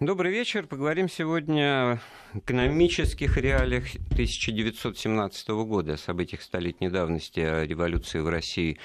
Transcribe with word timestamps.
Добрый 0.00 0.32
вечер. 0.32 0.66
Поговорим 0.66 1.10
сегодня 1.10 1.62
о 1.62 1.98
экономических 2.32 3.36
реалиях 3.36 3.84
1917 4.12 5.48
года, 5.48 5.92
о 5.92 5.96
событиях 5.98 6.40
столетней 6.40 6.88
давности, 6.88 7.40
о 7.40 7.66
революции 7.66 8.20
в 8.20 8.28
России. 8.30 8.78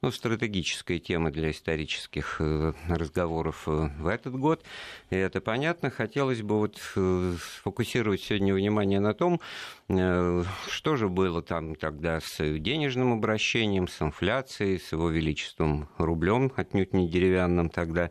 Ну, 0.00 0.12
стратегическая 0.12 1.00
тема 1.00 1.32
для 1.32 1.50
исторических 1.50 2.36
э, 2.38 2.72
разговоров 2.88 3.64
э, 3.66 3.88
в 3.98 4.06
этот 4.06 4.36
год. 4.36 4.62
И 5.10 5.16
это 5.16 5.40
понятно. 5.40 5.90
Хотелось 5.90 6.40
бы 6.40 6.56
вот 6.56 6.80
э, 6.94 7.34
сфокусировать 7.56 8.20
сегодня 8.20 8.54
внимание 8.54 9.00
на 9.00 9.12
том, 9.12 9.40
что 9.88 10.96
же 10.96 11.08
было 11.08 11.40
там 11.40 11.74
тогда 11.74 12.20
с 12.20 12.36
денежным 12.58 13.14
обращением, 13.14 13.88
с 13.88 14.02
инфляцией, 14.02 14.78
с 14.78 14.92
его 14.92 15.08
величеством 15.08 15.88
рублем, 15.96 16.52
отнюдь 16.56 16.92
не 16.92 17.08
деревянным 17.08 17.70
тогда. 17.70 18.10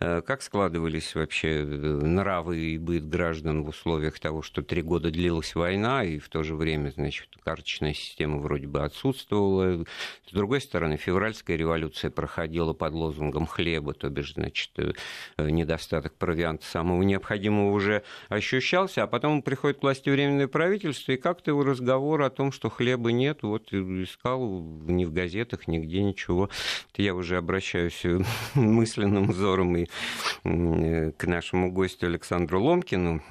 Как 0.00 0.42
складывались 0.42 1.14
вообще 1.14 1.62
нравы 1.62 2.58
и 2.58 2.76
быт 2.76 3.08
граждан 3.08 3.62
в 3.62 3.68
условиях 3.68 4.18
того, 4.18 4.42
что 4.42 4.62
три 4.62 4.82
года 4.82 5.12
длилась 5.12 5.54
война, 5.54 6.02
и 6.02 6.18
в 6.18 6.28
то 6.28 6.42
же 6.42 6.56
время, 6.56 6.90
значит, 6.90 7.28
карточная 7.44 7.94
система 7.94 8.38
вроде 8.38 8.66
бы 8.66 8.82
отсутствовала. 8.82 9.84
С 10.28 10.32
другой 10.32 10.60
стороны, 10.60 10.96
февральская 11.22 11.56
революция 11.56 12.10
проходила 12.10 12.72
под 12.72 12.94
лозунгом 12.94 13.46
хлеба, 13.46 13.94
то 13.94 14.08
бишь, 14.08 14.34
значит, 14.34 14.72
недостаток 15.38 16.14
провианта 16.14 16.66
самого 16.66 17.00
необходимого 17.02 17.70
уже 17.70 18.02
ощущался, 18.28 19.04
а 19.04 19.06
потом 19.06 19.40
приходит 19.40 19.78
к 19.78 19.82
власти 19.82 20.10
временное 20.10 20.48
правительство, 20.48 21.12
и 21.12 21.16
как-то 21.16 21.52
его 21.52 21.62
разговор 21.62 22.22
о 22.22 22.30
том, 22.30 22.50
что 22.50 22.70
хлеба 22.70 23.12
нет, 23.12 23.44
вот 23.44 23.72
искал 23.72 24.62
ни 24.88 25.04
в 25.04 25.12
газетах, 25.12 25.68
нигде 25.68 26.02
ничего. 26.02 26.50
Я 26.96 27.14
уже 27.14 27.36
обращаюсь 27.36 28.02
мысленным 28.54 29.28
взором 29.30 29.76
и 29.76 29.86
к 30.42 31.24
нашему 31.24 31.70
гостю 31.70 32.06
Александру 32.06 32.60
Ломкину, 32.60 33.22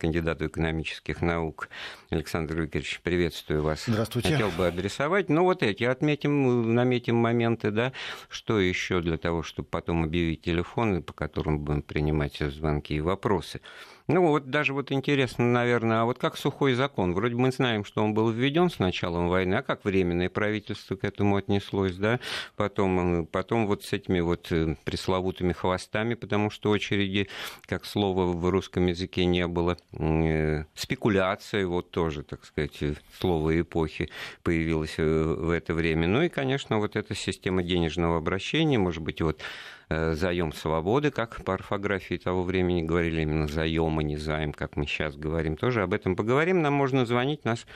кандидату 0.00 0.46
экономических 0.46 1.20
наук. 1.20 1.68
Александр 2.08 2.62
Викторович, 2.62 3.00
приветствую 3.02 3.62
вас. 3.62 3.84
Здравствуйте. 3.86 4.30
Хотел 4.30 4.48
бы 4.50 4.66
адресовать. 4.66 5.28
Ну, 5.28 5.42
вот 5.42 5.62
эти 5.62 5.84
отметим, 5.84 6.74
наметим 6.74 7.16
моменты, 7.34 7.70
да. 7.70 7.92
Что 8.28 8.60
еще 8.60 9.00
для 9.00 9.18
того, 9.18 9.42
чтобы 9.42 9.68
потом 9.68 10.04
объявить 10.04 10.42
телефоны, 10.42 11.02
по 11.02 11.12
которым 11.12 11.58
будем 11.58 11.82
принимать 11.82 12.38
звонки 12.38 12.94
и 12.94 13.00
вопросы. 13.00 13.60
Ну, 14.06 14.28
вот 14.28 14.50
даже 14.50 14.74
вот 14.74 14.92
интересно, 14.92 15.46
наверное, 15.46 16.02
а 16.02 16.04
вот 16.04 16.18
как 16.18 16.36
сухой 16.36 16.74
закон? 16.74 17.14
Вроде 17.14 17.36
мы 17.36 17.50
знаем, 17.50 17.86
что 17.86 18.04
он 18.04 18.12
был 18.12 18.28
введен 18.28 18.68
с 18.68 18.78
началом 18.78 19.30
войны, 19.30 19.54
а 19.54 19.62
как 19.62 19.82
временное 19.86 20.28
правительство 20.28 20.94
к 20.94 21.04
этому 21.04 21.36
отнеслось, 21.36 21.96
да? 21.96 22.20
Потом, 22.56 23.22
э, 23.22 23.24
потом 23.24 23.66
вот 23.66 23.82
с 23.82 23.94
этими 23.94 24.20
вот 24.20 24.52
э, 24.52 24.76
пресловутыми 24.84 25.54
хвостами, 25.54 26.12
потому 26.16 26.50
что 26.50 26.68
очереди, 26.68 27.28
как 27.62 27.86
слово 27.86 28.26
в 28.26 28.46
русском 28.50 28.84
языке 28.88 29.24
не 29.24 29.46
было, 29.46 29.78
э, 29.92 30.64
спекуляция, 30.74 31.66
вот 31.66 31.90
тоже, 31.90 32.24
так 32.24 32.44
сказать, 32.44 32.78
слово 33.18 33.58
эпохи 33.58 34.10
появилось 34.42 34.98
в 34.98 35.48
это 35.48 35.72
время. 35.72 36.08
Ну 36.08 36.20
и, 36.20 36.28
конечно, 36.28 36.78
вот 36.78 36.96
эта 36.96 37.14
система 37.14 37.62
денежного 37.62 38.18
обращения, 38.18 38.76
может 38.78 39.02
быть, 39.02 39.22
вот 39.22 39.40
заем 39.88 40.52
свободы, 40.52 41.10
как 41.10 41.44
по 41.44 41.54
орфографии 41.54 42.16
того 42.16 42.42
времени 42.42 42.82
говорили, 42.82 43.22
именно 43.22 43.48
заем, 43.48 43.98
а 43.98 44.02
не 44.02 44.16
займ, 44.16 44.52
как 44.52 44.76
мы 44.76 44.86
сейчас 44.86 45.16
говорим. 45.16 45.56
Тоже 45.56 45.82
об 45.82 45.92
этом 45.92 46.16
поговорим. 46.16 46.62
Нам 46.62 46.74
можно 46.74 47.06
звонить. 47.06 47.44
Наш 47.44 47.66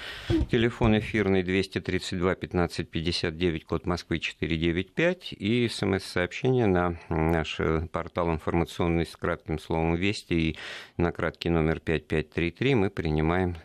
телефон 0.51 0.99
эфирный 0.99 1.43
232 1.43 2.35
15 2.35 2.89
59, 2.89 3.65
код 3.65 3.87
Москвы 3.87 4.19
495. 4.19 5.33
И 5.33 5.69
смс-сообщение 5.69 6.67
на 6.67 6.99
наш 7.09 7.61
э, 7.61 7.87
портал 7.93 8.31
информационный 8.31 9.07
с 9.07 9.17
кратким 9.17 9.59
словом 9.59 9.95
«Вести» 9.95 10.35
и 10.35 10.57
на 10.97 11.13
краткий 11.13 11.51
номер 11.51 11.81
5533 11.81 12.75
мы 12.75 12.91
принимаем 12.91 13.57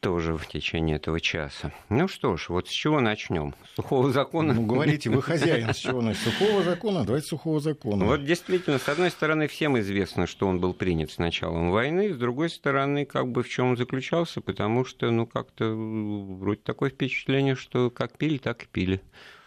тоже 0.00 0.36
в 0.36 0.46
течение 0.46 0.96
этого 0.96 1.20
часа. 1.20 1.72
Ну 1.88 2.08
что 2.08 2.36
ж, 2.36 2.48
вот 2.48 2.68
с 2.68 2.70
чего 2.70 3.00
начнем? 3.00 3.54
С 3.72 3.76
сухого 3.76 4.10
закона? 4.10 4.54
Ну, 4.54 4.66
говорите, 4.66 5.10
вы 5.10 5.22
хозяин, 5.22 5.72
с 5.72 5.76
чего 5.76 6.00
начать? 6.00 6.22
Сухого 6.22 6.62
закона? 6.62 7.04
Давайте 7.04 7.26
сухого 7.26 7.60
закона. 7.60 8.04
Вот 8.04 8.24
действительно, 8.24 8.78
с 8.78 8.88
одной 8.88 9.10
стороны, 9.10 9.48
всем 9.48 9.78
известно, 9.78 10.26
что 10.26 10.46
он 10.46 10.60
был 10.60 10.74
принят 10.74 11.10
с 11.10 11.18
началом 11.18 11.70
войны, 11.70 12.12
с 12.12 12.16
другой 12.16 12.50
стороны, 12.50 13.04
как 13.04 13.28
бы 13.28 13.42
в 13.42 13.48
чем 13.48 13.70
он 13.70 13.76
заключался, 13.76 14.40
потому 14.40 14.84
что, 14.84 15.10
ну, 15.10 15.26
как-то 15.26 15.66
вроде 15.66 16.60
такое 16.62 16.90
впечатление, 16.90 17.54
что 17.54 17.90
как 17.90 18.16
пили, 18.16 18.38
так 18.38 18.64
и 18.64 18.66
пили 18.66 19.00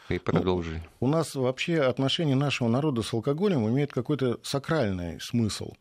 и 0.09 0.19
продолжили. 0.19 0.81
Ну, 1.00 1.07
у 1.07 1.09
нас 1.09 1.35
вообще 1.35 1.81
отношение 1.81 2.35
нашего 2.35 2.68
народа 2.68 3.02
с 3.03 3.13
алкоголем 3.13 3.68
имеет 3.69 3.91
какой-то 3.91 4.40
сакральный 4.44 5.19
смысл. 5.22 5.73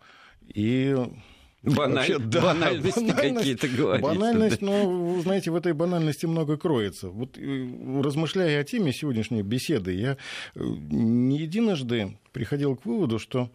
И 0.47 0.97
Баналь... 1.63 2.13
Вообще, 2.13 2.19
да, 2.19 2.41
банальности 2.41 3.11
какие-то 3.11 3.69
говорите. 3.69 4.07
Банальность, 4.07 4.61
да. 4.61 4.67
но, 4.67 4.89
вы 4.89 5.23
знаете, 5.23 5.51
в 5.51 5.57
этой 5.57 5.73
банальности 5.73 6.27
много 6.27 6.57
кроется. 6.57 7.09
Вот 7.09 7.37
э, 7.37 8.01
размышляя 8.03 8.61
о 8.61 8.65
теме 8.65 8.93
сегодняшней 8.93 9.43
беседы, 9.43 9.93
я 9.93 10.13
э, 10.13 10.61
не 10.61 11.39
единожды 11.39 12.17
приходил 12.33 12.77
к 12.77 12.87
выводу, 12.87 13.19
что 13.19 13.51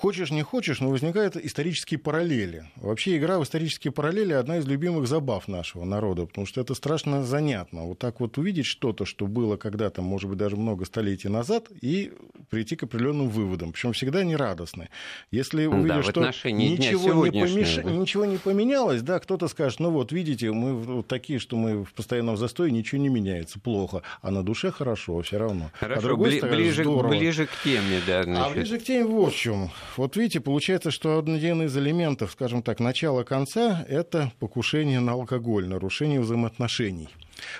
хочешь 0.00 0.30
не 0.30 0.42
хочешь, 0.42 0.80
но 0.80 0.90
возникают 0.90 1.36
исторические 1.36 1.98
параллели. 1.98 2.64
Вообще 2.76 3.16
игра 3.16 3.38
в 3.38 3.42
исторические 3.42 3.92
параллели 3.92 4.32
одна 4.32 4.58
из 4.58 4.66
любимых 4.66 5.08
забав 5.08 5.48
нашего 5.48 5.84
народа, 5.84 6.26
потому 6.26 6.46
что 6.46 6.60
это 6.60 6.74
страшно 6.74 7.24
занятно. 7.24 7.82
Вот 7.82 7.98
так 7.98 8.20
вот 8.20 8.38
увидеть 8.38 8.66
что-то, 8.66 9.04
что 9.04 9.26
было 9.26 9.56
когда-то, 9.56 10.00
может 10.00 10.30
быть, 10.30 10.38
даже 10.38 10.56
много 10.56 10.84
столетий 10.84 11.28
назад, 11.28 11.66
и 11.80 12.12
прийти 12.48 12.76
к 12.76 12.84
определенным 12.84 13.28
выводам. 13.28 13.72
Причем 13.72 13.92
всегда 13.92 14.20
они 14.20 14.36
радостные. 14.36 14.88
Если 15.32 15.66
увидишь, 15.66 16.06
да, 16.14 16.32
что 16.32 16.50
ничего 16.50 17.26
не, 17.26 17.40
помеш... 17.40 17.76
да. 17.76 17.82
ничего 17.82 18.24
не 18.24 18.36
поменялось, 18.36 19.02
да, 19.02 19.18
кто-то 19.18 19.48
скажет, 19.48 19.80
ну 19.80 19.90
вот, 19.90 20.12
видите, 20.12 20.52
мы 20.52 20.74
вот 20.74 21.08
такие, 21.08 21.40
что 21.40 21.56
мы 21.56 21.84
в 21.84 21.92
постоянном 21.92 22.36
застое, 22.36 22.70
ничего 22.70 23.00
не 23.00 23.08
меняется, 23.08 23.58
плохо, 23.58 24.02
а 24.22 24.30
на 24.30 24.44
душе 24.44 24.70
хорошо 24.70 25.20
все 25.22 25.38
равно. 25.38 25.70
Хорошо, 25.74 25.98
а 25.98 26.02
другой 26.02 26.30
Бли- 26.30 26.38
стороны, 26.38 26.56
ближе, 26.56 26.82
здорово. 26.84 27.08
ближе 27.08 27.46
к 27.46 27.50
теме, 27.64 28.00
да. 28.06 28.22
Значит. 28.22 28.46
А 28.46 28.54
ближе 28.54 28.78
к 28.78 28.84
теме 28.84 29.04
вот 29.04 29.32
в 29.32 29.36
чем. 29.36 29.70
Вот 29.96 30.16
видите, 30.16 30.40
получается, 30.40 30.90
что 30.90 31.18
один 31.18 31.62
из 31.62 31.76
элементов, 31.76 32.32
скажем 32.32 32.62
так, 32.62 32.80
начала-конца– 32.80 33.84
это 33.88 34.32
покушение 34.38 35.00
на 35.00 35.12
алкоголь, 35.12 35.66
нарушение 35.66 36.20
взаимоотношений. 36.20 37.08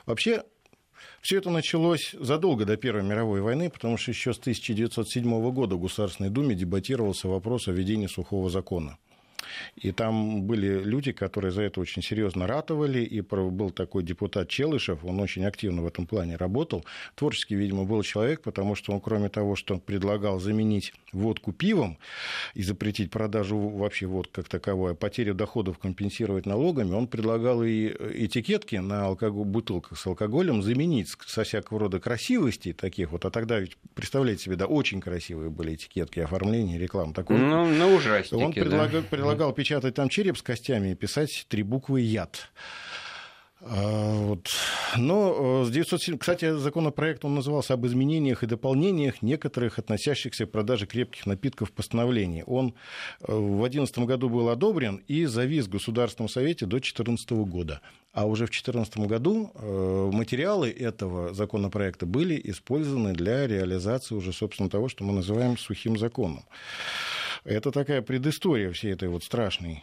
Вообще, 0.06 0.42
все 1.20 1.38
это 1.38 1.50
началось 1.50 2.14
задолго 2.18 2.64
до 2.64 2.76
Первой 2.76 3.02
мировой 3.02 3.40
войны, 3.40 3.70
потому 3.70 3.96
что 3.96 4.10
еще 4.10 4.32
с 4.32 4.38
1907 4.38 5.50
года 5.52 5.76
в 5.76 5.80
Государственной 5.80 6.30
Думе 6.30 6.54
дебатировался 6.54 7.28
вопрос 7.28 7.68
о 7.68 7.72
введении 7.72 8.06
сухого 8.06 8.50
закона. 8.50 8.98
И 9.76 9.92
там 9.92 10.42
были 10.42 10.82
люди, 10.82 11.12
которые 11.12 11.52
за 11.52 11.62
это 11.62 11.80
очень 11.80 12.02
серьезно 12.02 12.46
ратовали. 12.46 13.00
И 13.00 13.20
был 13.20 13.70
такой 13.70 14.02
депутат 14.02 14.48
Челышев, 14.48 15.04
он 15.04 15.20
очень 15.20 15.44
активно 15.44 15.82
в 15.82 15.86
этом 15.86 16.06
плане 16.06 16.36
работал. 16.36 16.84
Творческий, 17.14 17.54
видимо, 17.56 17.84
был 17.84 18.02
человек, 18.02 18.42
потому 18.42 18.74
что 18.74 18.92
он, 18.92 19.00
кроме 19.00 19.28
того, 19.28 19.56
что 19.56 19.78
предлагал 19.78 20.40
заменить 20.40 20.92
водку 21.12 21.52
пивом 21.52 21.98
и 22.54 22.62
запретить 22.62 23.10
продажу 23.10 23.58
вообще 23.58 24.06
водки 24.06 24.32
как 24.32 24.48
таковой, 24.48 24.92
а 24.92 24.94
потерю 24.94 25.34
доходов 25.34 25.78
компенсировать 25.78 26.46
налогами, 26.46 26.94
он 26.94 27.06
предлагал 27.06 27.62
и 27.62 27.88
этикетки 27.88 28.76
на 28.76 29.06
алкоголь, 29.06 29.44
бутылках 29.44 29.98
с 29.98 30.06
алкоголем 30.06 30.62
заменить 30.62 31.08
со 31.26 31.44
всякого 31.44 31.80
рода 31.80 32.00
красивостей 32.00 32.72
таких 32.72 33.12
вот. 33.12 33.24
А 33.24 33.30
тогда 33.30 33.58
ведь, 33.58 33.76
представляете 33.94 34.44
себе, 34.44 34.56
да, 34.56 34.66
очень 34.66 35.00
красивые 35.00 35.50
были 35.50 35.74
этикетки, 35.74 36.20
оформление, 36.20 36.78
реклама. 36.78 37.14
Такой, 37.14 37.38
ну, 37.38 37.66
ну, 37.66 37.94
ужастики, 37.94 38.34
Он 38.34 38.52
предлагал, 38.52 39.47
да? 39.47 39.47
Предлагал 39.48 39.52
печатать 39.52 39.94
там 39.94 40.08
череп 40.08 40.36
с 40.36 40.42
костями 40.42 40.92
и 40.92 40.94
писать 40.94 41.46
три 41.48 41.62
буквы 41.62 42.00
«яд». 42.00 42.50
А, 43.60 44.14
вот. 44.14 44.48
Но, 44.96 45.64
с 45.64 45.70
907... 45.70 46.18
кстати, 46.18 46.56
законопроект 46.56 47.24
он 47.24 47.34
назывался 47.34 47.74
об 47.74 47.84
изменениях 47.86 48.44
и 48.44 48.46
дополнениях 48.46 49.20
некоторых 49.20 49.80
относящихся 49.80 50.46
к 50.46 50.52
продаже 50.52 50.86
крепких 50.86 51.26
напитков 51.26 51.72
постановлений. 51.72 52.44
Он 52.46 52.74
э, 53.20 53.32
в 53.32 53.58
2011 53.58 53.98
году 54.06 54.28
был 54.28 54.48
одобрен 54.48 55.02
и 55.08 55.26
завис 55.26 55.66
в 55.66 55.70
Государственном 55.70 56.28
Совете 56.28 56.66
до 56.66 56.76
2014 56.76 57.30
года. 57.32 57.80
А 58.12 58.26
уже 58.26 58.44
в 58.44 58.50
2014 58.50 58.98
году 58.98 59.50
э, 59.54 60.10
материалы 60.12 60.70
этого 60.70 61.34
законопроекта 61.34 62.06
были 62.06 62.40
использованы 62.44 63.12
для 63.12 63.48
реализации 63.48 64.14
уже, 64.14 64.32
собственно, 64.32 64.70
того, 64.70 64.88
что 64.88 65.02
мы 65.02 65.12
называем 65.12 65.58
сухим 65.58 65.98
законом. 65.98 66.44
Это 67.44 67.70
такая 67.70 68.02
предыстория 68.02 68.72
всей 68.72 68.92
этой 68.92 69.08
вот 69.08 69.24
страшной 69.24 69.82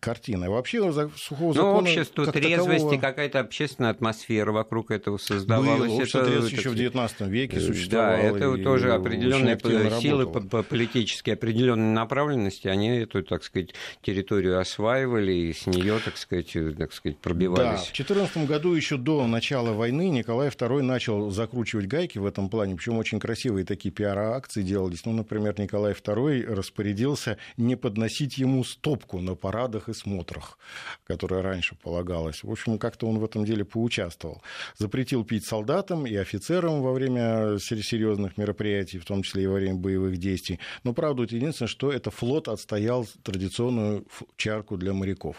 картина. 0.00 0.50
Вообще 0.50 0.80
сухого 1.16 1.48
ну, 1.48 1.52
закона... 1.54 1.72
Ну, 1.72 1.78
общество 1.80 2.24
как 2.24 2.34
трезвости, 2.34 2.78
такового... 2.78 2.98
какая-то 2.98 3.40
общественная 3.40 3.90
атмосфера 3.90 4.52
вокруг 4.52 4.90
этого 4.90 5.18
создавалась. 5.18 5.90
Было, 5.90 5.96
общество 5.96 6.24
трезвости 6.24 6.54
еще 6.56 6.70
в 6.70 6.74
XIX 6.74 7.28
веке 7.28 7.60
существовало. 7.60 8.16
Да, 8.16 8.22
это 8.22 8.58
тоже 8.62 8.92
определенные 8.92 9.58
силы 10.00 10.26
по 10.26 10.62
политические 10.62 11.34
определенные 11.34 11.92
направленности, 11.92 12.68
они 12.68 12.88
эту, 12.88 13.22
так 13.22 13.42
сказать, 13.42 13.70
территорию 14.02 14.58
осваивали 14.58 15.32
и 15.32 15.52
с 15.52 15.66
нее, 15.66 15.98
так 16.04 16.16
сказать, 16.16 16.56
так 16.78 16.92
сказать, 16.92 17.18
пробивались. 17.18 17.80
Да, 17.80 17.84
в 17.86 17.92
14 17.92 18.46
году 18.46 18.74
еще 18.74 18.96
до 18.96 19.26
начала 19.26 19.72
войны 19.72 20.10
Николай 20.10 20.48
II 20.48 20.82
начал 20.82 21.30
закручивать 21.30 21.86
гайки 21.86 22.18
в 22.18 22.26
этом 22.26 22.48
плане, 22.48 22.76
причем 22.76 22.98
очень 22.98 23.20
красивые 23.20 23.64
такие 23.64 23.92
пиар-акции 23.92 24.62
делались. 24.62 25.04
Ну, 25.04 25.12
например, 25.12 25.58
Николай 25.58 25.92
II 25.92 26.54
распорядился 26.54 27.38
не 27.56 27.76
подносить 27.76 28.38
ему 28.38 28.64
стопку 28.64 29.20
на 29.20 29.34
парадах 29.66 29.88
и 29.88 29.92
смотрах, 29.92 30.58
которая 31.06 31.42
раньше 31.42 31.74
полагалась. 31.74 32.42
В 32.44 32.50
общем, 32.50 32.78
как-то 32.78 33.06
он 33.08 33.18
в 33.18 33.24
этом 33.24 33.44
деле 33.44 33.64
поучаствовал. 33.64 34.42
Запретил 34.78 35.24
пить 35.24 35.44
солдатам 35.44 36.06
и 36.06 36.14
офицерам 36.16 36.82
во 36.82 36.92
время 36.92 37.58
серьезных 37.58 38.38
мероприятий, 38.38 38.98
в 38.98 39.04
том 39.04 39.22
числе 39.22 39.44
и 39.44 39.46
во 39.46 39.54
время 39.54 39.74
боевых 39.74 40.18
действий. 40.18 40.58
Но 40.84 40.92
правда, 40.92 41.22
единственное, 41.22 41.68
что 41.68 41.90
это 41.92 42.10
флот 42.10 42.48
отстоял 42.48 43.06
традиционную 43.22 44.04
чарку 44.36 44.76
для 44.76 44.92
моряков. 44.92 45.36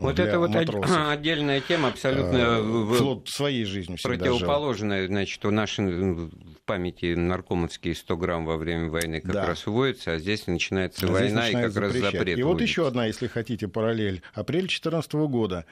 Вот 0.00 0.18
это 0.18 0.38
вот 0.38 0.50
матросов. 0.50 0.90
отдельная 1.08 1.60
тема, 1.60 1.88
абсолютно 1.88 2.58
а, 2.58 2.94
флот 2.96 3.28
своей 3.28 3.64
жизнью 3.64 3.98
противоположная. 4.02 5.06
Значит, 5.06 5.44
у 5.44 5.50
нашей 5.50 5.86
в 5.86 6.30
памяти 6.64 7.14
наркомовские 7.14 7.94
100 7.94 8.16
грамм 8.16 8.46
во 8.46 8.56
время 8.56 8.88
войны 8.88 9.20
как 9.20 9.32
да. 9.32 9.46
раз 9.46 9.66
уводятся, 9.66 10.12
а 10.12 10.18
здесь 10.18 10.46
начинается 10.46 11.06
а 11.06 11.10
война 11.10 11.42
здесь 11.42 11.58
и 11.58 11.62
как 11.62 11.72
запрещать. 11.72 12.02
раз 12.02 12.12
запрет. 12.12 12.38
И 12.38 12.42
вот 12.42 12.60
еще 12.60 12.86
одна, 12.86 13.06
если 13.06 13.26
хотите, 13.26 13.68
параллель. 13.68 14.22
Апрель 14.34 14.62
2014 14.62 15.12
года. 15.14 15.66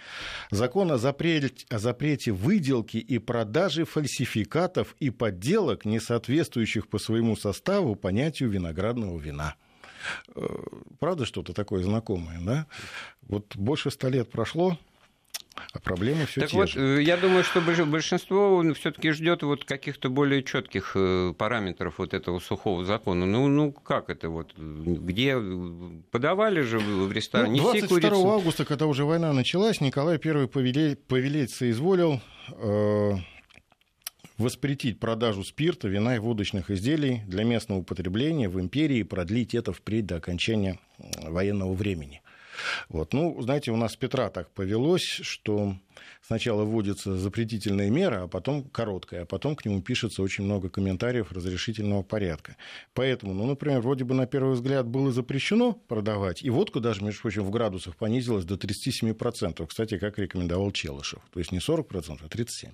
Закон 0.51 0.93
о 0.93 0.99
запрете, 0.99 1.67
о 1.71 1.79
запрете 1.79 2.33
выделки 2.33 2.99
и 2.99 3.19
продажи 3.19 3.85
фальсификатов 3.85 4.95
и 5.01 5.11
подделок, 5.11 5.85
не 5.85 6.01
соответствующих 6.01 6.89
по 6.89 6.99
своему 6.99 7.37
составу 7.37 7.95
понятию 7.95 8.51
виноградного 8.51 9.19
вина. 9.19 9.55
Э, 10.35 10.47
правда 10.99 11.25
что-то 11.25 11.53
такое 11.53 11.83
знакомое, 11.83 12.39
да? 12.41 12.67
Вот 13.23 13.57
больше 13.57 13.91
ста 13.91 14.09
лет 14.09 14.31
прошло, 14.31 14.79
а 15.73 15.81
проблемы 15.81 16.27
все 16.27 16.43
так 16.43 16.51
те 16.51 16.57
вот, 16.57 16.71
же. 16.71 16.99
Э, 16.99 17.03
я 17.03 17.17
думаю, 17.17 17.45
что 17.45 17.61
большинство 17.61 18.63
все-таки 18.75 19.11
ждет 19.11 19.43
вот 19.43 19.65
каких-то 19.65 20.09
более 20.09 20.43
четких 20.43 20.93
э, 20.95 21.35
параметров 21.37 21.95
вот 21.99 22.15
этого 22.15 22.39
сухого 22.41 22.85
закона. 22.85 23.27
Ну, 23.27 23.49
ну 23.49 23.73
как 23.73 24.11
это 24.11 24.29
вот? 24.29 24.55
Где 24.57 25.37
подавали 26.11 26.63
же 26.63 26.79
в 26.79 27.13
ресторане? 27.13 27.61
Ну, 27.61 27.73
22 27.73 28.35
августа, 28.35 28.65
когда 28.65 28.87
уже 28.87 29.05
война 29.05 29.33
началась, 29.33 29.81
Николай 29.81 30.19
I 30.23 30.47
повелеть, 30.49 31.05
повелеть 31.05 31.51
соизволил 31.51 32.21
э, 32.53 33.13
воспретить 34.39 35.01
продажу 35.01 35.45
спирта, 35.45 35.89
вина 35.89 36.17
и 36.17 36.19
водочных 36.19 36.71
изделий 36.71 37.23
для 37.27 37.45
местного 37.45 37.81
употребления 37.81 38.49
в 38.49 38.61
империи 38.61 38.99
и 38.99 39.05
продлить 39.05 39.55
это 39.55 39.73
впредь 39.73 40.07
до 40.07 40.17
окончания 40.17 40.79
военного 40.99 41.75
времени. 41.75 42.23
Вот. 42.89 43.13
Ну, 43.13 43.41
знаете, 43.41 43.71
у 43.71 43.77
нас 43.77 43.97
Петра 43.97 44.31
так 44.31 44.51
повелось, 44.51 45.03
что 45.03 45.77
сначала 46.27 46.65
вводится 46.65 47.17
запретительная 47.17 47.91
мера, 47.91 48.25
а 48.25 48.29
потом 48.29 48.65
короткая, 48.65 49.23
а 49.23 49.27
потом 49.27 49.57
к 49.57 49.65
нему 49.65 49.81
пишется 49.81 50.23
очень 50.23 50.45
много 50.45 50.69
комментариев 50.69 51.33
разрешительного 51.33 52.03
порядка. 52.03 52.57
Поэтому, 52.95 53.35
ну, 53.35 53.47
например, 53.47 53.81
вроде 53.81 54.05
бы 54.05 54.15
на 54.15 54.27
первый 54.27 54.55
взгляд 54.55 54.87
было 54.87 55.13
запрещено 55.13 55.73
продавать, 55.73 56.43
и 56.43 56.51
водку 56.51 56.81
даже, 56.81 57.03
между 57.05 57.23
прочим, 57.23 57.45
в 57.45 57.51
градусах 57.51 57.97
понизилась 57.97 58.45
до 58.45 58.57
37%, 58.57 59.67
кстати, 59.67 59.99
как 59.99 60.19
рекомендовал 60.19 60.73
Челышев. 60.73 61.21
То 61.33 61.39
есть 61.39 61.53
не 61.53 61.59
40%, 61.59 62.19
а 62.23 62.27
37%. 62.27 62.73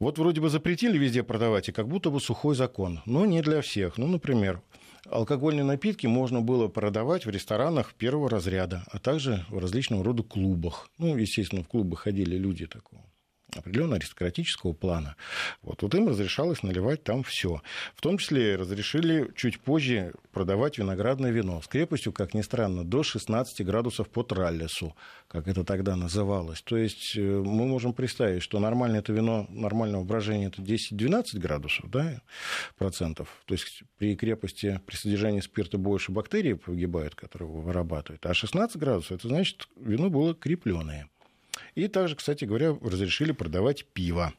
Вот 0.00 0.16
вроде 0.18 0.40
бы 0.40 0.48
запретили 0.48 0.96
везде 0.96 1.24
продавать, 1.24 1.68
и 1.68 1.72
как 1.72 1.88
будто 1.88 2.10
бы 2.10 2.20
сухой 2.20 2.54
закон. 2.54 3.00
Но 3.04 3.26
не 3.26 3.42
для 3.42 3.60
всех. 3.62 3.98
Ну, 3.98 4.06
например, 4.06 4.62
алкогольные 5.06 5.64
напитки 5.64 6.06
можно 6.06 6.40
было 6.40 6.68
продавать 6.68 7.26
в 7.26 7.30
ресторанах 7.30 7.94
первого 7.94 8.30
разряда, 8.30 8.84
а 8.92 9.00
также 9.00 9.44
в 9.48 9.58
различного 9.58 10.04
рода 10.04 10.22
клубах. 10.22 10.88
Ну, 10.98 11.16
естественно, 11.16 11.64
в 11.64 11.68
клубы 11.68 11.96
ходили 11.96 12.36
люди 12.36 12.66
такого 12.66 13.07
определенного 13.56 13.96
аристократического 13.96 14.72
плана. 14.72 15.16
Вот, 15.62 15.82
вот 15.82 15.94
им 15.94 16.08
разрешалось 16.08 16.62
наливать 16.62 17.02
там 17.02 17.22
все. 17.22 17.62
В 17.94 18.00
том 18.00 18.18
числе 18.18 18.56
разрешили 18.56 19.30
чуть 19.34 19.60
позже 19.60 20.14
продавать 20.32 20.78
виноградное 20.78 21.30
вино 21.30 21.60
с 21.62 21.66
крепостью, 21.66 22.12
как 22.12 22.34
ни 22.34 22.42
странно, 22.42 22.84
до 22.84 23.02
16 23.02 23.64
градусов 23.64 24.08
по 24.08 24.22
траллису, 24.22 24.94
как 25.28 25.48
это 25.48 25.64
тогда 25.64 25.96
называлось. 25.96 26.60
То 26.62 26.76
есть 26.76 27.16
э, 27.16 27.20
мы 27.20 27.66
можем 27.66 27.92
представить, 27.92 28.42
что 28.42 28.58
нормальное 28.58 29.00
это 29.00 29.12
вино, 29.12 29.46
нормального 29.48 30.04
брожения 30.04 30.48
это 30.48 30.62
10-12 30.62 31.38
градусов 31.38 31.90
да, 31.90 32.20
процентов. 32.76 33.28
То 33.46 33.54
есть 33.54 33.82
при 33.98 34.14
крепости, 34.16 34.80
при 34.86 34.96
содержании 34.96 35.40
спирта 35.40 35.78
больше 35.78 36.12
бактерий 36.12 36.54
погибают, 36.54 37.14
которые 37.14 37.50
вырабатывают. 37.50 38.24
А 38.26 38.34
16 38.34 38.76
градусов, 38.76 39.12
это 39.12 39.28
значит, 39.28 39.68
вино 39.76 40.10
было 40.10 40.34
крепленное. 40.34 41.08
И 41.78 41.86
также, 41.86 42.16
кстати 42.16 42.44
говоря, 42.44 42.76
разрешили 42.82 43.30
продавать 43.30 43.84
пиво. 43.84 44.32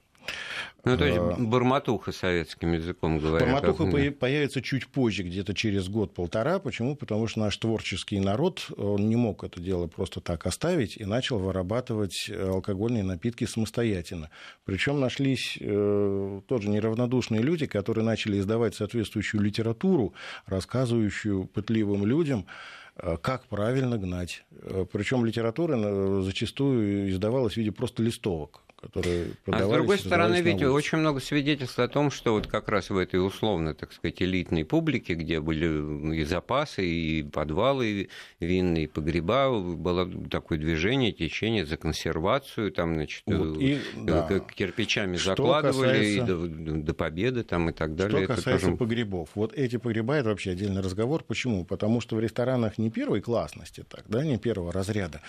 Ну, 0.83 0.97
то 0.97 1.05
есть 1.05 1.17
а, 1.17 1.35
барматуха 1.39 2.11
советским 2.11 2.73
языком 2.73 3.17
говоря. 3.17 3.45
Барматуха 3.45 3.89
как... 3.89 4.19
появится 4.19 4.61
чуть 4.61 4.87
позже, 4.87 5.23
где-то 5.23 5.53
через 5.53 5.87
год-полтора. 5.87 6.59
Почему? 6.59 6.97
Потому 6.97 7.27
что 7.27 7.39
наш 7.39 7.55
творческий 7.55 8.19
народ 8.19 8.69
он 8.75 9.07
не 9.07 9.15
мог 9.15 9.45
это 9.45 9.61
дело 9.61 9.87
просто 9.87 10.19
так 10.19 10.45
оставить 10.45 10.97
и 10.97 11.05
начал 11.05 11.39
вырабатывать 11.39 12.29
алкогольные 12.29 13.03
напитки 13.03 13.45
самостоятельно. 13.45 14.29
Причем 14.65 14.99
нашлись 14.99 15.57
э, 15.61 16.41
тоже 16.45 16.69
неравнодушные 16.69 17.41
люди, 17.41 17.67
которые 17.67 18.03
начали 18.03 18.37
издавать 18.39 18.75
соответствующую 18.75 19.41
литературу, 19.41 20.13
рассказывающую 20.45 21.45
пытливым 21.45 22.05
людям, 22.05 22.45
Э, 22.45 22.88
как 23.21 23.45
правильно 23.45 23.97
гнать. 23.97 24.43
Э, 24.51 24.85
Причем 24.91 25.25
литература 25.25 25.77
э, 25.77 26.21
зачастую 26.23 27.09
издавалась 27.09 27.53
в 27.53 27.57
виде 27.57 27.71
просто 27.71 28.03
листовок 28.03 28.63
которые 28.79 29.33
продавались. 29.43 29.69
А 29.69 29.73
с 29.73 29.77
другой 29.77 29.97
стороны, 29.99 30.41
ведь 30.41 30.63
очень 30.63 30.97
много 30.97 31.19
свидетельств 31.19 31.79
о 31.79 31.87
том, 31.87 32.11
что 32.11 32.33
вот 32.33 32.47
как 32.47 32.69
раз 32.69 32.89
в 32.89 32.97
этой 32.97 33.25
условно, 33.25 33.73
так 33.73 33.91
сказать, 33.93 34.21
элитной 34.21 34.65
публике, 34.65 35.13
где 35.13 35.39
были 35.39 36.15
и 36.15 36.23
запасы, 36.23 36.85
и 36.85 37.23
подвалы 37.23 38.09
винные, 38.39 38.85
и 38.85 38.87
погреба, 38.87 39.59
было 39.59 40.09
такое 40.29 40.57
движение, 40.57 41.11
течение 41.11 41.65
за 41.65 41.77
консервацию, 41.77 42.71
там, 42.71 42.95
значит, 42.95 43.23
вот, 43.25 43.57
и, 43.59 43.79
да. 43.97 44.27
кирпичами 44.55 45.17
что 45.17 45.31
закладывали 45.31 46.15
касается... 46.15 46.45
и 46.45 46.65
до, 46.65 46.75
до 46.83 46.93
победы 46.93 47.43
там 47.43 47.69
и 47.69 47.73
так 47.73 47.95
далее. 47.95 48.25
Что 48.25 48.35
касается 48.35 48.65
тоже... 48.67 48.77
погребов, 48.77 49.29
вот 49.35 49.53
эти 49.53 49.77
погреба, 49.77 50.15
это 50.15 50.29
вообще 50.29 50.51
отдельный 50.51 50.81
разговор. 50.81 51.23
Почему? 51.23 51.65
Потому 51.65 52.01
что 52.01 52.15
в 52.15 52.19
ресторанах 52.19 52.77
не 52.77 52.89
первой 52.89 53.21
классности, 53.21 53.83
так, 53.87 54.05
да, 54.07 54.23
не 54.23 54.37
первого 54.37 54.71
разряда. 54.71 55.21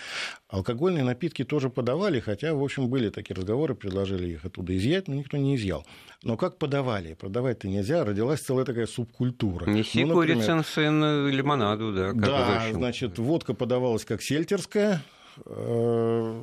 Алкогольные 0.47 1.03
напитки 1.03 1.43
тоже 1.43 1.69
подавали, 1.69 2.19
хотя, 2.19 2.53
в 2.53 2.63
общем, 2.63 2.89
были 2.89 3.09
такие 3.09 3.35
разговоры, 3.41 3.75
предложили 3.75 4.29
их 4.29 4.45
оттуда 4.45 4.75
изъять, 4.77 5.07
но 5.07 5.15
никто 5.15 5.37
не 5.37 5.55
изъял. 5.55 5.85
Но 6.23 6.37
как 6.37 6.57
подавали? 6.57 7.13
Продавать-то 7.13 7.67
нельзя, 7.67 8.05
родилась 8.05 8.41
целая 8.41 8.65
такая 8.65 8.87
субкультура. 8.87 9.69
Неси 9.69 10.05
ну, 10.05 10.13
курицын 10.13 10.63
сын 10.63 11.27
лимонаду, 11.29 11.93
да. 11.93 12.13
да, 12.13 12.67
значит, 12.71 13.17
водка 13.17 13.53
подавалась 13.53 14.05
как 14.05 14.21
сельтерская, 14.21 15.03
э, 15.45 16.41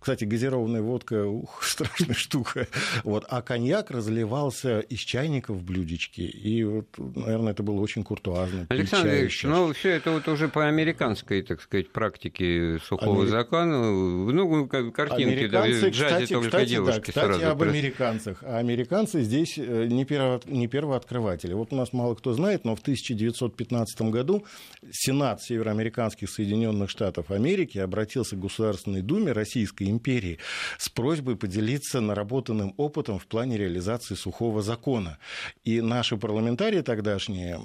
кстати, 0.00 0.24
газированная 0.24 0.82
водка, 0.82 1.26
ух, 1.26 1.62
страшная 1.62 2.14
штука. 2.14 2.66
Вот. 3.04 3.24
А 3.28 3.42
коньяк 3.42 3.90
разливался 3.90 4.80
из 4.80 5.00
чайника 5.00 5.52
в 5.52 5.62
блюдечке. 5.62 6.24
И, 6.24 6.64
вот, 6.64 6.86
наверное, 6.98 7.52
это 7.52 7.62
было 7.62 7.80
очень 7.80 8.02
куртуазно. 8.02 8.66
Александр 8.70 9.14
Ильич, 9.14 9.44
ну, 9.44 9.72
все 9.72 9.90
это 9.90 10.10
вот 10.10 10.26
уже 10.28 10.48
по 10.48 10.66
американской, 10.66 11.42
так 11.42 11.60
сказать, 11.60 11.90
практике 11.90 12.78
сухого 12.84 13.22
Амери... 13.22 13.30
закона. 13.30 13.90
Ну, 13.90 14.66
картинки, 14.66 15.46
да, 15.48 15.62
в 15.62 15.68
джазе 15.68 15.90
кстати, 15.90 16.32
только 16.32 16.48
кстати, 16.48 16.68
девушки 16.70 16.96
да, 16.96 17.00
кстати, 17.00 17.26
сразу. 17.26 17.46
об 17.46 17.58
просто... 17.58 17.78
американцах. 17.78 18.42
А 18.42 18.58
американцы 18.58 19.22
здесь 19.22 19.58
э, 19.58 19.86
не, 19.86 20.04
перво... 20.04 20.40
не 20.46 20.66
первооткрыватели. 20.66 21.52
Вот 21.52 21.72
у 21.72 21.76
нас 21.76 21.92
мало 21.92 22.14
кто 22.14 22.32
знает, 22.32 22.64
но 22.64 22.74
в 22.74 22.80
1915 22.80 24.02
году 24.02 24.44
Сенат 24.90 25.42
североамериканских 25.42 26.30
Соединенных 26.30 26.88
Штатов 26.88 27.30
Америки 27.30 27.78
обратился 27.78 28.36
к 28.36 28.40
Государственной 28.40 29.02
Думе 29.02 29.32
Российской 29.32 29.89
империи 29.90 30.38
с 30.78 30.88
просьбой 30.88 31.36
поделиться 31.36 32.00
наработанным 32.00 32.74
опытом 32.76 33.18
в 33.18 33.26
плане 33.26 33.58
реализации 33.58 34.14
сухого 34.14 34.62
закона. 34.62 35.18
И 35.64 35.80
наши 35.80 36.16
парламентарии 36.16 36.80
тогдашние 36.80 37.60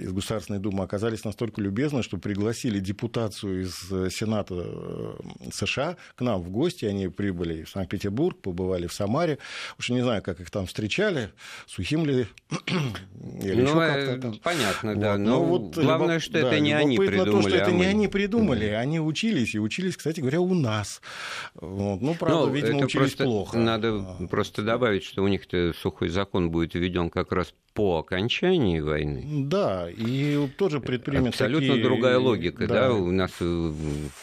из 0.00 0.12
Государственной 0.12 0.60
Думы 0.60 0.84
оказались 0.84 1.24
настолько 1.24 1.60
любезны, 1.60 2.02
что 2.02 2.18
пригласили 2.18 2.78
депутацию 2.78 3.62
из 3.62 3.74
Сената 4.14 4.54
э, 4.58 5.14
США 5.52 5.96
к 6.14 6.20
нам 6.20 6.42
в 6.42 6.50
гости. 6.50 6.84
Они 6.84 7.08
прибыли 7.08 7.64
в 7.64 7.70
Санкт-Петербург, 7.70 8.40
побывали 8.40 8.86
в 8.86 8.92
Самаре. 8.92 9.38
Уж 9.78 9.90
не 9.90 10.02
знаю, 10.02 10.22
как 10.22 10.40
их 10.40 10.50
там 10.50 10.66
встречали, 10.66 11.30
сухим 11.66 12.04
ли 12.06 12.26
или 13.42 13.62
ну, 13.62 13.62
еще 13.62 13.74
как-то. 13.74 14.40
Понятно, 14.42 14.94
вот. 14.94 15.00
да. 15.00 15.18
Но, 15.18 15.30
Но 15.30 15.44
вот, 15.44 15.76
главное, 15.76 16.18
что 16.20 16.32
да, 16.32 16.48
это 16.48 16.60
не 16.60 16.72
они 16.72 16.96
придумали. 16.96 17.30
то, 17.30 17.42
что 17.42 17.54
а 17.54 17.58
это 17.58 17.70
мы... 17.70 17.78
не 17.78 17.84
они 17.84 18.08
придумали. 18.08 18.66
Они 18.66 19.00
учились, 19.00 19.54
и 19.54 19.58
учились, 19.58 19.96
кстати 19.96 20.20
говоря, 20.20 20.40
у 20.40 20.54
нас. 20.54 21.00
Вот. 21.62 22.00
Ну, 22.00 22.14
правда, 22.14 22.46
ну, 22.46 22.52
видимо, 22.52 22.84
учились 22.84 23.14
плохо. 23.14 23.56
Надо 23.56 24.16
а. 24.18 24.26
просто 24.26 24.62
добавить, 24.62 25.04
что 25.04 25.22
у 25.22 25.28
них-то 25.28 25.72
сухой 25.72 26.08
закон 26.08 26.50
будет 26.50 26.74
введен 26.74 27.08
как 27.08 27.30
раз 27.30 27.54
по 27.74 27.98
окончании 27.98 28.80
войны. 28.80 29.44
Да, 29.46 29.88
и 29.90 30.48
тоже 30.58 30.80
предпримет 30.80 31.28
Абсолютно 31.28 31.68
такие, 31.68 31.84
другая 31.84 32.18
логика, 32.18 32.66
да, 32.66 32.88
да 32.88 32.92
у 32.94 33.10
нас... 33.10 33.32
Э, 33.40 33.72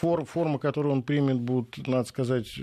Фор, 0.00 0.24
форма, 0.24 0.58
которую 0.58 0.92
он 0.92 1.02
примет, 1.02 1.40
будут, 1.40 1.86
надо 1.86 2.08
сказать, 2.08 2.58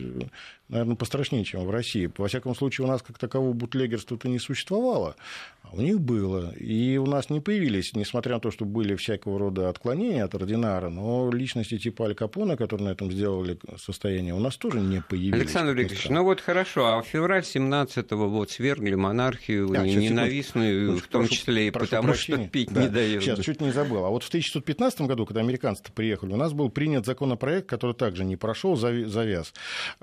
наверное, 0.70 0.96
пострашнее, 0.96 1.44
чем 1.44 1.66
в 1.66 1.70
России. 1.70 2.10
Во 2.18 2.28
всяком 2.28 2.56
случае, 2.56 2.86
у 2.86 2.88
нас 2.90 3.02
как 3.02 3.18
такового 3.18 3.54
бутлегерства-то 3.54 4.28
не 4.28 4.40
существовало, 4.40 5.16
а 5.64 5.76
у 5.76 5.82
них 5.82 6.00
было. 6.00 6.54
И 6.56 6.98
у 6.98 7.06
нас 7.06 7.30
не 7.30 7.40
появились, 7.40 7.94
несмотря 7.94 8.36
на 8.36 8.40
то, 8.40 8.52
что 8.52 8.66
были 8.66 8.96
всякого 8.96 9.40
рода 9.40 9.70
отклонения 9.70 10.24
от 10.24 10.36
ординара, 10.36 10.90
но 10.90 11.30
личности 11.32 11.78
типа 11.78 12.06
Аль 12.06 12.16
Капона, 12.16 12.58
которые 12.58 12.88
на 12.88 12.92
этом 12.92 13.12
сделали 13.12 13.58
состояние, 13.78 14.34
у 14.34 14.40
нас 14.40 14.58
тоже 14.58 14.80
не 14.80 15.02
появились. 15.02 15.42
Александр 15.42 15.74
Викторович, 15.74 16.10
ну 16.10 16.24
вот 16.24 16.42
хорошо, 16.42 16.88
а 16.88 17.02
в 17.02 17.08
февраль 17.08 17.42
17-го 17.44 18.28
вот 18.28 18.52
свергли 18.52 18.96
монархию 18.96 19.72
а, 19.72 19.86
ненавистную, 19.86 20.77
ну, 20.86 20.98
в 20.98 21.08
том 21.08 21.22
прошу, 21.22 21.36
числе 21.36 21.68
и 21.68 21.72
потому, 21.72 22.10
прощения. 22.10 22.44
что 22.44 22.52
пить 22.52 22.72
да. 22.72 22.84
не 22.84 22.90
дают. 22.90 23.24
Сейчас, 23.24 23.40
чуть 23.40 23.62
не 23.62 23.72
забыл. 23.72 24.06
А 24.06 24.10
вот 24.10 24.24
в 24.24 24.28
1915 24.28 25.02
году, 25.02 25.26
когда 25.26 25.42
американцы 25.42 25.84
приехали, 25.94 26.34
у 26.34 26.38
нас 26.38 26.54
был 26.54 26.70
принят 26.70 27.06
законопроект, 27.06 27.68
который 27.68 27.96
также 27.96 28.26
не 28.26 28.36
прошел 28.36 28.76
завяз, 28.76 29.54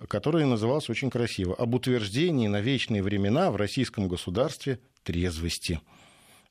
который 0.08 0.44
назывался 0.46 0.92
очень 0.92 1.10
красиво 1.10 1.54
«Об 1.54 1.74
утверждении 1.74 2.48
на 2.48 2.60
вечные 2.60 3.02
времена 3.02 3.50
в 3.50 3.56
российском 3.56 4.08
государстве 4.08 4.78
трезвости». 5.02 5.80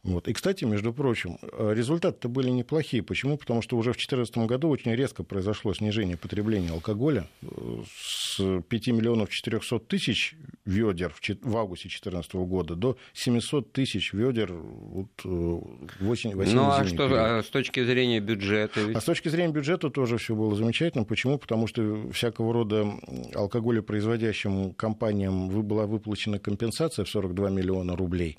Вот. 0.03 0.27
И, 0.27 0.33
кстати, 0.33 0.65
между 0.65 0.91
прочим, 0.91 1.37
э, 1.41 1.73
результаты-то 1.73 2.27
были 2.27 2.49
неплохие. 2.49 3.01
Почему? 3.01 3.37
Потому 3.37 3.61
что 3.61 3.77
уже 3.77 3.91
в 3.91 3.95
2014 3.95 4.37
году 4.39 4.67
очень 4.67 4.93
резко 4.93 5.23
произошло 5.23 5.73
снижение 5.73 6.17
потребления 6.17 6.71
алкоголя 6.71 7.27
э, 7.41 7.47
с 7.95 8.61
5 8.67 8.87
миллионов 8.87 9.29
400 9.29 9.79
тысяч 9.79 10.35
ведер 10.65 11.15
в 11.41 11.57
августе 11.57 11.87
2014 11.87 12.33
года 12.33 12.75
до 12.75 12.97
700 13.13 13.71
тысяч 13.71 14.11
ведер 14.11 14.51
вот, 14.51 15.07
э, 15.23 15.27
в 15.29 16.09
осень, 16.09 16.35
в 16.35 16.53
Ну, 16.53 16.69
а 16.69 16.85
что 16.85 17.07
а 17.09 17.41
с 17.41 17.47
точки 17.47 17.81
зрения 17.85 18.19
бюджета? 18.19 18.81
Ведь... 18.81 18.97
А 18.97 18.99
с 18.99 19.05
точки 19.05 19.29
зрения 19.29 19.53
бюджета 19.53 19.89
тоже 19.89 20.17
все 20.17 20.35
было 20.35 20.53
замечательно. 20.53 21.05
Почему? 21.05 21.37
Потому 21.37 21.65
что 21.67 22.11
всякого 22.11 22.51
рода 22.51 22.91
алкоголепроизводящим 23.35 24.73
компаниям 24.73 25.47
была 25.47 25.85
выплачена 25.85 26.39
компенсация 26.39 27.05
в 27.05 27.09
42 27.09 27.49
миллиона 27.51 27.95
рублей. 27.95 28.37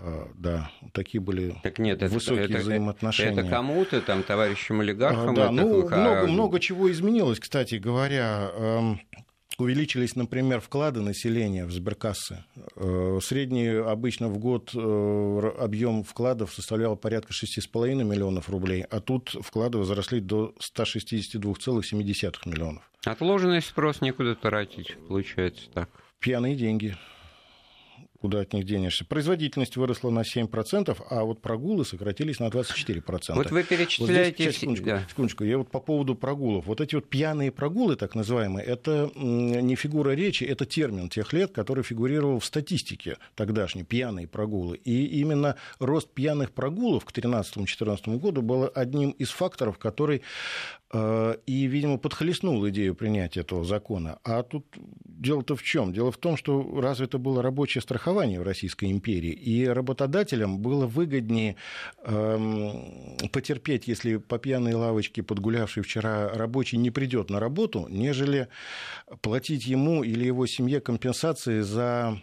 А, 0.00 0.28
да, 0.34 0.70
такие 0.92 1.20
были 1.20 1.56
так 1.62 1.78
нет, 1.78 2.02
высокие 2.02 2.44
это, 2.46 2.58
взаимоотношения. 2.58 3.40
Это 3.40 3.48
кому-то, 3.48 4.00
там, 4.00 4.22
товарищам 4.22 4.80
олигархам? 4.80 5.30
А, 5.30 5.34
да, 5.34 5.50
ну, 5.50 5.86
много, 5.86 6.26
много 6.26 6.60
чего 6.60 6.90
изменилось, 6.90 7.40
кстати 7.40 7.76
говоря. 7.76 8.50
Эм, 8.54 9.00
увеличились, 9.58 10.16
например, 10.16 10.60
вклады 10.60 11.00
населения 11.00 11.64
в 11.64 11.72
сберкассы. 11.72 12.44
Э, 12.76 13.18
средний 13.22 13.68
обычно 13.68 14.28
в 14.28 14.38
год 14.38 14.72
э, 14.74 15.52
объем 15.58 16.02
вкладов 16.02 16.52
составлял 16.52 16.96
порядка 16.96 17.32
6,5 17.32 18.04
миллионов 18.04 18.48
рублей, 18.48 18.82
а 18.82 19.00
тут 19.00 19.30
вклады 19.40 19.78
возросли 19.78 20.20
до 20.20 20.54
162,7 20.76 22.32
миллионов. 22.46 22.90
Отложенный 23.04 23.62
спрос 23.62 24.00
некуда 24.00 24.34
тратить, 24.34 24.96
получается 25.08 25.70
так. 25.72 25.90
Пьяные 26.20 26.56
деньги 26.56 26.96
куда 28.24 28.40
от 28.40 28.54
них 28.54 28.64
денешься. 28.64 29.04
Производительность 29.04 29.76
выросла 29.76 30.08
на 30.08 30.20
7%, 30.20 30.96
а 31.10 31.24
вот 31.24 31.42
прогулы 31.42 31.84
сократились 31.84 32.40
на 32.40 32.46
24%. 32.46 33.34
Вот 33.34 33.50
вы 33.50 33.62
перечисляете... 33.62 34.44
Вот 34.44 34.52
здесь, 34.52 34.56
секундочку, 34.56 34.86
да. 34.86 35.06
секундочку, 35.10 35.44
я 35.44 35.58
вот 35.58 35.70
по 35.70 35.78
поводу 35.78 36.14
прогулов. 36.14 36.64
Вот 36.64 36.80
эти 36.80 36.94
вот 36.94 37.06
пьяные 37.06 37.52
прогулы, 37.52 37.96
так 37.96 38.14
называемые, 38.14 38.64
это 38.64 39.10
не 39.14 39.76
фигура 39.76 40.12
речи, 40.12 40.42
это 40.42 40.64
термин 40.64 41.10
тех 41.10 41.34
лет, 41.34 41.52
который 41.52 41.84
фигурировал 41.84 42.38
в 42.38 42.46
статистике 42.46 43.18
тогдашней, 43.34 43.82
пьяные 43.82 44.26
прогулы. 44.26 44.78
И 44.78 45.04
именно 45.20 45.56
рост 45.78 46.08
пьяных 46.08 46.52
прогулов 46.52 47.04
к 47.04 47.12
2013-2014 47.12 48.16
году 48.16 48.40
был 48.40 48.70
одним 48.74 49.10
из 49.10 49.28
факторов, 49.28 49.76
который 49.76 50.22
Э, 50.94 51.34
и, 51.46 51.66
видимо, 51.66 51.98
подхлестнул 51.98 52.66
идею 52.68 52.94
принятия 52.94 53.40
этого 53.40 53.64
закона. 53.64 54.20
А 54.22 54.44
тут 54.44 54.64
дело-то 55.04 55.56
в 55.56 55.62
чем? 55.62 55.92
Дело 55.92 56.12
в 56.12 56.18
том, 56.18 56.36
что 56.36 56.80
развито 56.80 57.18
было 57.18 57.42
рабочее 57.42 57.82
страхование 57.82 58.13
в 58.14 58.42
Российской 58.42 58.90
империи, 58.90 59.32
и 59.32 59.66
работодателям 59.66 60.58
было 60.58 60.86
выгоднее 60.86 61.56
эм, 62.04 63.18
потерпеть, 63.32 63.88
если 63.88 64.16
по 64.16 64.38
пьяной 64.38 64.74
лавочке 64.74 65.22
подгулявший 65.22 65.82
вчера 65.82 66.28
рабочий 66.28 66.76
не 66.76 66.90
придет 66.90 67.30
на 67.30 67.40
работу, 67.40 67.86
нежели 67.90 68.48
платить 69.20 69.66
ему 69.66 70.04
или 70.04 70.24
его 70.24 70.46
семье 70.46 70.80
компенсации 70.80 71.60
за 71.60 72.20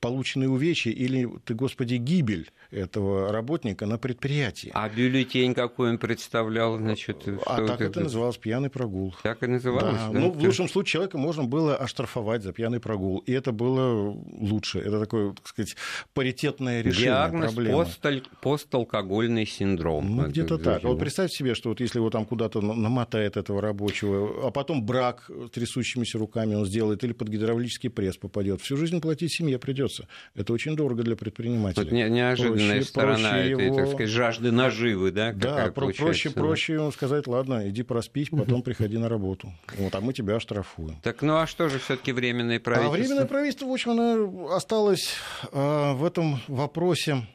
полученные 0.00 0.48
увечья 0.48 0.90
или, 0.90 1.28
ты, 1.44 1.54
господи, 1.54 1.94
гибель 1.94 2.50
этого 2.70 3.32
работника 3.32 3.86
на 3.86 3.98
предприятии. 3.98 4.70
А 4.74 4.88
бюллетень 4.88 5.54
какой 5.54 5.90
он 5.90 5.98
представлял? 5.98 6.76
Значит, 6.76 7.26
а 7.46 7.66
так 7.66 7.80
это, 7.80 7.84
это 7.84 8.00
называлось 8.00 8.36
пьяный 8.36 8.70
прогул. 8.70 9.14
Так 9.22 9.42
и 9.42 9.46
называлось? 9.46 9.96
Да. 9.96 10.08
Да? 10.08 10.18
Ну, 10.18 10.30
в 10.30 10.42
лучшем 10.42 10.68
случае 10.68 10.92
человека 10.92 11.18
можно 11.18 11.44
было 11.44 11.76
оштрафовать 11.76 12.42
за 12.42 12.52
пьяный 12.52 12.80
прогул. 12.80 13.18
И 13.26 13.32
это 13.32 13.52
было 13.52 14.16
лучше. 14.32 14.78
Это 14.78 15.00
такое, 15.00 15.19
так 15.36 15.46
сказать, 15.48 15.76
паритетное 16.14 16.82
решение 16.82 17.06
Диагноз 17.06 17.52
проблемы. 17.52 17.84
Посталь... 17.84 18.22
посталкогольный 18.42 19.46
синдром. 19.46 20.16
Ну, 20.16 20.28
где-то 20.28 20.58
так. 20.58 20.84
А 20.84 20.88
вот 20.88 20.98
представьте 20.98 21.36
себе, 21.36 21.54
что 21.54 21.70
вот 21.70 21.80
если 21.80 21.98
его 21.98 22.10
там 22.10 22.24
куда-то 22.24 22.60
намотает 22.60 23.36
этого 23.36 23.60
рабочего, 23.60 24.46
а 24.48 24.50
потом 24.50 24.84
брак 24.84 25.30
трясущимися 25.52 26.18
руками 26.18 26.54
он 26.54 26.66
сделает, 26.66 27.04
или 27.04 27.12
под 27.12 27.28
гидравлический 27.28 27.90
пресс 27.90 28.16
попадет, 28.16 28.60
всю 28.60 28.76
жизнь 28.76 29.00
платить 29.00 29.32
семье 29.32 29.58
придется. 29.58 30.06
Это 30.34 30.52
очень 30.52 30.76
дорого 30.76 31.02
для 31.02 31.16
предпринимателя. 31.16 31.84
Тут 31.84 31.92
неожиданная 31.92 32.76
проще, 32.76 32.88
сторона 32.88 33.30
проще 33.30 33.52
этой, 33.52 33.66
его... 33.66 33.76
так 33.76 33.88
сказать, 33.88 34.08
жажды 34.08 34.50
наживы, 34.50 35.10
да? 35.10 35.32
Да, 35.32 35.72
проще, 35.72 36.30
проще 36.30 36.74
ему 36.74 36.92
сказать, 36.92 37.26
ладно, 37.26 37.68
иди 37.68 37.82
проспись, 37.82 38.28
потом 38.30 38.62
приходи 38.62 38.98
на 38.98 39.08
работу. 39.08 39.52
Вот, 39.76 39.94
а 39.94 40.00
мы 40.00 40.12
тебя 40.12 40.36
оштрафуем. 40.36 40.96
Так, 41.02 41.22
ну 41.22 41.36
а 41.36 41.46
что 41.46 41.68
же 41.68 41.78
все-таки 41.78 42.12
временное 42.12 42.60
правительство? 42.60 42.94
А 42.94 42.98
временное 42.98 43.26
правительство, 43.26 43.66
в 43.66 43.72
общем, 43.72 44.46
осталось 44.48 44.99
э, 45.52 45.92
в 45.92 46.04
этом 46.04 46.40
вопросе 46.48 47.26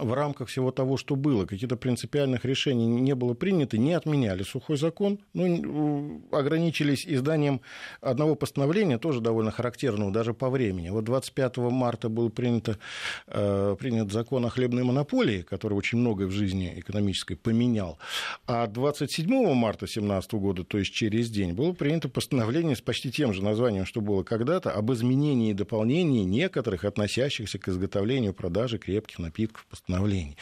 в 0.00 0.12
рамках 0.12 0.48
всего 0.48 0.70
того, 0.70 0.96
что 0.96 1.16
было, 1.16 1.46
каких-то 1.46 1.76
принципиальных 1.76 2.44
решений 2.44 2.86
не 2.86 3.14
было 3.14 3.34
принято, 3.34 3.78
не 3.78 3.92
отменяли 3.92 4.42
сухой 4.42 4.76
закон, 4.76 5.18
ну, 5.32 6.22
ограничились 6.32 7.06
изданием 7.06 7.60
одного 8.00 8.34
постановления, 8.34 8.98
тоже 8.98 9.20
довольно 9.20 9.50
характерного 9.50 10.10
даже 10.10 10.34
по 10.34 10.50
времени. 10.50 10.90
Вот 10.90 11.04
25 11.04 11.56
марта 11.70 12.08
был 12.08 12.30
принято, 12.30 12.78
э, 13.26 13.76
принят 13.78 14.12
закон 14.12 14.46
о 14.46 14.50
хлебной 14.50 14.84
монополии, 14.84 15.42
который 15.42 15.74
очень 15.74 15.98
многое 15.98 16.26
в 16.26 16.32
жизни 16.32 16.72
экономической 16.76 17.36
поменял. 17.36 17.98
А 18.46 18.66
27 18.66 19.54
марта 19.54 19.86
2017 19.86 20.32
года, 20.34 20.64
то 20.64 20.78
есть 20.78 20.92
через 20.92 21.30
день, 21.30 21.52
было 21.52 21.72
принято 21.72 22.08
постановление 22.08 22.76
с 22.76 22.80
почти 22.80 23.10
тем 23.10 23.32
же 23.32 23.42
названием, 23.42 23.84
что 23.84 24.00
было 24.00 24.22
когда-то, 24.22 24.70
об 24.70 24.92
изменении 24.92 25.50
и 25.50 25.54
дополнении 25.54 26.24
некоторых 26.24 26.84
относящихся 26.84 27.58
к 27.58 27.68
изготовлению 27.68 28.32
и 28.32 28.34
продаже 28.34 28.78
крепких 28.78 29.18
напитков 29.18 29.66
постановлений. 29.66 29.89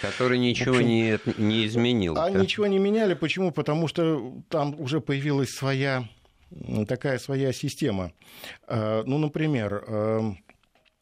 Который 0.01 0.39
ничего 0.39 0.77
общем, 0.77 0.89
не, 0.89 1.19
не 1.39 1.67
изменил. 1.67 2.17
А 2.19 2.31
да? 2.31 2.41
ничего 2.41 2.67
не 2.67 2.79
меняли. 2.79 3.15
Почему? 3.15 3.53
Потому 3.53 3.89
что 3.89 4.35
там 4.49 4.79
уже 4.81 5.01
появилась 5.01 5.51
своя 5.51 6.09
такая 6.87 7.19
своя 7.19 7.53
система. 7.53 8.13
А, 8.67 9.03
ну, 9.05 9.19
например, 9.19 9.85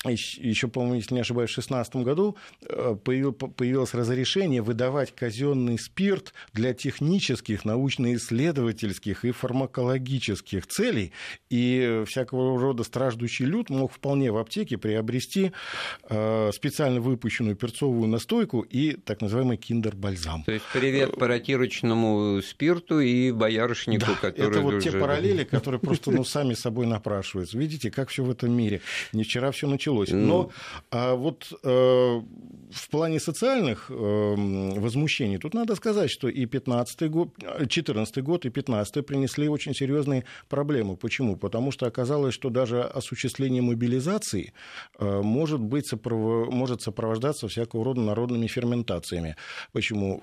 еще, 0.05 0.69
по-моему, 0.69 0.97
если 0.97 1.15
не 1.15 1.21
ошибаюсь, 1.21 1.50
в 1.50 1.55
2016 1.55 1.97
году 1.97 2.37
э, 2.69 2.97
появилось 3.05 3.95
разрешение 3.95 4.62
выдавать 4.62 5.15
казенный 5.15 5.79
спирт 5.79 6.33
для 6.53 6.75
технических, 6.75 7.65
научно-исследовательских 7.65 9.25
и 9.25 9.31
фармакологических 9.31 10.67
целей. 10.67 11.12
И 11.50 12.05
всякого 12.07 12.61
рода 12.61 12.85
страждущий 12.85 13.47
люд 13.47 13.71
мог 13.71 13.93
вполне 13.93 14.31
в 14.31 14.37
аптеке 14.37 14.76
приобрести 14.76 15.53
э, 16.09 16.50
специально 16.53 17.00
выпущенную 17.00 17.57
перцовую 17.57 18.09
настойку 18.09 18.61
и 18.61 18.93
так 18.93 19.23
называемый 19.23 19.57
киндер-бальзам. 19.57 20.45
То 20.45 20.53
есть 20.53 20.65
привет 20.73 21.17
паратирочному 21.19 22.43
спирту 22.43 23.00
и 23.00 23.33
боярышнику, 23.33 24.07
да, 24.07 24.15
который... 24.15 24.50
Это 24.50 24.61
вот 24.61 24.75
уже... 24.75 24.91
те 24.91 24.99
параллели, 24.99 25.45
которые 25.45 25.81
просто 25.81 26.11
ну, 26.11 26.23
сами 26.23 26.55
собой 26.55 26.87
напрашиваются. 26.87 27.59
Видите, 27.59 27.91
как 27.91 28.11
все 28.11 28.23
в 28.23 28.31
этом 28.31 28.53
мире. 28.53 28.83
Не 29.12 29.25
вчера 29.25 29.50
все 29.50 29.67
началось 29.67 29.86
началось. 29.87 30.11
Но 30.11 30.50
а 30.90 31.14
вот 31.14 31.52
э, 31.62 32.23
в 32.71 32.90
плане 32.90 33.21
социальных 33.21 33.90
э, 33.90 34.75
возмущений 34.81 35.38
тут 35.38 35.55
надо 35.55 35.75
сказать, 35.76 36.11
что 36.11 36.28
и 36.28 36.47
15 36.47 37.11
год, 37.11 37.28
14 37.69 38.23
год, 38.23 38.47
и 38.47 38.50
15 38.50 39.07
принесли 39.07 39.49
очень 39.49 39.75
серьезные 39.75 40.25
проблемы. 40.49 40.97
Почему? 40.97 41.37
Потому 41.37 41.73
что 41.73 41.87
оказалось, 41.87 42.35
что 42.35 42.50
даже 42.50 42.83
осуществление 42.83 43.62
мобилизации 43.62 44.52
э, 44.99 45.23
может, 45.23 45.61
быть 45.61 45.87
сопров... 45.87 46.50
может 46.52 46.83
сопровождаться 46.83 47.49
всякого 47.49 47.85
рода 47.85 48.00
народными 48.00 48.47
ферментациями. 48.47 49.37
Почему? 49.73 50.23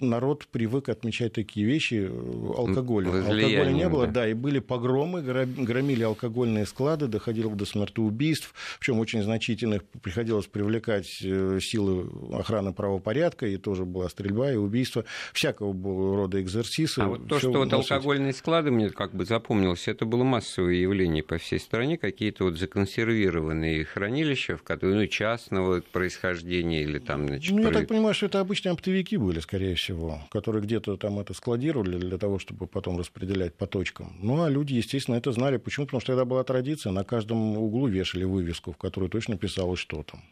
Народ 0.00 0.46
привык 0.46 0.88
отмечать 0.88 1.32
такие 1.32 1.66
вещи 1.66 2.10
алкоголем. 2.56 3.10
Алкоголя 3.10 3.72
не 3.72 3.88
было, 3.88 4.06
да. 4.06 4.12
да, 4.12 4.28
и 4.28 4.34
были 4.34 4.58
погромы, 4.58 5.22
громили 5.22 6.02
алкогольные 6.02 6.66
склады, 6.66 7.06
доходило 7.06 7.54
до 7.54 7.64
смертоубийств, 7.64 8.54
причем 8.78 8.98
очень 8.98 9.22
значительных 9.22 9.84
приходилось 10.02 10.46
привлекать 10.46 11.20
э, 11.22 11.58
силы 11.60 12.10
охраны 12.32 12.72
правопорядка, 12.72 13.46
и 13.46 13.56
тоже 13.56 13.84
была 13.84 14.08
стрельба 14.08 14.52
и 14.52 14.56
убийство, 14.56 15.04
всякого 15.32 16.16
рода 16.16 16.40
экзерсисы. 16.40 17.00
А 17.00 17.08
вот 17.08 17.28
то, 17.28 17.38
что 17.38 17.52
вот 17.52 17.72
алкогольные 17.72 18.32
склады, 18.32 18.70
мне 18.70 18.90
как 18.90 19.14
бы 19.14 19.24
запомнилось, 19.24 19.88
это 19.88 20.04
было 20.04 20.24
массовое 20.24 20.74
явление 20.74 21.22
по 21.22 21.38
всей 21.38 21.60
стране, 21.60 21.98
какие-то 21.98 22.44
вот 22.44 22.58
законсервированные 22.58 23.84
хранилища, 23.84 24.56
в 24.56 24.62
которые, 24.62 25.00
ну, 25.00 25.06
частного 25.06 25.82
происхождения 25.92 26.82
или 26.82 26.98
там, 26.98 27.28
значит... 27.28 27.54
Ну, 27.54 27.62
я 27.62 27.70
так 27.70 27.88
понимаю, 27.88 28.14
что 28.14 28.26
это 28.26 28.40
обычные 28.40 28.72
оптовики 28.72 29.16
были, 29.16 29.40
скорее 29.40 29.74
всего 29.74 29.83
всего, 29.84 30.18
которые 30.30 30.62
где-то 30.62 30.96
там 30.96 31.18
это 31.18 31.34
складировали 31.34 31.98
для 31.98 32.18
того, 32.18 32.38
чтобы 32.38 32.66
потом 32.66 32.98
распределять 32.98 33.54
по 33.54 33.66
точкам. 33.66 34.16
Ну, 34.20 34.42
а 34.42 34.48
люди, 34.48 34.74
естественно, 34.74 35.16
это 35.16 35.32
знали. 35.32 35.58
Почему? 35.58 35.86
Потому 35.86 36.00
что 36.00 36.12
тогда 36.12 36.24
была 36.24 36.42
традиция, 36.44 36.92
на 36.92 37.04
каждом 37.04 37.58
углу 37.58 37.86
вешали 37.86 38.24
вывеску, 38.24 38.72
в 38.72 38.76
которой 38.76 39.08
точно 39.08 39.36
писалось, 39.36 39.78
что 39.78 40.02
там. 40.02 40.22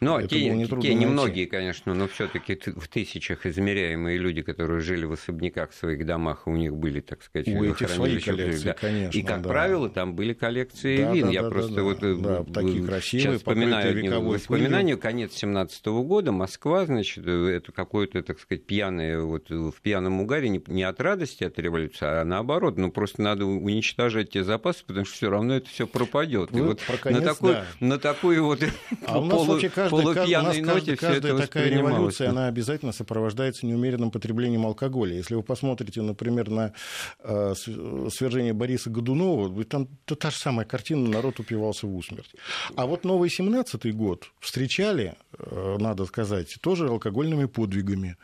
Но 0.00 0.20
это 0.20 0.28
те, 0.28 0.50
не 0.50 0.66
те 0.66 0.94
немногие, 0.94 1.46
конечно, 1.46 1.94
но 1.94 2.06
все-таки 2.06 2.58
в 2.66 2.88
тысячах 2.88 3.46
измеряемые 3.46 4.18
люди, 4.18 4.42
которые 4.42 4.80
жили 4.80 5.06
в 5.06 5.12
особняках 5.12 5.70
в 5.70 5.74
своих 5.74 6.04
домах, 6.04 6.46
у 6.46 6.54
них 6.54 6.74
были, 6.74 7.00
так 7.00 7.22
сказать, 7.22 7.48
у 7.48 7.64
этих 7.64 7.88
свои 7.88 8.20
коллекции, 8.20 8.66
да. 8.66 8.74
конечно. 8.74 9.18
И, 9.18 9.22
как 9.22 9.42
да. 9.42 9.48
правило, 9.48 9.88
там 9.88 10.14
были 10.14 10.34
коллекции 10.34 10.98
да, 10.98 11.12
вин. 11.12 11.26
Да, 11.26 11.32
Я 11.32 11.42
да, 11.42 11.50
просто 11.50 11.74
да, 11.74 11.82
вот 11.82 12.00
да, 12.00 12.40
э, 12.40 12.44
такие 12.52 12.84
красивые, 12.84 13.38
вспоминаю 13.38 14.20
воспоминания, 14.22 14.96
конец 14.96 15.32
17 15.34 15.86
года, 15.86 16.32
Москва, 16.32 16.84
значит, 16.84 17.26
это 17.26 17.72
какое-то, 17.72 18.22
так 18.22 18.38
сказать, 18.38 18.66
пьяное, 18.66 19.20
вот 19.20 19.48
в 19.48 19.74
пьяном 19.80 20.20
угаре, 20.20 20.48
не, 20.50 20.62
не 20.66 20.82
от 20.82 21.00
радости 21.00 21.44
от 21.44 21.58
революции, 21.58 22.04
а 22.06 22.24
наоборот, 22.24 22.76
ну 22.76 22.90
просто 22.90 23.22
надо 23.22 23.46
уничтожать 23.46 24.30
те 24.30 24.44
запасы, 24.44 24.84
потому 24.86 25.06
что 25.06 25.14
все 25.14 25.30
равно 25.30 25.54
это 25.54 25.68
все 25.68 25.86
пропадет. 25.86 26.50
Вот, 26.50 26.62
вот 26.62 26.80
про 26.82 26.96
конец, 26.98 27.20
на, 27.20 27.26
такой, 27.26 27.52
да. 27.52 27.66
на 27.80 27.98
такой 27.98 28.40
вот 28.40 28.60
а 29.06 29.20
полу, 29.20 29.58
каждый, 29.90 30.14
полупьяной 30.14 30.60
ноте 30.60 30.96
каждая, 30.96 30.96
каждая 30.96 31.36
такая 31.36 31.68
революция, 31.68 32.30
она 32.30 32.46
обязательно 32.46 32.92
сопровождается 32.92 33.66
неумеренным 33.66 34.10
потреблением 34.10 34.66
алкоголя. 34.66 35.14
Если 35.14 35.34
вы 35.34 35.42
посмотрите, 35.42 36.02
например, 36.02 36.50
на 36.50 36.72
э, 37.20 37.54
свержение 37.54 38.52
Бориса 38.52 38.90
Годунова, 38.90 39.64
там 39.64 39.88
то 40.04 40.14
та 40.14 40.30
же 40.30 40.36
самая 40.36 40.66
картина, 40.66 41.08
народ 41.08 41.40
упивался 41.40 41.86
в 41.86 41.96
усмерть. 41.96 42.34
А 42.76 42.86
вот 42.86 43.04
новый 43.04 43.28
17-й 43.28 43.92
год 43.92 44.30
встречали, 44.40 45.14
э, 45.38 45.76
надо 45.78 46.06
сказать, 46.06 46.56
тоже 46.60 46.88
алкогольными 46.88 47.46
подвигами. 47.46 48.16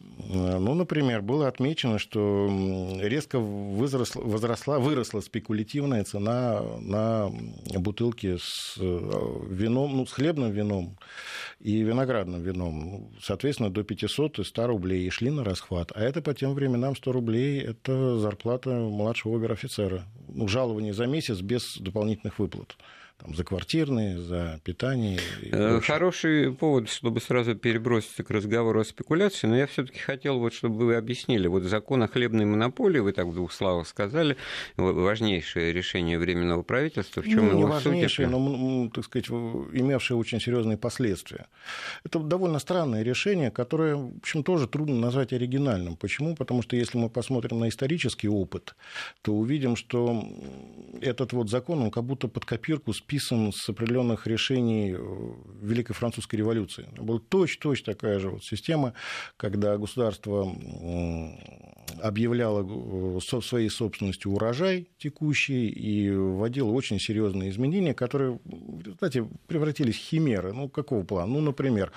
Э, 0.00 0.58
ну, 0.58 0.74
например, 0.74 1.22
было 1.22 1.48
отмечено, 1.48 1.98
что 1.98 2.48
резко 3.00 3.38
возросла, 3.38 4.22
возросла, 4.22 4.78
выросла 4.78 5.20
спекулятивная 5.20 6.04
цена 6.04 6.62
на 6.80 7.30
бутылки 7.78 8.36
с 8.40 8.76
э, 8.78 9.44
вином, 9.50 9.96
ну, 9.96 10.06
с 10.06 10.12
хлебным 10.12 10.50
вином 10.50 10.97
и 11.60 11.82
виноградным 11.82 12.42
вином. 12.42 12.80
Ну, 12.80 13.12
соответственно, 13.20 13.70
до 13.70 13.82
500 13.82 14.38
и 14.38 14.44
100 14.44 14.66
рублей 14.66 15.06
и 15.06 15.10
шли 15.10 15.30
на 15.30 15.44
расхват. 15.44 15.92
А 15.94 16.02
это 16.02 16.22
по 16.22 16.34
тем 16.34 16.54
временам 16.54 16.96
100 16.96 17.12
рублей– 17.12 17.60
это 17.62 18.18
зарплата 18.18 18.70
младшего 18.70 19.36
обер-офицера. 19.36 20.04
Ну, 20.28 20.48
жалование 20.48 20.92
за 20.92 21.06
месяц 21.06 21.40
без 21.40 21.76
дополнительных 21.78 22.38
выплат 22.38 22.76
там, 23.18 23.34
за 23.34 23.42
квартирные, 23.42 24.18
за 24.18 24.60
питание. 24.62 25.18
Э, 25.42 25.80
хороший 25.80 26.52
повод, 26.52 26.88
чтобы 26.88 27.20
сразу 27.20 27.56
переброситься 27.56 28.22
к 28.22 28.30
разговору 28.30 28.80
о 28.80 28.84
спекуляции, 28.84 29.48
но 29.48 29.56
я 29.56 29.66
все-таки 29.66 29.98
хотел, 29.98 30.38
вот, 30.38 30.54
чтобы 30.54 30.86
вы 30.86 30.94
объяснили. 30.94 31.48
Вот 31.48 31.64
закон 31.64 32.02
о 32.02 32.08
хлебной 32.08 32.44
монополии, 32.44 33.00
вы 33.00 33.12
так 33.12 33.26
в 33.26 33.34
двух 33.34 33.52
словах 33.52 33.88
сказали, 33.88 34.36
важнейшее 34.76 35.72
решение 35.72 36.18
Временного 36.18 36.62
правительства. 36.62 37.22
В 37.22 37.26
чем 37.26 37.48
ну, 37.48 37.56
не 37.56 37.64
важнейшее, 37.64 38.28
но, 38.28 38.88
так 38.90 39.04
сказать, 39.04 39.28
имевшее 39.28 40.16
очень 40.16 40.40
серьезные 40.40 40.76
последствия. 40.76 41.46
Это 42.04 42.20
довольно 42.20 42.60
странное 42.60 43.02
решение, 43.02 43.50
которое, 43.50 43.96
в 43.96 44.18
общем, 44.18 44.44
тоже 44.44 44.68
трудно 44.68 44.94
назвать 44.94 45.32
оригинальным. 45.32 45.96
Почему? 45.96 46.36
Потому 46.36 46.62
что 46.62 46.76
если 46.76 46.98
мы 46.98 47.10
посмотрим 47.10 47.58
на 47.58 47.68
исторический 47.68 48.28
опыт, 48.28 48.76
то 49.22 49.32
увидим, 49.32 49.74
что 49.74 50.24
этот 51.00 51.32
вот 51.32 51.50
закон, 51.50 51.82
он 51.82 51.90
как 51.90 52.04
будто 52.04 52.28
под 52.28 52.44
копирку 52.44 52.92
списан 53.08 53.52
с 53.54 53.66
определенных 53.70 54.26
решений 54.26 54.92
э, 54.92 54.98
Великой 55.62 55.94
Французской 55.94 56.36
революции. 56.36 56.90
Была 56.98 57.18
точь-точь 57.18 57.82
такая 57.82 58.18
же 58.18 58.28
вот 58.28 58.44
система, 58.44 58.92
когда 59.38 59.78
государство 59.78 60.54
объявляло 62.00 63.18
э, 63.18 63.40
своей 63.40 63.68
собственностью 63.68 64.32
урожай 64.32 64.88
текущий 64.98 65.68
и 65.68 66.10
вводило 66.10 66.70
очень 66.70 67.00
серьезные 67.00 67.50
изменения, 67.50 67.94
которые 67.94 68.38
результате 68.88 69.26
превратились 69.46 69.96
в 69.96 69.98
химеры. 69.98 70.52
Ну, 70.52 70.68
какого 70.68 71.02
плана? 71.04 71.32
Ну, 71.32 71.40
например, 71.40 71.92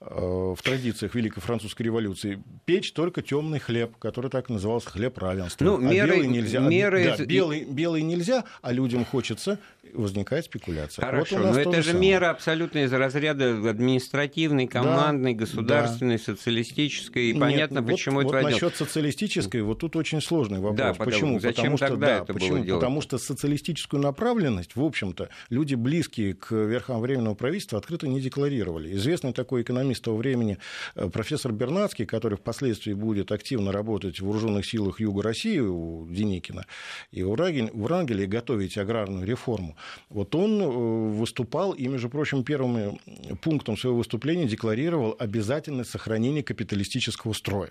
э, 0.00 0.06
в 0.06 0.58
традициях 0.62 1.14
Великой 1.14 1.40
Французской 1.40 1.82
революции 1.82 2.42
печь 2.64 2.92
только 2.92 3.22
темный 3.22 3.58
хлеб, 3.58 3.96
который 3.98 4.30
так 4.30 4.48
назывался 4.48 4.90
хлеб 4.90 5.18
равенства. 5.18 5.64
Ну, 5.64 5.76
а 5.76 5.92
белый 5.92 6.26
нельзя. 6.26 6.60
Меры... 6.60 7.14
Да, 7.16 7.24
белый, 7.24 7.64
белый 7.64 8.02
нельзя, 8.02 8.44
а 8.60 8.72
людям 8.72 9.04
хочется, 9.04 9.58
возникает 9.92 10.44
спекуляция. 10.44 11.04
Хорошо, 11.04 11.36
вот 11.38 11.54
но 11.54 11.60
это 11.60 11.82
же 11.82 11.90
самое. 11.90 12.10
мера 12.10 12.30
абсолютно 12.30 12.84
из 12.84 12.92
разряда 12.92 13.70
административной, 13.70 14.66
командной, 14.66 15.34
да, 15.34 15.40
государственной, 15.40 16.18
да. 16.18 16.24
социалистической. 16.24 17.30
И 17.30 17.32
Нет, 17.32 17.40
понятно, 17.40 17.82
вот, 17.82 17.90
почему 17.90 18.22
вот 18.22 18.34
это 18.34 18.42
насчет 18.42 18.76
социалистической, 18.76 19.31
вот 19.40 19.78
тут 19.80 19.96
очень 19.96 20.20
сложный 20.20 20.60
вопрос. 20.60 20.96
Да, 20.96 21.04
почему? 21.04 21.40
Зачем 21.40 21.54
потому 21.54 21.76
что, 21.76 21.88
тогда 21.88 22.06
да, 22.06 22.16
это 22.22 22.32
почему? 22.32 22.50
было 22.50 22.60
делать? 22.60 22.80
Потому 22.80 23.00
что 23.00 23.18
социалистическую 23.18 24.02
направленность, 24.02 24.76
в 24.76 24.82
общем-то, 24.82 25.28
люди, 25.50 25.74
близкие 25.74 26.34
к 26.34 26.52
верхам 26.52 27.00
Временного 27.00 27.34
правительства, 27.34 27.78
открыто 27.78 28.08
не 28.08 28.20
декларировали. 28.20 28.94
Известный 28.94 29.32
такой 29.32 29.62
экономист 29.62 30.04
того 30.04 30.16
времени 30.16 30.58
э, 30.94 31.08
профессор 31.08 31.52
Бернацкий, 31.52 32.06
который 32.06 32.38
впоследствии 32.38 32.92
будет 32.92 33.32
активно 33.32 33.72
работать 33.72 34.20
в 34.20 34.26
вооруженных 34.26 34.66
силах 34.66 35.00
Юга 35.00 35.22
России 35.22 35.58
у 35.58 36.06
Деникина 36.08 36.66
и 37.10 37.22
у 37.22 37.34
Врангеля 37.34 38.26
готовить 38.26 38.78
аграрную 38.78 39.26
реформу. 39.26 39.76
Вот 40.08 40.34
он 40.34 40.60
э, 40.60 40.66
выступал 40.66 41.72
и, 41.72 41.88
между 41.88 42.08
прочим, 42.08 42.44
первым 42.44 42.98
пунктом 43.42 43.76
своего 43.76 43.98
выступления 43.98 44.46
декларировал 44.46 45.16
обязательность 45.18 45.90
сохранения 45.90 46.42
капиталистического 46.42 47.32
строя. 47.32 47.70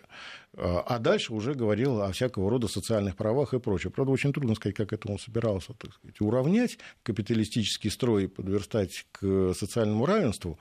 А 0.57 0.99
дальше 0.99 1.33
уже 1.33 1.53
говорил 1.53 2.01
о 2.01 2.11
всякого 2.11 2.49
рода 2.49 2.67
социальных 2.67 3.15
правах 3.15 3.53
и 3.53 3.59
прочее. 3.59 3.91
Правда, 3.91 4.11
очень 4.11 4.33
трудно 4.33 4.55
сказать, 4.55 4.75
как 4.75 4.91
это 4.91 5.11
он 5.11 5.19
собирался 5.19 5.73
так 5.73 5.93
сказать, 5.93 6.19
уравнять 6.19 6.77
капиталистический 7.03 7.89
строй 7.89 8.25
и 8.25 8.27
подверстать 8.27 9.05
к 9.11 9.53
социальному 9.53 10.05
равенству, 10.05 10.59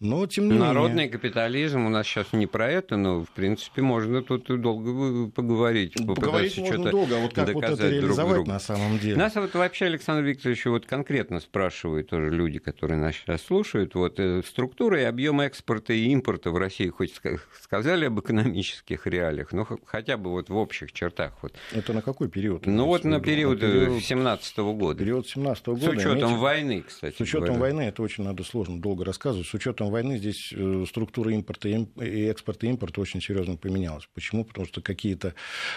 но 0.00 0.26
тем 0.26 0.48
не 0.48 0.58
Народный 0.58 1.04
менее... 1.04 1.10
капитализм 1.10 1.86
у 1.86 1.88
нас 1.88 2.06
сейчас 2.06 2.32
не 2.32 2.46
про 2.46 2.70
это, 2.70 2.96
но, 2.96 3.24
в 3.24 3.30
принципе, 3.30 3.82
можно 3.82 4.22
тут 4.22 4.46
долго 4.60 5.30
поговорить. 5.30 5.94
Поговорить 5.94 6.58
можно 6.58 6.90
долго, 6.90 7.16
а 7.16 7.20
вот 7.20 7.34
как 7.34 7.52
вот 7.52 7.64
это 7.64 7.88
реализовать 7.88 8.34
друг 8.34 8.48
на 8.48 8.58
самом 8.58 8.98
деле? 8.98 9.16
Нас 9.16 9.34
вот 9.34 9.54
вообще, 9.54 9.86
Александр 9.86 10.24
Викторович, 10.24 10.66
вот 10.66 10.78
вот 10.78 10.86
конкретно 10.86 11.40
спрашивают 11.40 12.10
тоже 12.10 12.30
люди, 12.30 12.60
которые 12.60 12.98
нас 12.98 13.16
сейчас 13.16 13.42
слушают, 13.42 13.96
вот 13.96 14.20
э, 14.20 14.42
структура 14.46 15.00
и 15.00 15.04
объем 15.04 15.40
экспорта 15.40 15.92
и 15.92 16.04
импорта 16.10 16.52
в 16.52 16.56
России 16.56 16.88
хоть 16.88 17.12
сказали 17.60 18.04
об 18.04 18.20
экономических 18.20 19.06
реалиях, 19.08 19.27
ну 19.52 19.66
хотя 19.84 20.16
бы 20.16 20.30
вот 20.30 20.48
в 20.48 20.56
общих 20.56 20.92
чертах. 20.92 21.32
Вот. 21.42 21.54
Это 21.72 21.92
на 21.92 22.02
какой 22.02 22.28
период? 22.28 22.66
Ну 22.66 22.86
вот 22.86 23.04
на 23.04 23.20
период, 23.20 23.60
на 23.60 23.68
период 23.68 24.02
17 24.02 24.58
-го 24.58 24.74
года. 24.74 24.98
Период 24.98 25.28
17 25.28 25.66
-го 25.68 25.74
года. 25.74 25.86
С 25.86 25.88
учетом 25.88 26.18
имеете... 26.18 26.36
войны, 26.36 26.82
кстати. 26.86 27.16
С 27.16 27.20
учетом 27.20 27.54
говоря. 27.54 27.60
войны, 27.60 27.80
это 27.82 28.02
очень 28.02 28.24
надо 28.24 28.44
сложно, 28.44 28.80
долго 28.80 29.04
рассказывать. 29.04 29.46
С 29.46 29.54
учетом 29.54 29.90
войны 29.90 30.18
здесь 30.18 30.52
структура 30.88 31.32
импорта 31.32 31.68
и 31.68 32.24
экспорта 32.26 32.66
и 32.66 32.70
импорта 32.70 33.00
очень 33.00 33.20
серьезно 33.20 33.56
поменялась. 33.56 34.08
Почему? 34.14 34.44
Потому 34.44 34.66
что 34.66 34.80
какие-то 34.80 35.34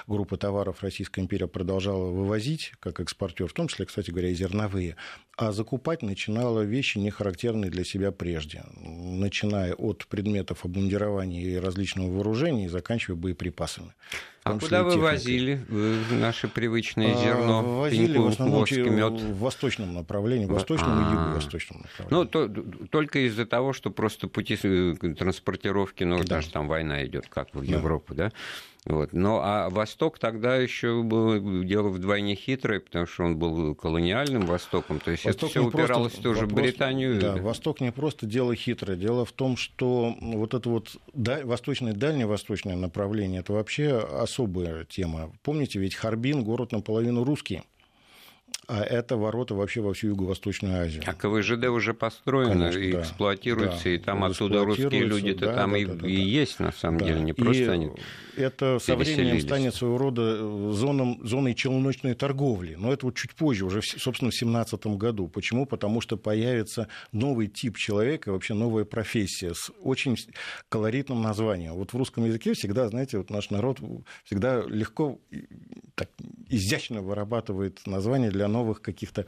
группы 0.07 0.37
товаров 0.37 0.81
Российская 0.81 1.21
империя 1.21 1.47
продолжала 1.47 2.09
вывозить 2.09 2.73
как 2.79 2.99
экспортер, 2.99 3.47
в 3.47 3.53
том 3.53 3.67
числе, 3.67 3.85
кстати 3.85 4.11
говоря, 4.11 4.29
и 4.29 4.33
зерновые, 4.33 4.95
а 5.37 5.51
закупать 5.51 6.01
начинала 6.01 6.61
вещи, 6.61 6.97
не 6.97 7.09
характерные 7.09 7.71
для 7.71 7.83
себя 7.83 8.11
прежде, 8.11 8.63
начиная 8.75 9.73
от 9.73 10.05
предметов 10.07 10.65
обмундирования 10.65 11.41
и 11.41 11.55
различного 11.55 12.11
вооружения 12.11 12.65
и 12.65 12.69
заканчивая 12.69 13.17
боеприпасами. 13.17 13.93
А 14.43 14.57
куда 14.57 14.83
вы 14.83 14.97
возили 14.97 15.63
наше 16.11 16.47
привычное 16.47 17.13
а, 17.13 17.23
зерно? 17.23 17.79
Возили 17.81 18.13
пеньку, 18.13 18.23
в 18.23 18.27
основном 18.27 18.65
мед? 18.71 19.13
в 19.13 19.37
восточном 19.37 19.93
направлении, 19.93 20.45
в 20.45 20.49
восточном 20.49 20.93
А-а-а. 20.93 21.01
и 21.01 21.15
а. 21.15 21.21
юго-восточном 21.25 21.81
направлении. 21.81 22.09
Ну, 22.09 22.25
то, 22.25 22.87
только 22.89 23.27
из-за 23.27 23.45
того, 23.45 23.73
что 23.73 23.91
просто 23.91 24.27
пути 24.27 24.57
э, 24.63 24.95
транспортировки, 25.17 26.03
ну, 26.03 26.17
да. 26.19 26.23
даже 26.23 26.49
там 26.49 26.67
война 26.67 27.05
идет, 27.05 27.27
как 27.29 27.53
в 27.53 27.61
Европу, 27.61 28.15
да? 28.15 28.31
Да? 28.85 28.93
Вот. 28.93 29.13
Ну, 29.13 29.39
а 29.41 29.69
Восток 29.69 30.19
тогда 30.19 30.57
еще 30.57 31.03
было 31.03 31.39
дело 31.63 31.89
вдвойне 31.89 32.35
хитрое, 32.35 32.79
потому 32.79 33.05
что 33.05 33.23
он 33.23 33.37
был 33.37 33.75
колониальным 33.75 34.45
Востоком. 34.45 34.99
То 34.99 35.11
есть 35.11 35.25
Восток 35.25 35.49
это 35.49 35.59
все 35.59 35.65
упиралось 35.67 36.13
просто, 36.13 36.29
тоже 36.29 36.45
в 36.45 36.53
Британию. 36.53 37.19
Да, 37.19 37.35
Восток 37.35 37.81
не 37.81 37.91
просто 37.91 38.25
дело 38.25 38.55
хитрое. 38.55 38.97
Дело 38.97 39.25
в 39.25 39.31
том, 39.31 39.57
что 39.57 40.15
вот 40.19 40.53
это 40.53 40.69
вот 40.69 40.97
восточное, 41.13 41.93
дальневосточное 41.93 42.75
направление, 42.75 43.41
это 43.41 43.53
вообще 43.53 43.97
особая 43.97 44.85
тема. 44.85 45.31
Помните, 45.43 45.79
ведь 45.79 45.95
Харбин 45.95 46.43
город 46.43 46.71
наполовину 46.71 47.23
русский 47.23 47.61
а 48.67 48.83
это 48.83 49.17
ворота 49.17 49.55
вообще 49.55 49.81
во 49.81 49.93
всю 49.93 50.07
Юго-Восточную 50.09 50.83
Азию. 50.83 51.03
А 51.05 51.13
КВЖД 51.13 51.65
уже 51.65 51.93
построено 51.93 52.53
Конечно, 52.53 52.79
и 52.79 52.91
да. 52.91 53.01
эксплуатируется, 53.01 53.83
да. 53.85 53.89
и 53.89 53.97
там 53.97 54.23
оттуда 54.23 54.63
русские 54.63 55.03
люди-то 55.05 55.47
да, 55.47 55.55
там 55.55 55.71
да, 55.71 55.77
и, 55.77 55.85
да, 55.85 55.93
да, 55.95 56.07
и 56.07 56.13
есть, 56.13 56.59
на 56.59 56.71
самом 56.71 56.99
да. 56.99 57.05
деле, 57.07 57.21
не 57.21 57.33
просто 57.33 57.63
и 57.63 57.67
они 57.67 57.91
Это 58.37 58.79
со 58.79 58.95
временем 58.95 59.41
станет 59.41 59.73
своего 59.73 59.97
рода 59.97 60.37
э, 60.39 60.71
зоном, 60.73 61.19
зоной 61.27 61.55
челночной 61.55 62.13
торговли, 62.13 62.75
но 62.75 62.93
это 62.93 63.07
вот 63.07 63.15
чуть 63.15 63.33
позже, 63.33 63.65
уже, 63.65 63.81
собственно, 63.81 64.29
в 64.29 64.37
2017 64.37 64.85
году. 64.97 65.27
Почему? 65.27 65.65
Потому 65.65 65.99
что 65.99 66.15
появится 66.15 66.87
новый 67.11 67.47
тип 67.47 67.77
человека, 67.77 68.31
вообще 68.31 68.53
новая 68.53 68.85
профессия 68.85 69.53
с 69.55 69.71
очень 69.81 70.15
колоритным 70.69 71.21
названием. 71.21 71.73
Вот 71.73 71.93
в 71.93 71.97
русском 71.97 72.25
языке 72.25 72.53
всегда, 72.53 72.87
знаете, 72.89 73.17
вот 73.17 73.31
наш 73.31 73.49
народ 73.49 73.79
всегда 74.23 74.61
легко, 74.61 75.19
так, 75.95 76.09
изящно 76.47 77.01
вырабатывает 77.01 77.79
названия 77.85 78.29
для 78.29 78.47
новых 78.51 78.81
каких-то 78.81 79.25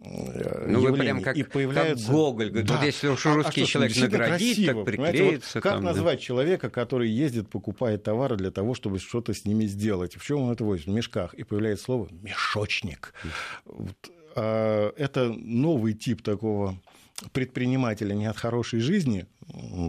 э, 0.00 0.66
ну, 0.68 0.80
вы 0.80 0.96
прям 0.96 1.22
как, 1.22 1.36
и 1.36 1.42
появляются... 1.42 2.06
как 2.06 2.14
Гоголь. 2.14 2.50
Да. 2.50 2.76
вот 2.76 2.84
если 2.84 3.08
уж 3.08 3.26
а, 3.26 3.34
русский 3.34 3.62
а, 3.62 3.66
человек 3.66 3.96
наградит, 3.96 4.56
красиво, 4.56 4.74
так 4.74 4.84
приклеится. 4.84 5.58
Вот 5.58 5.62
как 5.62 5.72
там, 5.74 5.84
назвать 5.84 6.18
да? 6.18 6.24
человека, 6.24 6.70
который 6.70 7.08
ездит, 7.08 7.48
покупает 7.48 8.02
товары 8.02 8.36
для 8.36 8.50
того, 8.50 8.74
чтобы 8.74 8.98
что-то 8.98 9.34
с 9.34 9.44
ними 9.44 9.66
сделать? 9.66 10.16
В 10.16 10.24
чем 10.24 10.40
он 10.40 10.52
это 10.52 10.64
возит? 10.64 10.86
В 10.86 10.90
мешках. 10.90 11.34
И 11.34 11.44
появляется 11.44 11.84
слово 11.84 12.08
«мешочник». 12.10 13.14
Вот. 13.64 13.96
А, 14.36 14.92
это 14.96 15.32
новый 15.32 15.94
тип 15.94 16.22
такого 16.22 16.78
предпринимателя 17.32 18.14
не 18.14 18.26
от 18.26 18.36
хорошей 18.36 18.80
жизни, 18.80 19.26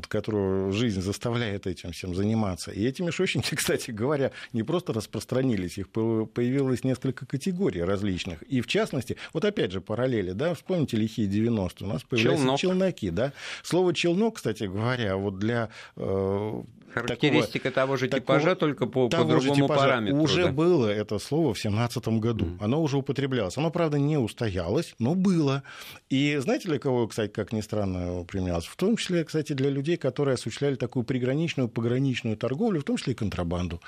которого 0.07 0.71
жизнь 0.71 1.01
заставляет 1.01 1.67
этим 1.67 1.91
всем 1.91 2.15
заниматься. 2.15 2.71
И 2.71 2.85
эти 2.85 3.01
мешочники, 3.01 3.55
кстати 3.55 3.91
говоря, 3.91 4.31
не 4.53 4.63
просто 4.63 4.93
распространились, 4.93 5.77
их 5.77 5.89
появилось 5.89 6.83
несколько 6.83 7.25
категорий 7.25 7.83
различных. 7.83 8.41
И 8.43 8.61
в 8.61 8.67
частности, 8.67 9.17
вот 9.33 9.45
опять 9.45 9.71
же 9.71 9.81
параллели, 9.81 10.31
да, 10.31 10.53
вспомните 10.53 10.97
лихие 10.97 11.27
90-е, 11.27 11.87
у 11.87 11.91
нас 11.91 12.03
появляются 12.03 12.43
Челнок. 12.43 12.59
челноки, 12.59 13.09
да. 13.09 13.33
Слово 13.63 13.93
челнок, 13.93 14.35
кстати 14.35 14.63
говоря, 14.63 15.15
вот 15.15 15.39
для 15.39 15.69
э, 15.95 16.63
Характеристика 16.95 17.71
такого, 17.71 17.73
того 17.73 17.97
же 17.97 18.07
типажа, 18.07 18.39
такого, 18.39 18.55
только 18.55 18.85
по, 18.85 19.09
по 19.09 19.23
другому 19.25 19.55
типажа. 19.55 19.81
параметру. 19.81 20.21
Уже 20.21 20.45
да? 20.45 20.51
было 20.51 20.87
это 20.87 21.19
слово 21.19 21.53
в 21.53 21.61
2017 21.61 22.07
году. 22.19 22.45
Mm. 22.45 22.57
Оно 22.61 22.81
уже 22.81 22.97
употреблялось. 22.97 23.57
Оно, 23.57 23.69
правда, 23.69 23.99
не 23.99 24.17
устоялось, 24.17 24.95
но 24.97 25.13
было. 25.13 25.63
И 26.09 26.37
знаете, 26.37 26.69
для 26.69 26.79
кого, 26.79 27.07
кстати, 27.07 27.31
как 27.31 27.51
ни 27.51 27.59
странно, 27.59 28.23
применялось? 28.23 28.65
В 28.65 28.77
том 28.77 28.95
числе, 28.95 29.25
кстати, 29.25 29.44
для 29.53 29.69
людей, 29.69 29.97
которые 29.97 30.35
осуществляли 30.35 30.75
такую 30.75 31.03
приграничную, 31.03 31.69
пограничную 31.69 32.37
торговлю, 32.37 32.81
в 32.81 32.83
том 32.83 32.97
числе 32.97 33.13
и 33.13 33.15
контрабанду. 33.15 33.81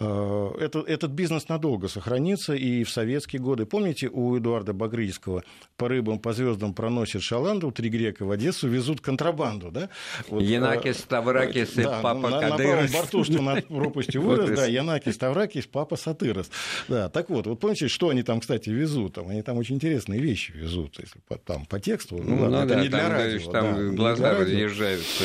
Э, 0.00 0.50
это, 0.60 0.80
этот 0.80 1.10
бизнес 1.10 1.48
надолго 1.48 1.88
сохранится 1.88 2.54
и 2.54 2.84
в 2.84 2.90
советские 2.90 3.40
годы. 3.42 3.66
Помните, 3.66 4.08
у 4.08 4.36
Эдуарда 4.36 4.72
Багрийского 4.72 5.42
по 5.76 5.88
рыбам, 5.88 6.18
по 6.18 6.32
звездам 6.32 6.74
проносит 6.74 7.22
шаланду, 7.22 7.70
три 7.70 7.88
грека 7.88 8.24
в 8.24 8.30
Одессу 8.30 8.68
везут 8.68 9.00
контрабанду, 9.00 9.70
да? 9.70 9.88
Вот, 10.28 10.42
Янакис, 10.42 10.98
Ставракис 10.98 11.76
и 11.76 11.82
да, 11.82 12.00
папа 12.02 12.28
на, 12.28 12.40
на 12.40 12.56
правом 12.56 12.86
борту, 12.92 13.24
что 13.24 13.42
над 13.42 13.66
пропастью 13.66 14.22
вырос, 14.22 14.50
да, 14.50 14.66
Янакис, 14.66 15.14
Ставракис, 15.14 15.66
папа 15.66 15.96
Сатырос. 15.96 16.50
Да, 16.88 17.08
так 17.08 17.30
вот, 17.30 17.46
вот 17.46 17.60
помните, 17.60 17.88
что 17.88 18.08
они 18.08 18.22
там, 18.22 18.40
кстати, 18.40 18.70
везут? 18.70 19.14
Там, 19.14 19.28
они 19.28 19.42
там 19.42 19.56
очень 19.58 19.76
интересные 19.76 20.20
вещи 20.20 20.52
везут, 20.52 20.98
если 20.98 21.20
по, 21.26 21.36
там 21.36 21.64
по 21.66 21.80
тексту. 21.80 22.16
Ну, 22.16 22.36
ну 22.36 22.42
ладно, 22.42 22.58
ну, 22.58 22.64
это 22.64 22.74
да, 22.74 22.82
не 22.82 22.88
для 22.88 23.08
радио. 23.08 23.50
Там 23.50 23.74
да, 23.74 23.96
глаза 23.96 24.34
разъезжаются. 24.78 25.24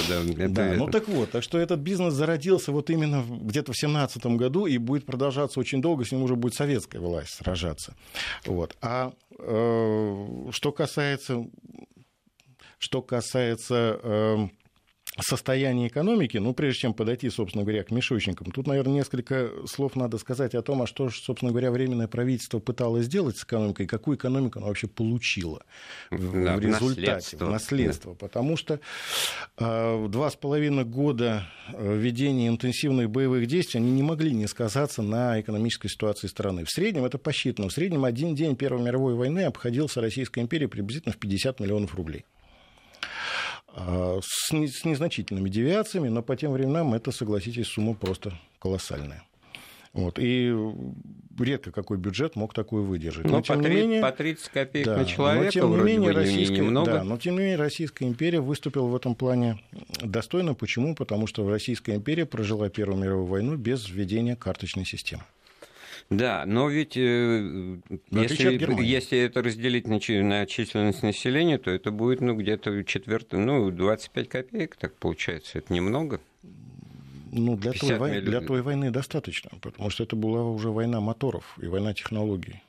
Да, 0.49 0.49
да 0.49 0.73
ну 0.75 0.87
так 0.87 1.07
вот, 1.07 1.31
так 1.31 1.43
что 1.43 1.57
этот 1.57 1.79
бизнес 1.79 2.13
зародился 2.13 2.71
вот 2.71 2.89
именно 2.89 3.23
где-то 3.27 3.73
в 3.73 3.77
17 3.77 4.25
году 4.37 4.65
и 4.65 4.77
будет 4.77 5.05
продолжаться 5.05 5.59
очень 5.59 5.81
долго, 5.81 6.05
с 6.05 6.11
ним 6.11 6.23
уже 6.23 6.35
будет 6.35 6.53
советская 6.53 7.01
власть 7.01 7.35
сражаться. 7.35 7.95
Вот. 8.45 8.75
А 8.81 9.13
э, 9.39 10.49
что 10.51 10.71
касается 10.71 11.45
что 12.79 13.01
касается 13.01 13.99
э, 14.03 14.47
состояние 15.19 15.87
экономики, 15.87 16.37
ну, 16.37 16.53
прежде 16.53 16.81
чем 16.81 16.93
подойти, 16.93 17.29
собственно 17.29 17.63
говоря, 17.63 17.83
к 17.83 17.91
мешочникам, 17.91 18.51
тут, 18.51 18.67
наверное, 18.67 18.95
несколько 18.95 19.51
слов 19.65 19.95
надо 19.95 20.17
сказать 20.17 20.55
о 20.55 20.61
том, 20.61 20.81
а 20.81 20.87
что, 20.87 21.09
собственно 21.09 21.51
говоря, 21.51 21.71
Временное 21.71 22.07
правительство 22.07 22.59
пыталось 22.59 23.05
сделать 23.05 23.37
с 23.37 23.43
экономикой, 23.43 23.85
какую 23.85 24.17
экономику 24.17 24.59
оно 24.59 24.67
вообще 24.67 24.87
получило 24.87 25.63
в, 26.09 26.43
да, 26.43 26.55
в 26.55 26.59
результате, 26.59 27.11
наследство. 27.11 27.45
в 27.45 27.49
наследство. 27.49 28.11
Да. 28.13 28.17
Потому 28.19 28.57
что 28.57 28.79
э, 29.57 30.07
два 30.09 30.29
с 30.29 30.35
половиной 30.35 30.85
года 30.85 31.47
э, 31.73 31.97
ведения 31.97 32.47
интенсивных 32.47 33.09
боевых 33.09 33.47
действий, 33.47 33.79
они 33.79 33.91
не 33.91 34.03
могли 34.03 34.33
не 34.33 34.47
сказаться 34.47 35.01
на 35.01 35.39
экономической 35.39 35.89
ситуации 35.89 36.27
страны. 36.27 36.65
В 36.65 36.69
среднем, 36.69 37.05
это 37.05 37.17
посчитано, 37.17 37.69
в 37.69 37.73
среднем 37.73 38.05
один 38.05 38.35
день 38.35 38.55
Первой 38.55 38.81
мировой 38.81 39.15
войны 39.15 39.43
обходился 39.43 40.01
Российской 40.01 40.39
империи 40.39 40.65
приблизительно 40.65 41.13
в 41.13 41.17
50 41.17 41.59
миллионов 41.59 41.95
рублей. 41.95 42.25
А, 43.75 44.19
с 44.21 44.51
незначительными 44.51 45.49
девиациями, 45.49 46.09
но 46.09 46.21
по 46.21 46.35
тем 46.35 46.51
временам 46.51 46.93
это, 46.93 47.11
согласитесь, 47.11 47.67
сумма 47.67 47.95
просто 47.95 48.33
колоссальная. 48.59 49.23
Вот. 49.93 50.17
И 50.19 50.55
редко 51.39 51.71
какой 51.71 51.97
бюджет 51.97 52.35
мог 52.35 52.53
такое 52.53 52.81
выдержать. 52.81 53.25
Но, 53.25 53.37
но 53.37 53.41
тем 53.41 53.57
по, 53.57 53.63
3, 53.63 53.73
не 53.73 53.81
менее, 53.81 54.01
по 54.01 54.11
30 54.11 54.49
копеек 54.49 54.85
да, 54.87 54.97
на 54.97 55.05
человека 55.05 55.45
но, 55.45 55.51
тем 55.51 55.71
не 55.71 55.83
менее, 55.83 56.11
бы 56.11 56.13
российская, 56.13 56.57
немного. 56.57 56.91
Да, 56.91 57.03
но 57.03 57.17
тем 57.17 57.33
не 57.35 57.39
менее 57.41 57.57
Российская 57.57 58.05
империя 58.05 58.41
выступила 58.41 58.87
в 58.87 58.95
этом 58.95 59.13
плане 59.13 59.59
достойно. 60.01 60.55
Почему? 60.55 60.95
Потому 60.95 61.27
что 61.27 61.47
Российская 61.47 61.95
империя 61.95 62.25
прожила 62.25 62.69
Первую 62.69 62.99
мировую 62.99 63.27
войну 63.27 63.55
без 63.55 63.87
введения 63.87 64.35
карточной 64.35 64.85
системы. 64.85 65.23
Да, 66.09 66.43
но 66.45 66.69
ведь 66.69 66.95
э, 66.97 67.79
если, 68.11 68.83
если 68.83 69.19
это 69.19 69.41
разделить 69.41 69.87
на, 69.87 69.99
на 70.23 70.45
численность 70.45 71.03
населения, 71.03 71.57
то 71.57 71.71
это 71.71 71.91
будет 71.91 72.21
ну, 72.21 72.35
где-то 72.35 72.83
четвертый, 72.83 73.39
ну, 73.39 73.71
25 73.71 74.29
копеек, 74.29 74.75
так 74.75 74.95
получается. 74.95 75.59
Это 75.59 75.73
немного. 75.73 76.19
Ну, 77.31 77.57
для 77.57 77.73
той, 77.73 77.97
войны, 77.97 78.21
для 78.21 78.41
той 78.41 78.61
войны 78.61 78.91
достаточно, 78.91 79.49
потому 79.59 79.89
что 79.89 80.03
это 80.03 80.15
была 80.15 80.43
уже 80.43 80.69
война 80.69 81.01
моторов 81.01 81.57
и 81.59 81.65
война 81.65 81.93
технологий. 81.93 82.61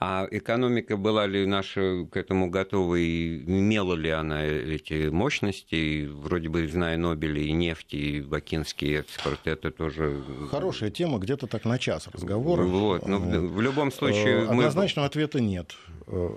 А 0.00 0.28
экономика 0.30 0.96
была 0.96 1.26
ли 1.26 1.44
наша 1.44 2.06
к 2.10 2.16
этому 2.16 2.48
готова 2.50 2.94
и 2.94 3.38
имела 3.38 3.94
ли 3.94 4.10
она 4.10 4.44
эти 4.44 5.08
мощности? 5.08 6.06
Вроде 6.06 6.48
бы, 6.48 6.68
зная 6.68 6.96
Нобеля 6.96 7.42
и 7.42 7.50
нефти, 7.50 7.96
и 7.96 8.20
бакинский 8.20 9.00
экспорт, 9.00 9.40
это 9.46 9.72
тоже... 9.72 10.22
Хорошая 10.52 10.90
тема, 10.90 11.18
где-то 11.18 11.48
так 11.48 11.64
на 11.64 11.80
час 11.80 12.06
разговора. 12.12 12.62
Вот, 12.62 13.08
но 13.08 13.18
ну, 13.18 13.48
в 13.48 13.60
любом 13.60 13.90
случае... 13.90 14.44
Э, 14.44 14.46
однозначного 14.46 15.06
мы... 15.06 15.08
ответа 15.08 15.40
нет. 15.40 15.74
Э, 16.06 16.30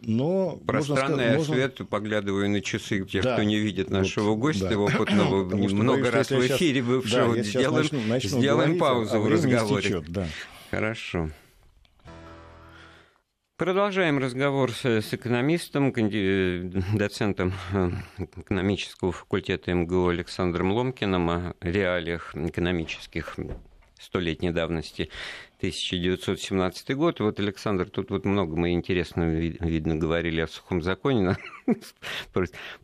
но 0.00 0.58
Пространный 0.66 1.36
можно 1.36 1.54
ответ, 1.54 1.72
можно... 1.72 1.84
поглядывая 1.84 2.48
на 2.48 2.62
часы 2.62 3.04
тех, 3.04 3.22
да. 3.22 3.34
кто 3.34 3.42
не 3.42 3.58
видит 3.58 3.90
нашего 3.90 4.30
вот, 4.30 4.36
гостя, 4.36 4.70
да. 4.70 4.78
опытного, 4.78 5.44
много 5.54 6.00
боюсь, 6.00 6.14
раз 6.14 6.30
в 6.30 6.46
эфире 6.46 6.80
сейчас... 6.80 6.86
бывшего, 6.86 7.34
да, 7.34 7.42
сделаем, 7.42 7.82
начну, 7.82 8.00
начну 8.06 8.38
сделаем 8.38 8.78
говорить, 8.78 8.80
паузу 8.80 9.16
а 9.16 9.18
в 9.18 9.28
разговоре. 9.28 9.80
Истечет, 9.82 10.04
да. 10.08 10.26
Хорошо. 10.70 11.30
Продолжаем 13.56 14.18
разговор 14.18 14.70
с, 14.70 15.14
экономистом, 15.14 15.90
доцентом 15.90 17.54
э, 17.72 17.90
экономического 18.36 19.12
факультета 19.12 19.72
МГУ 19.72 20.08
Александром 20.08 20.72
Ломкиным 20.72 21.30
о 21.30 21.54
реалиях 21.62 22.36
экономических 22.36 23.34
столетней 23.98 24.50
давности 24.50 25.08
1917 25.58 26.94
год. 26.96 27.20
Вот, 27.20 27.40
Александр, 27.40 27.88
тут 27.88 28.10
вот 28.10 28.26
много 28.26 28.56
мы 28.56 28.72
интересного, 28.72 29.30
видно, 29.30 29.96
говорили 29.96 30.42
о 30.42 30.48
сухом 30.48 30.82
законе. 30.82 31.36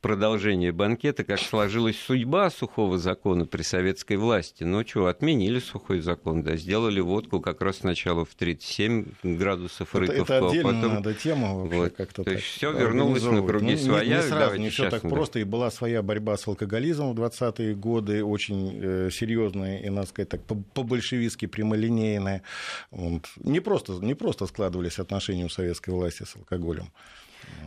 Продолжение 0.00 0.72
банкета, 0.72 1.22
как 1.22 1.38
сложилась 1.38 1.98
судьба 1.98 2.48
сухого 2.50 2.96
закона 2.98 3.44
при 3.44 3.62
советской 3.62 4.16
власти. 4.16 4.64
Ну 4.64 4.86
что, 4.86 5.06
отменили 5.06 5.58
сухой 5.58 6.00
закон, 6.00 6.42
да, 6.42 6.56
сделали 6.56 7.00
водку 7.00 7.40
как 7.40 7.60
раз 7.60 7.78
сначала 7.78 8.24
в 8.24 8.34
37 8.34 9.04
градусов 9.22 9.94
рыковку. 9.94 10.22
Это, 10.22 10.34
это 10.34 10.46
а 10.46 10.62
потом... 10.62 10.94
надо 10.94 11.14
тему 11.14 11.66
вот. 11.66 11.92
как-то 11.94 12.24
То 12.24 12.30
есть 12.30 12.44
все 12.44 12.72
вернулось 12.72 13.22
на 13.22 13.42
круги 13.42 13.72
ну, 13.72 13.78
своя. 13.78 14.16
Не, 14.16 14.22
не 14.22 14.28
сразу, 14.28 14.56
не 14.56 14.70
все 14.70 14.88
так 14.88 15.02
да. 15.02 15.08
просто. 15.10 15.40
И 15.40 15.44
была 15.44 15.70
своя 15.70 16.02
борьба 16.02 16.38
с 16.38 16.48
алкоголизмом 16.48 17.14
в 17.14 17.20
20-е 17.20 17.74
годы, 17.74 18.24
очень 18.24 18.80
э, 18.82 19.10
серьезная 19.12 19.78
и, 19.78 19.90
надо 19.90 20.08
сказать, 20.08 20.30
так, 20.30 20.40
по-большевистски 20.74 21.46
прямолинейная. 21.46 22.42
Вот. 22.90 23.28
Не, 23.36 23.60
просто, 23.60 23.92
не 23.94 24.14
просто 24.14 24.46
складывались 24.46 24.98
отношения 24.98 25.44
у 25.44 25.48
советской 25.48 25.90
власти 25.90 26.24
с 26.24 26.36
алкоголем. 26.36 26.90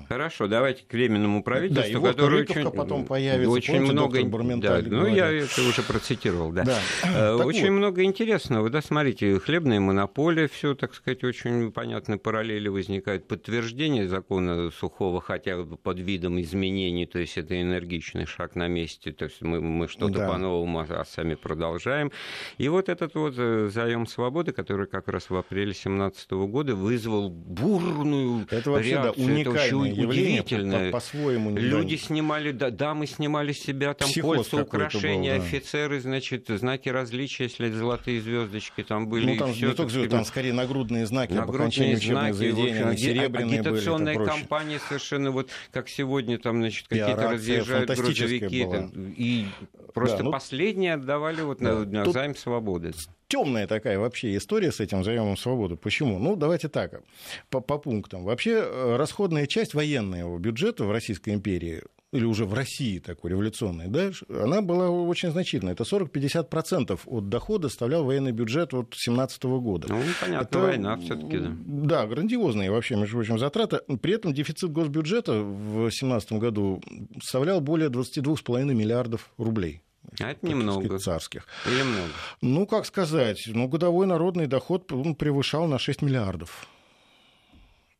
Хорошо, 0.07 0.47
давайте 0.47 0.83
к 0.83 0.93
временному 0.93 1.43
правительству, 1.43 2.01
да, 2.01 2.09
которое 2.09 2.43
очень, 2.43 2.69
потом 2.71 3.05
появится, 3.05 3.49
очень 3.49 3.81
много, 3.81 4.23
да, 4.57 4.81
ну 4.85 5.07
я 5.07 5.31
это 5.31 5.61
уже 5.61 5.81
процитировал, 5.81 6.51
да. 6.51 6.63
да. 6.63 6.79
Э, 7.03 7.33
очень 7.35 7.71
вот. 7.71 7.77
много 7.77 8.03
интересного, 8.03 8.69
да, 8.69 8.81
смотрите, 8.81 9.39
хлебная 9.39 9.79
монополия, 9.79 10.47
все, 10.47 10.75
так 10.75 10.93
сказать, 10.93 11.23
очень 11.23 11.71
понятно, 11.71 12.17
параллели 12.17 12.67
возникают, 12.67 13.27
подтверждение 13.27 14.07
закона 14.07 14.69
сухого, 14.69 15.21
хотя 15.21 15.57
бы 15.63 15.75
под 15.75 15.99
видом 15.99 16.39
изменений, 16.39 17.07
то 17.07 17.17
есть 17.17 17.37
это 17.37 17.59
энергичный 17.59 18.27
шаг 18.27 18.55
на 18.55 18.67
месте, 18.67 19.11
то 19.11 19.25
есть 19.25 19.41
мы, 19.41 19.59
мы 19.59 19.87
что-то 19.87 20.19
да. 20.19 20.27
по-новому, 20.29 20.79
а, 20.79 20.85
а 20.89 21.05
сами 21.05 21.33
продолжаем. 21.33 22.11
И 22.57 22.69
вот 22.69 22.89
этот 22.89 23.15
вот 23.15 23.33
э, 23.37 23.69
заем 23.73 24.05
свободы, 24.05 24.51
который 24.51 24.85
как 24.85 25.07
раз 25.07 25.29
в 25.29 25.35
апреле 25.35 25.65
2017 25.65 26.31
года 26.31 26.75
вызвал 26.75 27.29
бурную 27.29 28.45
это 28.51 28.69
вообще, 28.69 28.91
реакцию. 28.91 29.25
Да, 29.25 29.31
уникальный 29.33 29.64
очень 29.73 30.03
удивительно. 30.05 30.91
По- 30.91 30.99
своему 30.99 31.55
Люди 31.55 31.95
снимали, 31.95 32.51
да, 32.51 32.69
дамы 32.69 33.07
снимали 33.07 33.53
себя 33.53 33.93
там 33.93 34.09
Психоз 34.09 34.49
кольца, 34.49 34.63
украшения, 34.63 35.35
был, 35.35 35.41
да. 35.41 35.45
офицеры, 35.45 35.99
значит, 35.99 36.47
знаки 36.47 36.89
различия, 36.89 37.43
если 37.43 37.69
золотые 37.69 38.21
звездочки 38.21 38.83
там 38.83 39.07
были. 39.07 39.33
Ну, 39.33 39.37
там 39.37 39.53
все, 39.53 39.67
не 39.67 39.73
только 39.73 39.91
звезды, 39.91 40.09
там 40.09 40.25
скорее 40.25 40.53
нагрудные 40.53 41.05
знаки 41.05 41.33
нагрудные 41.33 41.97
знаки, 41.97 42.33
заведения, 42.33 42.89
общем, 42.89 42.97
серебряные 42.97 43.59
агитационная 43.59 44.15
были, 44.15 44.25
кампания 44.25 44.79
совершенно 44.87 45.31
вот, 45.31 45.49
как 45.71 45.89
сегодня 45.89 46.37
там, 46.37 46.57
значит, 46.57 46.87
какие-то 46.87 47.31
разъезжают 47.31 47.89
грузовики. 47.89 48.65
Там, 48.65 48.91
и 49.15 49.45
просто 49.93 50.17
да, 50.17 50.23
ну, 50.23 50.31
последние 50.31 50.93
отдавали 50.93 51.41
вот 51.41 51.61
на, 51.61 51.85
на 51.85 52.11
займ 52.11 52.35
свободы 52.35 52.93
темная 53.27 53.67
такая 53.67 53.99
вообще 53.99 54.35
история 54.37 54.71
с 54.71 54.79
этим 54.79 55.03
заемом 55.03 55.37
свободы. 55.37 55.75
Почему? 55.75 56.19
Ну, 56.19 56.35
давайте 56.35 56.69
так, 56.69 57.01
по, 57.49 57.61
по 57.61 57.77
пунктам. 57.77 58.23
Вообще, 58.23 58.63
э, 58.63 58.95
расходная 58.97 59.47
часть 59.47 59.73
военного 59.73 60.37
бюджета 60.37 60.85
в 60.85 60.91
Российской 60.91 61.33
империи 61.33 61.83
или 62.15 62.23
уже 62.23 62.45
в 62.45 62.53
России 62.53 62.99
такой 62.99 63.31
революционной, 63.31 63.87
да, 63.87 64.11
она 64.29 64.61
была 64.61 64.89
очень 64.89 65.31
значительной. 65.31 65.73
Это 65.73 65.83
40-50% 65.83 66.99
от 67.05 67.29
дохода 67.29 67.67
составлял 67.67 68.05
военный 68.05 68.31
бюджет 68.31 68.73
вот 68.73 68.93
17 68.95 69.43
года. 69.43 69.87
Ну, 69.89 69.99
понятно, 70.21 70.47
Это, 70.47 70.59
война 70.59 70.97
все 70.97 71.15
таки 71.15 71.39
да. 71.39 71.51
Да, 71.65 72.07
грандиозные 72.07 72.71
вообще, 72.71 72.95
между 72.95 73.17
прочим, 73.17 73.37
затраты. 73.37 73.79
При 74.01 74.13
этом 74.13 74.33
дефицит 74.33 74.71
госбюджета 74.71 75.41
в 75.41 75.81
2017 75.81 76.33
году 76.33 76.81
составлял 77.21 77.59
более 77.59 77.89
22,5 77.89 78.73
миллиардов 78.73 79.31
рублей. 79.37 79.81
А 80.19 80.31
это 80.31 80.45
немного. 80.45 80.99
Царских. 80.99 81.47
Или 81.65 81.81
много? 81.83 82.09
Ну, 82.41 82.65
как 82.67 82.85
сказать, 82.85 83.43
ну, 83.47 83.67
годовой 83.67 84.07
народный 84.07 84.47
доход 84.47 84.87
превышал 85.17 85.67
на 85.67 85.79
6 85.79 86.01
миллиардов. 86.01 86.67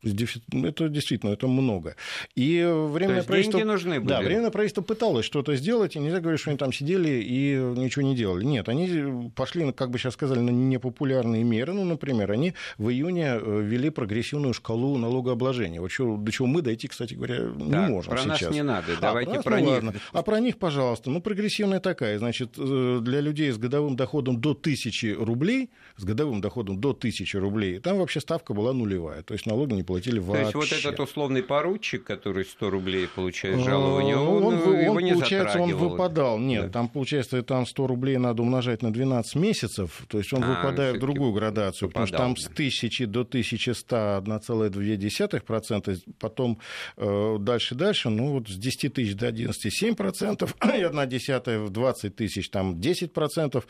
Это 0.06 0.88
действительно 0.88 1.30
это 1.30 1.46
много. 1.46 1.96
И 2.34 2.62
временное 2.62 3.22
правительство... 3.22 3.58
деньги 3.58 3.70
нужны 3.70 4.00
были. 4.00 4.08
Да, 4.08 4.20
временное 4.20 4.50
правительство 4.50 4.82
пыталось 4.82 5.24
что-то 5.24 5.54
сделать, 5.56 5.96
и 5.96 5.98
нельзя 5.98 6.20
говорить, 6.20 6.40
что 6.40 6.50
они 6.50 6.58
там 6.58 6.72
сидели 6.72 7.22
и 7.22 7.56
ничего 7.76 8.02
не 8.02 8.14
делали. 8.14 8.44
Нет, 8.44 8.68
они 8.68 9.30
пошли, 9.34 9.70
как 9.72 9.90
бы 9.90 9.98
сейчас 9.98 10.14
сказали, 10.14 10.40
на 10.40 10.50
непопулярные 10.50 11.44
меры. 11.44 11.72
Ну, 11.72 11.84
например, 11.84 12.32
они 12.32 12.54
в 12.78 12.90
июне 12.90 13.38
э, 13.40 13.60
ввели 13.62 13.90
прогрессивную 13.90 14.54
шкалу 14.54 14.96
налогообложения. 14.98 15.80
Вот 15.80 15.90
что, 15.90 16.16
до 16.16 16.32
чего 16.32 16.46
мы 16.46 16.62
дойти, 16.62 16.88
кстати 16.88 17.14
говоря, 17.14 17.40
не 17.56 17.70
так, 17.70 17.90
можем 17.90 18.10
про 18.12 18.22
сейчас. 18.22 18.40
нас 18.42 18.50
не 18.50 18.62
надо, 18.62 18.92
а, 18.98 19.00
давайте 19.00 19.34
про, 19.34 19.42
про 19.42 19.58
ну, 19.58 19.64
них. 19.64 19.74
Ладно. 19.74 19.94
А 20.12 20.22
про 20.22 20.40
них, 20.40 20.58
пожалуйста. 20.58 21.10
Ну, 21.10 21.20
прогрессивная 21.20 21.80
такая. 21.80 22.18
Значит, 22.18 22.54
э, 22.56 23.00
для 23.02 23.20
людей 23.20 23.50
с 23.50 23.58
годовым 23.58 23.96
доходом 23.96 24.40
до 24.40 24.50
1000 24.50 25.16
рублей, 25.18 25.70
с 25.96 26.04
годовым 26.04 26.40
доходом 26.40 26.80
до 26.80 26.90
1000 26.90 27.38
рублей, 27.40 27.78
там 27.80 27.98
вообще 27.98 28.20
ставка 28.20 28.54
была 28.54 28.72
нулевая. 28.72 29.22
То 29.22 29.34
есть 29.34 29.46
налоги 29.46 29.74
не 29.74 29.82
платили 29.82 29.95
вообще. 29.98 30.52
То 30.52 30.60
есть 30.60 30.72
вот 30.72 30.72
этот 30.72 31.00
условный 31.00 31.42
поручик, 31.42 32.04
который 32.04 32.44
100 32.44 32.70
рублей 32.70 33.08
получает 33.08 33.60
жалование, 33.60 34.16
он, 34.16 34.44
он, 34.44 34.54
он, 34.54 34.80
его 34.80 34.92
он 34.94 35.02
не 35.02 35.12
получается, 35.12 35.60
он 35.60 35.74
выпадал. 35.74 36.38
Нет, 36.38 36.66
да. 36.66 36.70
там 36.70 36.88
получается, 36.88 37.42
там 37.42 37.66
100 37.66 37.86
рублей 37.86 38.18
надо 38.18 38.42
умножать 38.42 38.82
на 38.82 38.92
12 38.92 39.36
месяцев, 39.36 40.04
то 40.08 40.18
есть 40.18 40.32
он 40.32 40.44
а, 40.44 40.54
выпадает 40.54 40.96
в 40.96 41.00
другую 41.00 41.32
градацию, 41.32 41.88
выпадал, 41.88 42.06
потому 42.06 42.36
что 42.36 42.44
там 42.44 42.52
с 42.52 42.52
1000 42.52 43.06
до 43.06 43.20
1100 43.20 44.16
1,2%, 44.26 46.00
потом 46.18 46.58
э, 46.96 47.36
дальше 47.40 47.74
дальше, 47.74 48.08
ну 48.10 48.32
вот 48.32 48.48
с 48.48 48.56
10 48.56 48.94
тысяч 48.94 49.14
до 49.14 49.28
11 49.28 49.82
7%, 49.82 50.50
и 50.78 50.82
1 50.82 51.08
десятая 51.08 51.58
в 51.58 51.70
20 51.70 52.16
тысяч 52.16 52.50
там 52.50 52.74
10%, 52.74 53.64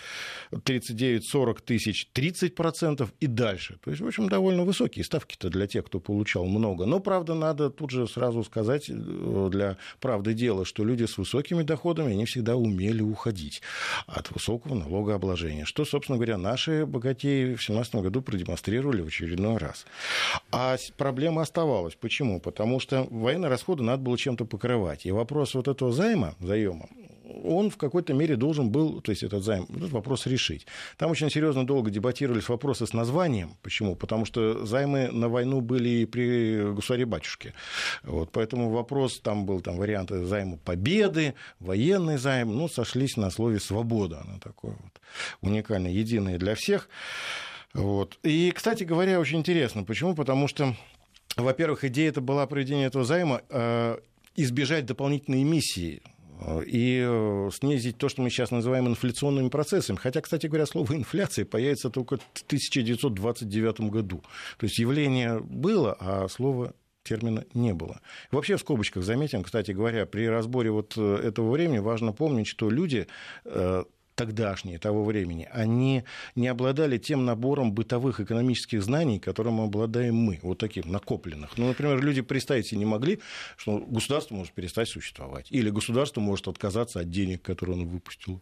39-40 0.53 1.63
тысяч 1.65 2.09
30% 2.15 3.09
и 3.21 3.27
дальше. 3.27 3.79
То 3.85 3.91
есть, 3.91 4.03
в 4.03 4.07
общем, 4.07 4.29
довольно 4.29 4.65
высокие 4.65 5.05
ставки-то 5.05 5.49
для 5.49 5.67
тех, 5.67 5.85
кто 5.85 6.01
получал 6.07 6.45
много. 6.45 6.87
Но, 6.87 7.01
правда, 7.01 7.35
надо 7.35 7.69
тут 7.69 7.91
же 7.91 8.07
сразу 8.07 8.45
сказать 8.45 8.89
э, 8.89 9.49
для 9.51 9.77
правды 10.01 10.35
дела, 10.35 10.65
что 10.65 10.85
люди 10.85 11.05
с 11.05 11.19
высокими 11.19 11.63
доходами, 11.63 12.13
они 12.13 12.25
всегда 12.25 12.55
умели 12.57 13.03
уходить 13.03 13.61
от 14.07 14.31
высокого 14.31 14.75
налогообложения, 14.75 15.65
что, 15.65 15.85
собственно 15.85 16.17
говоря, 16.17 16.39
наши 16.39 16.87
богатеи 16.87 17.45
в 17.45 17.59
2017 17.59 17.97
году 17.97 18.23
продемонстрировали 18.23 19.03
в 19.03 19.09
очередной 19.09 19.57
раз. 19.57 19.85
А 20.53 20.77
проблема 20.97 21.43
оставалась. 21.43 21.97
Почему? 21.97 22.41
Потому 22.41 22.79
что 22.79 23.07
военные 23.11 23.49
расходы 23.49 23.83
надо 23.83 24.03
было 24.03 24.17
чем-то 24.17 24.45
покрывать. 24.45 25.07
И 25.07 25.11
вопрос 25.11 25.55
вот 25.55 25.67
этого 25.67 25.93
займа, 25.93 26.35
заема, 26.41 26.89
он 27.45 27.71
в 27.71 27.77
какой-то 27.77 28.15
мере 28.15 28.37
должен 28.37 28.71
был, 28.71 29.01
то 29.01 29.11
есть 29.11 29.23
этот 29.23 29.43
займ, 29.43 29.67
этот 29.75 29.91
вопрос 29.91 30.27
решить. 30.27 30.67
Там 30.97 31.11
очень 31.11 31.31
серьезно 31.31 31.67
долго 31.67 31.91
дебатировались 31.91 32.49
вопросы 32.49 32.87
с 32.87 32.93
названием. 32.93 33.57
Почему? 33.63 33.97
Потому 33.97 34.25
что 34.25 34.65
займы 34.65 35.09
на 35.13 35.29
войну 35.29 35.61
были 35.61 35.89
и 35.89 36.07
при 36.07 36.73
государе-батюшке. 36.73 37.55
Вот, 38.03 38.31
поэтому 38.33 38.71
вопрос, 38.71 39.21
там 39.21 39.47
был 39.47 39.61
там, 39.61 39.77
варианты 39.77 40.25
займа 40.25 40.59
победы, 40.59 41.35
военный 41.61 42.19
займ, 42.19 42.57
ну, 42.57 42.69
сошлись 42.69 43.17
на 43.17 43.31
слове 43.31 43.61
«свобода». 43.61 44.23
Она 44.27 44.39
такое 44.39 44.73
вот 44.73 45.01
уникальное, 45.41 45.91
единое 45.91 46.39
для 46.39 46.55
всех. 46.55 46.89
Вот. 47.75 48.19
И, 48.23 48.53
кстати 48.53 48.85
говоря, 48.85 49.21
очень 49.21 49.39
интересно. 49.39 49.85
Почему? 49.85 50.15
Потому 50.15 50.49
что 50.49 50.75
во-первых, 51.37 51.85
идея 51.85 52.09
это 52.09 52.21
была 52.23 52.47
проведения 52.47 52.87
этого 52.87 53.05
займа 53.05 53.43
э, 53.51 53.99
избежать 54.37 54.87
дополнительной 54.87 55.43
эмиссии 55.43 56.03
и 56.67 57.03
э, 57.07 57.51
снизить 57.53 57.99
то, 57.99 58.09
что 58.09 58.23
мы 58.23 58.31
сейчас 58.31 58.51
называем 58.51 58.89
инфляционными 58.89 59.49
процессами. 59.49 59.97
Хотя, 59.97 60.21
кстати 60.21 60.47
говоря, 60.47 60.67
слово 60.67 60.95
инфляция 60.95 61.45
появится 61.45 61.91
только 61.91 62.19
в 62.19 62.43
1929 62.47 63.81
году. 63.83 64.23
То 64.59 64.65
есть 64.65 64.79
явление 64.79 65.41
было, 65.41 65.97
а 65.99 66.29
слово 66.29 66.75
термина 67.03 67.45
не 67.55 67.73
было. 67.73 68.01
Вообще 68.31 68.57
в 68.57 68.61
скобочках 68.61 69.05
заметим, 69.05 69.43
кстати 69.43 69.71
говоря, 69.71 70.07
при 70.07 70.27
разборе 70.29 70.71
вот 70.71 70.95
э, 70.97 71.17
этого 71.23 71.51
времени 71.51 71.79
важно 71.79 72.13
помнить, 72.13 72.49
что 72.49 72.69
люди 72.69 73.07
э, 73.45 73.85
тогдашние, 74.17 74.79
того 74.79 75.05
времени, 75.05 75.49
они 75.53 76.03
не 76.35 76.49
обладали 76.49 76.99
тем 76.99 77.25
набором 77.25 77.73
бытовых 77.73 78.19
экономических 78.19 78.83
знаний, 78.83 79.21
которым 79.21 79.61
обладаем 79.61 80.17
мы, 80.17 80.41
вот 80.43 80.59
таких 80.59 80.87
накопленных. 80.87 81.57
Ну, 81.57 81.69
например, 81.69 82.03
люди 82.03 82.23
представить 82.23 82.67
себе 82.67 82.79
не 82.79 82.87
могли, 82.87 83.21
что 83.57 83.79
государство 83.79 84.35
может 84.35 84.53
перестать 84.53 84.89
существовать, 84.89 85.47
или 85.51 85.71
государство 85.71 86.21
может 86.21 86.49
отказаться 86.49 87.01
от 87.01 87.11
денег, 87.11 87.43
которые 87.43 87.75
оно 87.75 87.85
выпустило. 87.85 88.41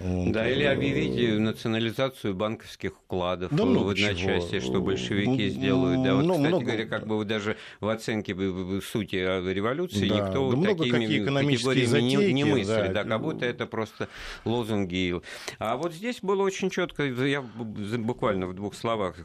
Да, 0.00 0.48
или 0.48 0.64
объявить 0.64 1.38
национализацию 1.38 2.34
банковских 2.34 2.94
вкладов 2.94 3.54
да 3.54 3.64
в 3.64 3.88
одночасье, 3.88 4.60
что 4.60 4.80
большевики 4.80 5.50
сделают. 5.50 6.02
Да, 6.02 6.14
вот, 6.14 6.24
ну, 6.24 6.34
кстати 6.34 6.48
много... 6.48 6.64
говоря, 6.64 6.86
как 6.86 7.06
бы 7.06 7.24
даже 7.26 7.56
в 7.80 7.88
оценке 7.88 8.34
сути 8.80 9.16
революции 9.16 10.08
да, 10.08 10.14
никто 10.14 10.52
да 10.52 10.68
такими 10.68 11.24
категориями 11.24 12.00
не, 12.00 12.32
не 12.32 12.44
мыслит, 12.44 12.92
да. 12.92 13.04
да, 13.04 13.04
как 13.04 13.22
будто 13.22 13.44
это 13.44 13.66
просто 13.66 14.08
лозунги. 14.44 15.20
А 15.58 15.76
вот 15.76 15.92
здесь 15.92 16.20
было 16.22 16.42
очень 16.42 16.70
четко, 16.70 17.04
я 17.04 17.42
буквально 17.42 18.46
в 18.46 18.54
двух 18.54 18.74
словах, 18.74 19.16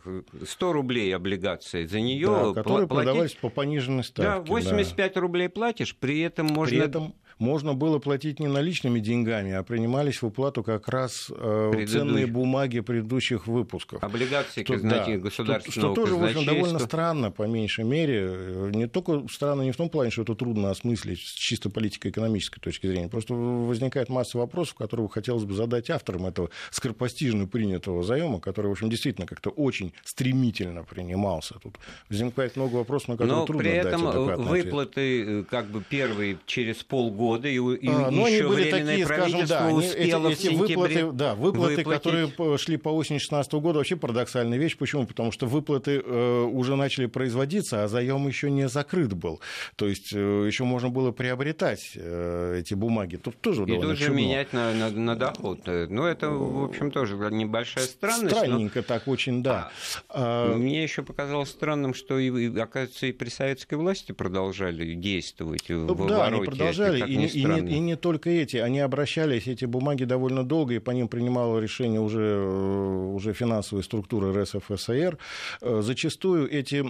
100 0.46 0.74
рублей 0.74 1.16
облигации 1.16 1.86
за 1.86 2.02
нее 2.02 2.28
да, 2.28 2.62
которые 2.62 2.88
платить... 2.88 3.06
продавались 3.06 3.34
по 3.34 3.50
пониженной 3.50 4.04
ставке. 4.04 4.46
Да, 4.46 4.54
85 4.54 5.14
да. 5.14 5.22
рублей 5.22 5.48
платишь, 5.48 5.96
при 5.96 6.20
этом 6.20 6.48
можно... 6.48 6.76
При 6.76 6.86
этом 6.86 7.16
можно 7.38 7.74
было 7.74 8.00
платить 8.00 8.40
не 8.40 8.48
наличными 8.48 9.00
деньгами, 9.00 9.52
а 9.52 9.64
принимались 9.64 10.22
в 10.22 10.26
уплату 10.26 10.64
как 10.64 10.88
раз 10.88 11.30
э, 11.30 11.70
Предыдущ... 11.72 11.94
ценные 11.94 12.28
бумаги 12.28 12.80
предыдущих 12.80 13.48
выпусков. 13.48 14.04
Облигации 14.04 14.64
что, 14.64 14.80
да, 14.80 15.06
государственного 15.18 15.94
Что, 15.94 16.02
тоже, 16.02 16.16
в 16.16 16.24
общем, 16.24 16.46
довольно 16.46 16.80
странно, 16.80 17.32
по 17.32 17.44
меньшей 17.44 17.84
мере. 17.84 18.72
Не 18.74 18.88
только 18.88 19.26
странно 19.30 19.64
не 19.64 19.72
в 19.72 19.78
том 19.78 19.90
плане, 19.90 20.12
что 20.12 20.22
это 20.22 20.36
трудно 20.36 20.72
осмыслить 20.72 21.20
с 21.20 21.34
чисто 21.34 21.70
политико-экономической 21.70 22.62
точки 22.62 22.88
зрения. 22.88 23.10
Просто 23.10 23.34
возникает 23.34 24.10
масса 24.10 24.38
вопросов, 24.38 24.76
которые 24.76 25.10
хотелось 25.10 25.44
бы 25.44 25.54
задать 25.54 25.90
авторам 25.90 26.28
этого 26.28 26.50
скоропостижно 26.72 27.48
принятого 27.48 28.04
заема, 28.04 28.40
который, 28.40 28.68
в 28.68 28.72
общем, 28.72 28.90
действительно 28.90 29.28
как-то 29.28 29.50
очень 29.50 29.94
стремительно 30.04 30.84
принимался. 30.84 31.56
Тут 31.62 31.78
возникает 32.10 32.56
много 32.56 32.76
вопросов, 32.76 33.10
на 33.10 33.18
которые 33.18 33.36
Но 33.36 33.46
трудно 33.46 33.64
при 33.64 33.72
этом 33.72 34.04
дать 34.04 34.38
выплаты 34.38 35.22
ответ. 35.22 35.46
Э, 35.46 35.50
как 35.50 35.68
бы 35.68 35.84
первые 35.84 36.38
через 36.46 36.78
полгода 36.84 37.25
года, 37.26 37.48
и, 37.48 37.58
и 37.58 37.88
а, 37.88 38.12
ну, 38.12 38.28
еще 38.28 38.48
были 38.48 38.70
такие, 38.70 39.06
скажем, 39.06 39.46
да, 39.46 39.68
успело 39.70 40.30
эти, 40.30 40.48
эти 40.48 40.56
выплаты, 40.56 41.12
да, 41.12 41.36
выплаты, 41.36 41.78
выплатить. 41.78 42.04
которые 42.04 42.58
шли 42.58 42.78
по 42.78 42.90
осени 42.90 43.18
2016 43.18 43.54
года, 43.54 43.80
вообще 43.80 43.96
парадоксальная 43.96 44.58
вещь. 44.58 44.78
Почему? 44.78 45.06
Потому 45.06 45.32
что 45.32 45.48
выплаты 45.48 46.02
э, 46.04 46.42
уже 46.44 46.76
начали 46.76 47.08
производиться, 47.08 47.84
а 47.84 47.88
заем 47.88 48.28
еще 48.28 48.52
не 48.52 48.68
закрыт 48.68 49.14
был. 49.14 49.42
То 49.76 49.88
есть 49.88 50.14
э, 50.14 50.44
еще 50.46 50.64
можно 50.64 50.90
было 50.90 51.12
приобретать 51.12 51.92
э, 51.96 52.60
эти 52.60 52.74
бумаги. 52.74 53.16
Тут 53.18 53.42
тоже 53.42 53.64
и 53.64 53.80
тут 53.80 53.98
же 53.98 54.12
менять 54.12 54.54
на, 54.54 54.74
на, 54.74 54.90
на 54.90 55.16
доход. 55.16 55.62
Ну, 55.66 56.06
это, 56.06 56.30
в 56.30 56.66
общем, 56.66 56.92
тоже 56.92 57.16
небольшая 57.32 57.86
странность. 57.86 58.36
Странненько 58.36 58.80
но... 58.80 58.84
так 58.84 59.08
очень, 59.08 59.42
да. 59.42 59.72
А, 60.10 60.54
а... 60.54 60.56
Мне 60.56 60.84
еще 60.84 61.02
показалось 61.04 61.50
странным, 61.50 61.94
что, 61.94 62.20
и, 62.20 62.48
оказывается, 62.60 63.08
и 63.08 63.12
при 63.12 63.30
советской 63.30 63.76
власти 63.76 64.12
продолжали 64.12 64.94
действовать 64.94 65.70
в 65.70 66.08
Да, 66.08 66.26
они 66.26 66.44
продолжали 66.44 67.04
и, 67.12 67.15
не, 67.16 67.28
и, 67.28 67.44
не, 67.46 67.78
и 67.78 67.80
не 67.80 67.96
только 67.96 68.30
эти. 68.30 68.58
Они 68.58 68.80
обращались, 68.80 69.48
эти 69.48 69.66
бумаги 69.66 70.04
довольно 70.04 70.44
долго, 70.44 70.76
и 70.76 70.80
по 70.80 70.92
ним 70.92 71.08
принимало 71.08 71.60
решение 71.60 72.00
уже, 72.00 72.22
э, 72.22 73.12
уже 73.14 73.34
финансовые 73.34 73.84
структуры 73.84 74.34
РСФСР. 74.42 75.18
Э, 75.62 75.82
зачастую 75.82 76.52
эти 76.52 76.84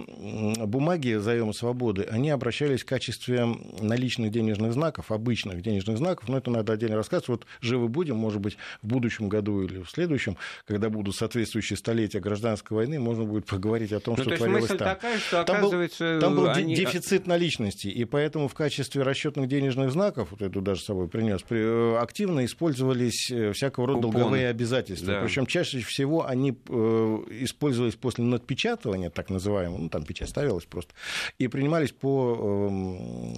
бумаги 0.64 1.14
заема 1.14 1.52
свободы, 1.52 2.06
они 2.10 2.30
обращались 2.30 2.82
в 2.82 2.86
качестве 2.86 3.46
наличных 3.80 4.30
денежных 4.30 4.72
знаков, 4.72 5.10
обычных 5.10 5.62
денежных 5.62 5.98
знаков, 5.98 6.28
но 6.28 6.38
это 6.38 6.50
надо 6.50 6.72
отдельно 6.72 6.96
рассказывать. 6.96 7.28
Вот 7.28 7.46
живы 7.60 7.88
будем, 7.88 8.16
может 8.16 8.40
быть, 8.40 8.56
в 8.82 8.86
будущем 8.86 9.28
году 9.28 9.62
или 9.62 9.82
в 9.82 9.90
следующем, 9.90 10.36
когда 10.66 10.90
будут 10.90 11.16
соответствующие 11.16 11.76
столетия 11.76 12.20
гражданской 12.20 12.76
войны, 12.76 12.98
можно 12.98 13.24
будет 13.24 13.46
поговорить 13.46 13.92
о 13.92 14.00
том, 14.00 14.14
ну, 14.16 14.22
что 14.22 14.30
то 14.30 14.36
творилось 14.36 14.68
там. 14.68 14.78
Такая, 14.78 15.18
что, 15.18 15.44
там 15.44 15.62
был, 15.62 15.70
там 16.20 16.34
был 16.34 16.48
они... 16.48 16.74
дефицит 16.74 17.26
наличности, 17.26 17.88
и 17.88 18.04
поэтому 18.04 18.48
в 18.48 18.54
качестве 18.54 19.02
расчетных 19.02 19.48
денежных 19.48 19.90
знаков 19.90 20.15
знаков, 20.16 20.28
вот 20.32 20.42
эту 20.42 20.60
даже 20.60 20.80
с 20.80 20.84
собой 20.84 21.08
принес, 21.08 21.42
э, 21.50 21.96
активно 22.00 22.44
использовались 22.44 23.30
э, 23.30 23.52
всякого 23.52 23.86
рода 23.86 24.02
Купоны. 24.02 24.18
долговые 24.18 24.48
обязательства. 24.48 25.14
Да. 25.14 25.22
Причем 25.22 25.46
чаще 25.46 25.80
всего 25.80 26.26
они 26.26 26.56
э, 26.68 26.74
использовались 27.40 27.94
после 27.94 28.24
надпечатывания, 28.24 29.10
так 29.10 29.30
называемого, 29.30 29.78
ну 29.78 29.88
там 29.88 30.04
печать 30.04 30.30
ставилась 30.30 30.64
просто, 30.64 30.94
и 31.38 31.48
принимались 31.48 31.92
по 31.92 33.34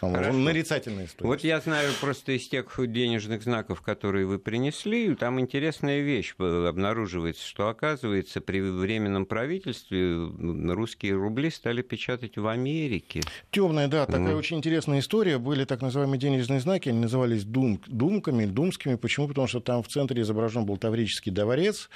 самого, 0.00 0.32
нарицательной 0.32 1.08
стоимости. 1.08 1.22
Вот 1.22 1.40
я 1.44 1.60
знаю 1.60 1.92
просто 2.00 2.32
из 2.32 2.48
тех 2.48 2.66
денежных 2.78 3.42
знаков, 3.42 3.80
которые 3.80 4.26
вы 4.26 4.38
принесли, 4.38 5.14
там 5.14 5.40
интересная 5.40 6.00
вещь 6.00 6.34
обнаруживается, 6.38 7.46
что 7.46 7.68
оказывается 7.68 8.40
при 8.40 8.60
временном 8.60 9.26
правительстве 9.26 10.14
русские 10.72 11.14
рубли 11.14 11.50
стали 11.50 11.82
печатать 11.82 12.36
в 12.36 12.46
Америке. 12.46 13.20
Темная, 13.50 13.88
да, 13.88 14.06
такая 14.06 14.34
mm. 14.34 14.38
очень 14.38 14.58
интересная 14.58 15.00
история 15.00 15.38
были 15.38 15.64
так 15.64 15.82
называемые 15.82 16.18
денежные 16.18 16.60
знаки, 16.60 16.88
они 16.88 17.00
назывались 17.00 17.44
дум, 17.44 17.80
думками, 17.86 18.46
думскими. 18.46 18.96
Почему? 18.96 19.28
Потому 19.28 19.46
что 19.46 19.60
там 19.60 19.82
в 19.82 19.88
центре 19.88 20.22
изображен 20.22 20.64
был 20.64 20.76
Таврический 20.76 21.32
дворец. 21.32 21.88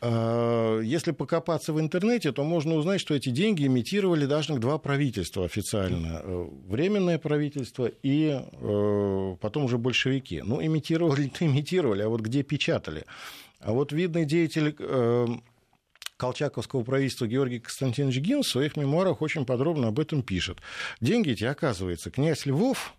А, 0.00 0.80
если 0.80 1.12
покопаться 1.12 1.72
в 1.72 1.80
интернете, 1.80 2.32
то 2.32 2.44
можно 2.44 2.74
узнать, 2.74 3.00
что 3.00 3.14
эти 3.14 3.30
деньги 3.30 3.66
имитировали 3.66 4.26
даже 4.26 4.54
два 4.54 4.78
правительства 4.78 5.44
официально. 5.44 6.20
Э, 6.22 6.46
Временное 6.86 7.18
правительство 7.18 7.90
и 8.04 8.40
э, 8.40 9.36
потом 9.40 9.64
уже 9.64 9.76
большевики. 9.76 10.40
Ну, 10.42 10.64
имитировали 10.64 11.32
имитировали, 11.40 12.02
а 12.02 12.08
вот 12.08 12.20
где 12.20 12.44
печатали? 12.44 13.04
А 13.58 13.72
вот 13.72 13.90
видный 13.90 14.24
деятель 14.24 14.76
э, 14.78 15.26
колчаковского 16.16 16.84
правительства 16.84 17.26
Георгий 17.26 17.58
Константинович 17.58 18.18
Гин 18.18 18.42
в 18.44 18.46
своих 18.46 18.76
мемуарах 18.76 19.20
очень 19.20 19.44
подробно 19.44 19.88
об 19.88 19.98
этом 19.98 20.22
пишет. 20.22 20.58
Деньги 21.00 21.30
эти, 21.30 21.42
оказывается, 21.42 22.12
князь 22.12 22.46
Львов 22.46 22.94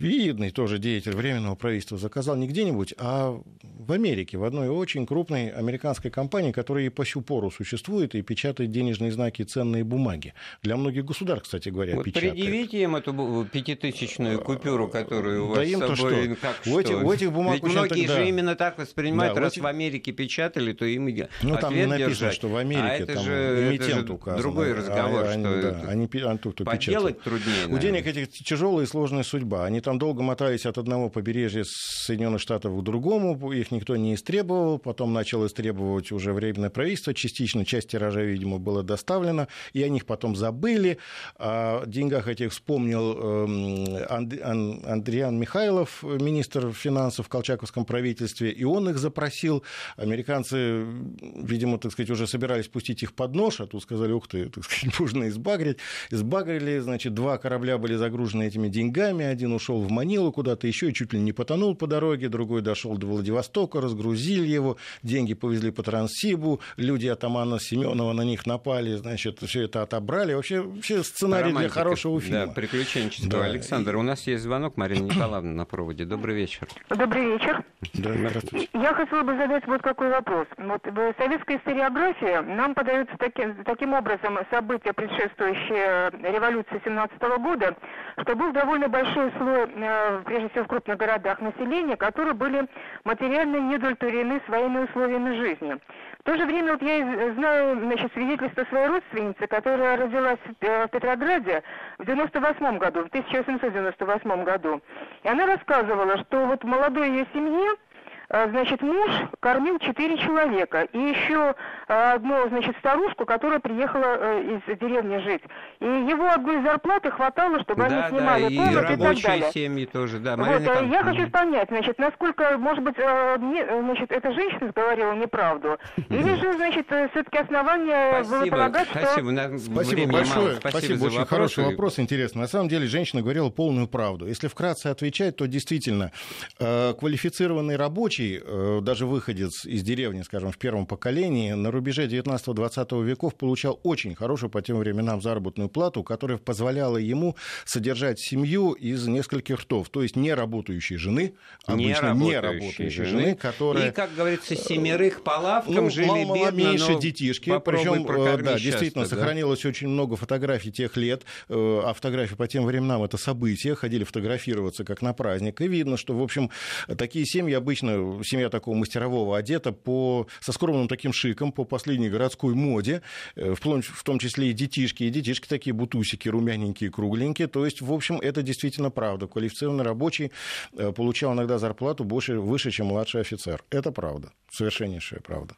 видный 0.00 0.50
тоже 0.50 0.78
деятель 0.78 1.14
Временного 1.14 1.54
правительства, 1.54 1.98
заказал 1.98 2.36
не 2.36 2.48
где-нибудь, 2.48 2.94
а 2.98 3.40
в 3.62 3.92
Америке, 3.92 4.38
в 4.38 4.44
одной 4.44 4.68
очень 4.68 5.06
крупной 5.06 5.48
американской 5.48 6.10
компании, 6.10 6.52
которая 6.52 6.84
и 6.84 6.88
по 6.88 7.04
сю 7.04 7.20
пору 7.20 7.50
существует 7.50 8.14
и 8.14 8.22
печатает 8.22 8.70
денежные 8.70 9.12
знаки 9.12 9.42
и 9.42 9.44
ценные 9.44 9.84
бумаги. 9.84 10.34
Для 10.62 10.76
многих 10.76 11.04
государств, 11.04 11.44
кстати 11.44 11.68
говоря, 11.68 11.96
вот 11.96 12.04
печатает. 12.04 12.34
Предъявите 12.34 12.82
им 12.82 12.96
эту 12.96 13.46
пятитысячную 13.52 14.40
купюру, 14.40 14.88
которую 14.88 15.44
у 15.44 15.48
вас 15.48 15.58
да 15.58 15.64
им 15.64 15.78
с 15.80 15.96
собой... 15.96 16.24
Что? 16.24 16.36
Как, 16.36 16.60
у, 16.66 16.78
этих, 16.78 17.02
у 17.02 17.12
этих 17.12 17.32
бумаг 17.32 17.54
Ведь 17.54 17.64
многие 17.64 18.06
тогда... 18.06 18.22
же 18.22 18.28
именно 18.28 18.54
так 18.54 18.78
воспринимают, 18.78 19.34
да, 19.34 19.40
раз 19.42 19.52
этих... 19.52 19.62
в 19.62 19.66
Америке 19.66 20.12
печатали, 20.12 20.72
то 20.72 20.84
им 20.84 21.06
Ну, 21.42 21.56
там 21.56 21.74
не 21.74 21.86
написано, 21.86 22.08
держать. 22.08 22.34
что 22.34 22.48
в 22.48 22.56
Америке 22.56 22.82
а 22.82 22.94
это 22.94 23.14
там 23.14 23.24
же, 23.24 23.68
эмитент 23.68 23.90
это 23.90 24.06
же 24.06 24.12
указан. 24.12 24.40
другой 24.40 24.72
разговор, 24.72 25.24
а, 25.24 25.32
что 25.32 25.32
они, 25.32 25.62
да, 25.62 25.80
они, 25.88 26.08
они, 26.12 26.38
кто 26.38 26.64
подделать 26.64 27.20
труднее. 27.22 27.66
У 27.68 27.78
денег 27.78 28.06
этих 28.06 28.30
тяжелая 28.30 28.84
и 28.84 28.88
сложная 28.88 29.22
судьба. 29.22 29.64
Они 29.64 29.80
там 29.90 29.98
долго 29.98 30.22
мотались 30.22 30.66
от 30.66 30.78
одного 30.78 31.08
побережья 31.08 31.64
Соединенных 31.66 32.40
Штатов 32.40 32.78
к 32.78 32.82
другому, 32.84 33.50
их 33.50 33.72
никто 33.72 33.96
не 33.96 34.14
истребовал, 34.14 34.78
потом 34.78 35.12
начал 35.12 35.44
истребовать 35.44 36.12
уже 36.12 36.32
временное 36.32 36.70
правительство, 36.70 37.12
частично 37.12 37.64
часть 37.64 37.88
тиража, 37.88 38.22
видимо, 38.22 38.60
было 38.60 38.84
доставлено, 38.84 39.48
и 39.72 39.82
о 39.82 39.88
них 39.88 40.06
потом 40.06 40.36
забыли. 40.36 40.98
О 41.38 41.84
деньгах 41.86 42.28
этих 42.28 42.52
вспомнил 42.52 43.18
эм, 43.18 44.84
Андриан 44.86 45.40
Михайлов, 45.40 46.04
министр 46.04 46.70
финансов 46.70 47.26
в 47.26 47.28
Колчаковском 47.28 47.84
правительстве, 47.84 48.52
и 48.52 48.62
он 48.62 48.90
их 48.90 48.96
запросил. 48.96 49.64
Американцы, 49.96 50.84
видимо, 51.20 51.78
так 51.78 51.90
сказать, 51.90 52.10
уже 52.10 52.28
собирались 52.28 52.68
пустить 52.68 53.02
их 53.02 53.12
под 53.12 53.34
нож, 53.34 53.60
а 53.60 53.66
тут 53.66 53.82
сказали, 53.82 54.12
ух 54.12 54.28
ты, 54.28 54.50
так 54.50 54.62
сказать, 54.62 54.96
можно 55.00 55.26
избагрить. 55.26 55.78
Избагрили, 56.10 56.78
значит, 56.78 57.12
два 57.12 57.38
корабля 57.38 57.76
были 57.76 57.96
загружены 57.96 58.44
этими 58.44 58.68
деньгами, 58.68 59.24
один 59.24 59.52
ушел 59.52 59.79
в 59.80 59.90
Манилу 59.90 60.32
куда-то, 60.32 60.66
еще 60.66 60.90
и 60.90 60.94
чуть 60.94 61.12
ли 61.12 61.20
не 61.20 61.32
потонул 61.32 61.74
по 61.74 61.86
дороге, 61.86 62.28
другой 62.28 62.62
дошел 62.62 62.96
до 62.96 63.06
Владивостока, 63.06 63.80
разгрузили 63.80 64.46
его, 64.46 64.76
деньги 65.02 65.34
повезли 65.34 65.70
по 65.70 65.82
Транссибу, 65.82 66.60
люди 66.76 67.06
атамана 67.06 67.58
Семенова 67.58 68.12
на 68.12 68.22
них 68.22 68.46
напали, 68.46 68.96
значит, 68.96 69.38
все 69.40 69.64
это 69.64 69.82
отобрали. 69.82 70.34
Вообще, 70.34 70.60
вообще 70.60 71.02
сценарий 71.02 71.50
Романтика, 71.50 71.74
для 71.74 71.82
хорошего 71.82 72.20
фильма. 72.20 72.46
Да, 72.46 72.52
приключенческого. 72.52 73.42
Да. 73.42 73.44
Александр, 73.44 73.96
у 73.96 74.02
нас 74.02 74.26
есть 74.26 74.42
звонок, 74.42 74.76
Марина 74.76 75.04
Николаевна 75.04 75.52
на 75.52 75.64
проводе. 75.64 76.04
Добрый 76.04 76.34
вечер. 76.36 76.68
Добрый 76.88 77.32
вечер. 77.32 77.64
Да, 77.94 78.12
здравствуйте. 78.14 78.68
Я 78.72 78.94
хотела 78.94 79.22
бы 79.22 79.36
задать 79.36 79.66
вот 79.66 79.82
какой 79.82 80.10
вопрос. 80.10 80.46
Вот 80.58 80.84
в 80.84 81.14
советской 81.18 81.56
историографии 81.56 82.56
нам 82.56 82.74
подаются 82.74 83.14
таким, 83.18 83.64
таким 83.64 83.94
образом 83.94 84.38
события, 84.50 84.92
предшествующие 84.92 86.10
революции 86.32 86.80
17 86.84 87.20
года, 87.40 87.76
что 88.22 88.34
был 88.34 88.52
довольно 88.52 88.88
большой 88.88 89.32
слой, 89.38 89.59
э, 89.66 90.22
прежде 90.24 90.48
всего 90.50 90.64
в 90.64 90.68
крупных 90.68 90.96
городах 90.96 91.40
населения, 91.40 91.96
которые 91.96 92.34
были 92.34 92.66
материально 93.04 93.56
недовлетворены 93.56 94.40
своими 94.46 94.84
условиями 94.84 95.36
жизни. 95.36 95.78
В 96.20 96.22
то 96.24 96.36
же 96.36 96.44
время 96.44 96.72
вот 96.72 96.82
я 96.82 97.32
знаю 97.34 97.78
значит, 97.80 98.12
свидетельство 98.12 98.64
своей 98.64 98.88
родственницы, 98.88 99.46
которая 99.46 99.96
родилась 99.96 100.38
в 100.46 100.88
Петрограде 100.88 101.62
в 101.98 102.04
98 102.04 102.78
году, 102.78 103.04
в 103.04 103.06
1898 103.06 104.44
году. 104.44 104.80
И 105.22 105.28
она 105.28 105.46
рассказывала, 105.46 106.18
что 106.18 106.46
вот 106.46 106.62
молодой 106.64 107.08
ее 107.08 107.26
семье 107.32 107.70
э, 107.72 107.89
значит, 108.30 108.82
муж 108.82 109.10
кормил 109.40 109.78
четыре 109.78 110.16
человека. 110.18 110.82
И 110.92 110.98
еще 110.98 111.54
э, 111.88 112.12
одну, 112.12 112.48
значит, 112.48 112.76
старушку, 112.78 113.26
которая 113.26 113.60
приехала 113.60 114.40
из 114.40 114.78
деревни 114.78 115.18
жить. 115.18 115.42
И 115.80 115.84
его 115.84 116.28
одной 116.28 116.62
зарплаты 116.62 117.10
хватало, 117.10 117.60
чтобы 117.60 117.82
да, 117.82 117.86
они 117.86 118.08
снимали 118.08 118.42
да, 118.42 118.64
комнаты 118.64 118.92
и, 118.92 118.96
и 118.96 118.98
так 118.98 119.22
далее. 119.22 119.52
семьи 119.52 119.86
тоже, 119.86 120.18
да. 120.18 120.36
Вот, 120.36 120.64
там... 120.64 120.90
Я 120.90 121.02
хочу 121.02 121.28
понять, 121.30 121.68
значит, 121.68 121.98
насколько, 121.98 122.56
может 122.58 122.84
быть, 122.84 122.96
мне, 122.96 123.66
значит, 123.66 124.12
эта 124.12 124.32
женщина 124.32 124.72
говорила 124.74 125.12
неправду, 125.14 125.78
или 126.08 126.34
же, 126.36 126.52
значит, 126.54 126.86
все-таки 126.86 127.38
основания 127.38 128.22
было 128.24 128.46
полагать, 128.46 128.88
что... 128.88 128.98
Спасибо, 129.00 129.58
Спасибо 129.58 130.12
большое. 130.12 130.56
Спасибо, 130.56 130.78
Спасибо 130.78 131.04
очень 131.04 131.26
хороший 131.26 131.64
вопрос, 131.64 131.98
интересный. 131.98 132.42
На 132.42 132.48
самом 132.48 132.68
деле, 132.68 132.86
женщина 132.86 133.22
говорила 133.22 133.50
полную 133.50 133.88
правду. 133.88 134.26
Если 134.26 134.48
вкратце 134.48 134.88
отвечать, 134.88 135.36
то 135.36 135.46
действительно 135.46 136.12
э, 136.58 136.94
квалифицированный 136.98 137.76
рабочий, 137.76 138.19
э, 138.28 138.80
даже 138.82 139.06
выходец 139.06 139.64
из 139.64 139.82
деревни, 139.82 140.22
скажем, 140.22 140.52
в 140.52 140.58
первом 140.58 140.86
поколении, 140.86 141.52
на 141.52 141.70
рубеже 141.70 142.06
19-20 142.06 143.04
веков 143.04 143.34
получал 143.34 143.80
очень 143.82 144.14
хорошую 144.14 144.50
по 144.50 144.62
тем 144.62 144.78
временам 144.78 145.22
заработную 145.22 145.68
плату, 145.68 146.02
которая 146.02 146.38
позволяла 146.38 146.96
ему 146.96 147.36
содержать 147.64 148.18
семью 148.20 148.72
из 148.72 149.06
нескольких 149.06 149.60
ртов, 149.60 149.88
то 149.88 150.02
есть 150.02 150.16
не 150.16 150.34
работающей 150.34 150.96
жены, 150.96 151.34
обычно 151.66 152.14
не 152.14 152.38
работающей 152.38 152.88
жены, 152.90 153.08
жены, 153.08 153.34
которая... 153.34 153.88
И, 153.88 153.92
как 153.92 154.14
говорится, 154.14 154.56
семерых 154.56 155.22
по 155.22 155.38
лавкам 155.38 155.74
ну, 155.74 155.90
жили 155.90 156.06
мало, 156.06 156.34
бедно, 156.34 156.58
меньше 156.58 156.98
детишки, 156.98 157.60
причем, 157.64 158.06
э, 158.06 158.38
да, 158.42 158.58
действительно, 158.58 159.04
да? 159.04 159.10
сохранилось 159.10 159.64
очень 159.64 159.88
много 159.88 160.16
фотографий 160.16 160.72
тех 160.72 160.96
лет, 160.96 161.22
а 161.48 161.92
фотографии 161.94 162.34
по 162.34 162.46
тем 162.48 162.64
временам 162.64 163.02
это 163.02 163.16
события, 163.16 163.74
ходили 163.74 164.04
фотографироваться 164.04 164.84
как 164.84 165.02
на 165.02 165.12
праздник, 165.12 165.60
и 165.60 165.68
видно, 165.68 165.96
что, 165.96 166.16
в 166.16 166.22
общем, 166.22 166.50
такие 166.98 167.24
семьи 167.24 167.54
обычно, 167.54 167.98
семья 168.24 168.48
такого 168.48 168.74
мастерового 168.74 169.36
одета 169.36 169.72
по, 169.72 170.26
со 170.40 170.52
скромным 170.52 170.88
таким 170.88 171.12
шиком, 171.12 171.52
по 171.52 171.64
последней 171.64 172.08
городской 172.08 172.54
моде, 172.54 173.02
э, 173.36 173.54
в 173.54 174.02
том 174.04 174.18
числе 174.18 174.50
и 174.50 174.52
детишки, 174.52 175.04
и 175.04 175.10
детишки 175.10 175.48
такие 175.48 175.72
бутусики, 175.72 176.28
румяненькие, 176.28 176.90
кругленькие, 176.90 177.48
то 177.48 177.64
есть, 177.64 177.80
в 177.80 177.92
общем, 177.92 178.20
это 178.20 178.42
действительно 178.42 178.90
правда. 178.90 179.26
Квалифицированный 179.26 179.84
рабочий 179.84 180.32
э, 180.72 180.92
получал 180.92 181.34
иногда 181.34 181.58
зарплату 181.58 182.04
больше, 182.04 182.38
выше, 182.38 182.70
чем 182.70 182.86
младший 182.86 183.20
офицер. 183.20 183.64
Это 183.70 183.92
правда, 183.92 184.32
совершеннейшая 184.50 185.20
правда. 185.20 185.54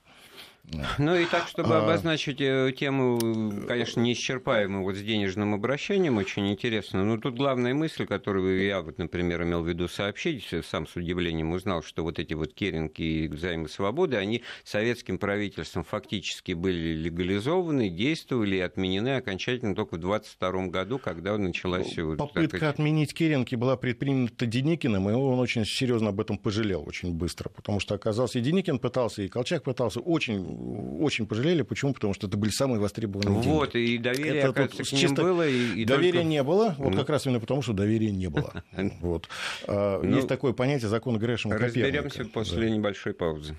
Ну 0.99 1.15
и 1.17 1.25
так, 1.27 1.49
чтобы 1.49 1.77
а. 1.77 1.83
обозначить 1.83 2.41
э, 2.41 2.73
тему, 2.77 3.19
конечно, 3.67 4.01
неисчерпаемую 4.01 4.85
вот 4.85 4.97
с 4.97 5.03
денежным 5.03 5.55
обращением, 5.55 6.19
очень 6.19 6.51
интересно. 6.51 7.05
Но 7.05 7.19
тут 7.19 7.37
главная 7.37 7.75
мысль, 7.75 8.07
которую 8.07 8.65
я, 8.65 8.83
вот, 8.83 8.99
например, 8.99 9.43
имел 9.43 9.63
в 9.63 9.69
виду 9.69 9.89
сообщить, 9.89 10.47
сам 10.69 10.87
с 10.87 10.97
удивлением 10.97 11.53
узнал, 11.53 11.83
что 11.83 12.03
вот 12.03 12.19
эти 12.19 12.35
вот 12.35 12.55
керинги 12.55 13.03
и 13.03 13.37
займы 13.37 13.69
свободы, 13.69 14.17
они 14.17 14.43
советским 14.65 15.19
правительством 15.19 15.85
фактически 15.85 16.53
были 16.53 16.95
легализованы, 16.95 17.89
действовали 17.89 18.57
и 18.57 18.61
отменены 18.61 19.17
окончательно 19.17 19.75
только 19.75 19.97
в 19.97 20.01
22 20.01 20.67
году, 20.67 20.99
когда 20.99 21.37
началась... 21.39 21.97
Ну, 21.97 22.17
попытка 22.17 22.59
так... 22.59 22.71
отменить 22.75 23.15
керинги 23.15 23.55
была 23.55 23.77
предпринята 23.77 24.47
Деникиным, 24.47 25.09
и 25.09 25.13
он 25.13 25.39
очень 25.39 25.65
серьезно 25.65 26.11
об 26.11 26.21
этом 26.21 26.39
пожалел 26.39 26.85
очень 26.87 27.13
быстро, 27.13 27.49
потому 27.49 27.81
что 27.81 27.95
оказался 27.95 28.39
и 28.39 28.43
Деникин 28.43 28.79
пытался, 28.79 29.23
и 29.23 29.29
Колчак 29.29 29.63
пытался 29.63 30.01
очень 30.01 30.62
очень 31.01 31.27
пожалели. 31.27 31.63
Почему? 31.63 31.93
Потому 31.95 32.15
что 32.15 32.27
это 32.27 32.37
были 32.37 32.51
самые 32.51 32.81
востребованные 32.81 33.43
деньги. 33.43 33.55
Вот, 33.55 33.75
и 33.75 33.99
доверие, 33.99 34.43
это 34.43 34.69
к 34.69 34.93
ним 34.93 35.15
было. 35.15 35.49
И, 35.49 35.83
и 35.83 35.85
доверия 35.85 36.21
только... 36.21 36.29
не 36.29 36.43
было, 36.43 36.75
вот 36.79 36.93
ну. 36.93 36.99
как 36.99 37.11
раз 37.11 37.27
именно 37.27 37.41
потому, 37.41 37.63
что 37.63 37.73
доверия 37.73 38.11
не 38.11 38.29
было. 38.29 38.53
Вот. 39.01 39.29
А, 39.67 40.01
ну, 40.03 40.17
Есть 40.17 40.29
такое 40.29 40.53
понятие 40.53 40.89
закона 40.89 41.19
Грэшема 41.19 41.59
Разберемся 41.59 42.25
после 42.25 42.71
небольшой 42.71 43.15
паузы. 43.15 43.57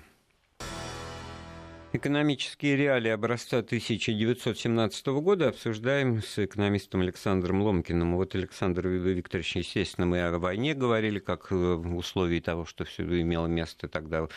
Экономические 1.92 2.76
реалии 2.76 3.10
образца 3.10 3.58
1917 3.58 5.06
года 5.06 5.50
обсуждаем 5.50 6.22
с 6.22 6.40
экономистом 6.44 7.02
Александром 7.02 7.62
Ломкиным. 7.62 8.16
Вот, 8.16 8.34
Александр 8.34 8.88
Викторович, 8.88 9.56
естественно, 9.56 10.04
мы 10.04 10.20
о 10.22 10.38
войне 10.38 10.74
говорили, 10.74 11.20
как 11.20 11.52
в 11.52 11.96
условии 11.96 12.40
того, 12.40 12.64
что 12.64 12.84
все 12.84 13.04
имело 13.04 13.46
место 13.46 13.86
тогда 13.86 14.22
Э, 14.22 14.28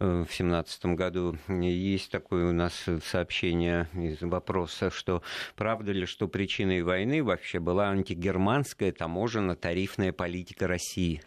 в 0.00 0.26
семнадцатом 0.30 0.96
году. 0.96 1.36
Есть 1.48 2.10
такое 2.10 2.48
у 2.48 2.52
нас 2.52 2.86
сообщение 3.04 3.88
из 3.94 4.20
вопроса, 4.22 4.90
что 4.90 5.22
правда 5.54 5.92
ли, 5.92 6.06
что 6.06 6.26
причиной 6.26 6.82
войны 6.82 7.22
вообще 7.22 7.60
была 7.60 7.90
антигерманская 7.90 8.92
таможенно-тарифная 8.92 10.12
политика 10.12 10.66
России? 10.66 11.22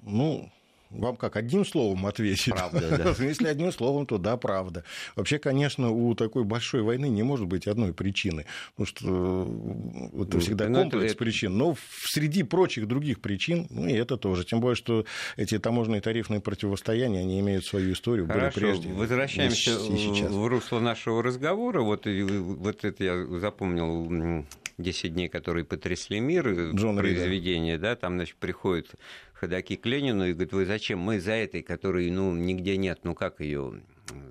Ну, 0.00 0.52
вам 0.90 1.16
как, 1.16 1.36
одним 1.36 1.64
словом 1.64 2.06
ответить? 2.06 2.52
Правда, 2.52 3.14
да. 3.18 3.24
Если 3.24 3.46
одним 3.46 3.72
словом, 3.72 4.06
то 4.06 4.18
да, 4.18 4.36
правда. 4.36 4.84
Вообще, 5.16 5.38
конечно, 5.38 5.90
у 5.90 6.14
такой 6.14 6.44
большой 6.44 6.82
войны 6.82 7.08
не 7.08 7.22
может 7.22 7.46
быть 7.46 7.66
одной 7.66 7.92
причины, 7.92 8.46
потому 8.76 8.86
что 8.86 9.06
э, 9.06 10.22
это 10.22 10.34
ну, 10.34 10.40
всегда 10.40 10.68
ну, 10.68 10.80
комплекс 10.80 11.12
это... 11.12 11.18
причин. 11.18 11.56
Но 11.56 11.76
среди 12.04 12.42
прочих 12.42 12.88
других 12.88 13.20
причин, 13.20 13.66
ну 13.70 13.86
и 13.86 13.92
это 13.92 14.16
тоже. 14.16 14.44
Тем 14.44 14.60
более, 14.60 14.76
что 14.76 15.04
эти 15.36 15.58
таможенные 15.58 16.00
тарифные 16.00 16.40
противостояния, 16.40 17.20
они 17.20 17.40
имеют 17.40 17.64
свою 17.64 17.92
историю, 17.92 18.26
Хорошо, 18.26 18.60
были 18.60 18.66
прежде. 18.66 18.92
Возвращаемся 18.92 19.78
в 19.78 20.46
русло 20.46 20.80
нашего 20.80 21.22
разговора. 21.22 21.82
Вот, 21.82 22.06
вот 22.06 22.84
это 22.84 23.04
я 23.04 23.24
запомнил 23.38 24.44
10 24.82 25.14
дней, 25.14 25.28
которые 25.28 25.64
потрясли 25.64 26.20
мир, 26.20 26.72
Джон 26.74 26.96
произведение, 26.96 27.74
Рида. 27.74 27.88
да, 27.88 27.96
там, 27.96 28.14
значит, 28.14 28.36
приходит 28.36 28.94
ходаки 29.34 29.76
к 29.76 29.86
Ленину 29.86 30.26
и 30.26 30.32
говорит, 30.32 30.52
вы 30.52 30.66
зачем? 30.66 30.98
Мы 30.98 31.20
за 31.20 31.32
этой, 31.32 31.62
которой, 31.62 32.10
ну, 32.10 32.34
нигде 32.34 32.76
нет, 32.76 33.00
ну, 33.04 33.14
как 33.14 33.40
ее, 33.40 33.80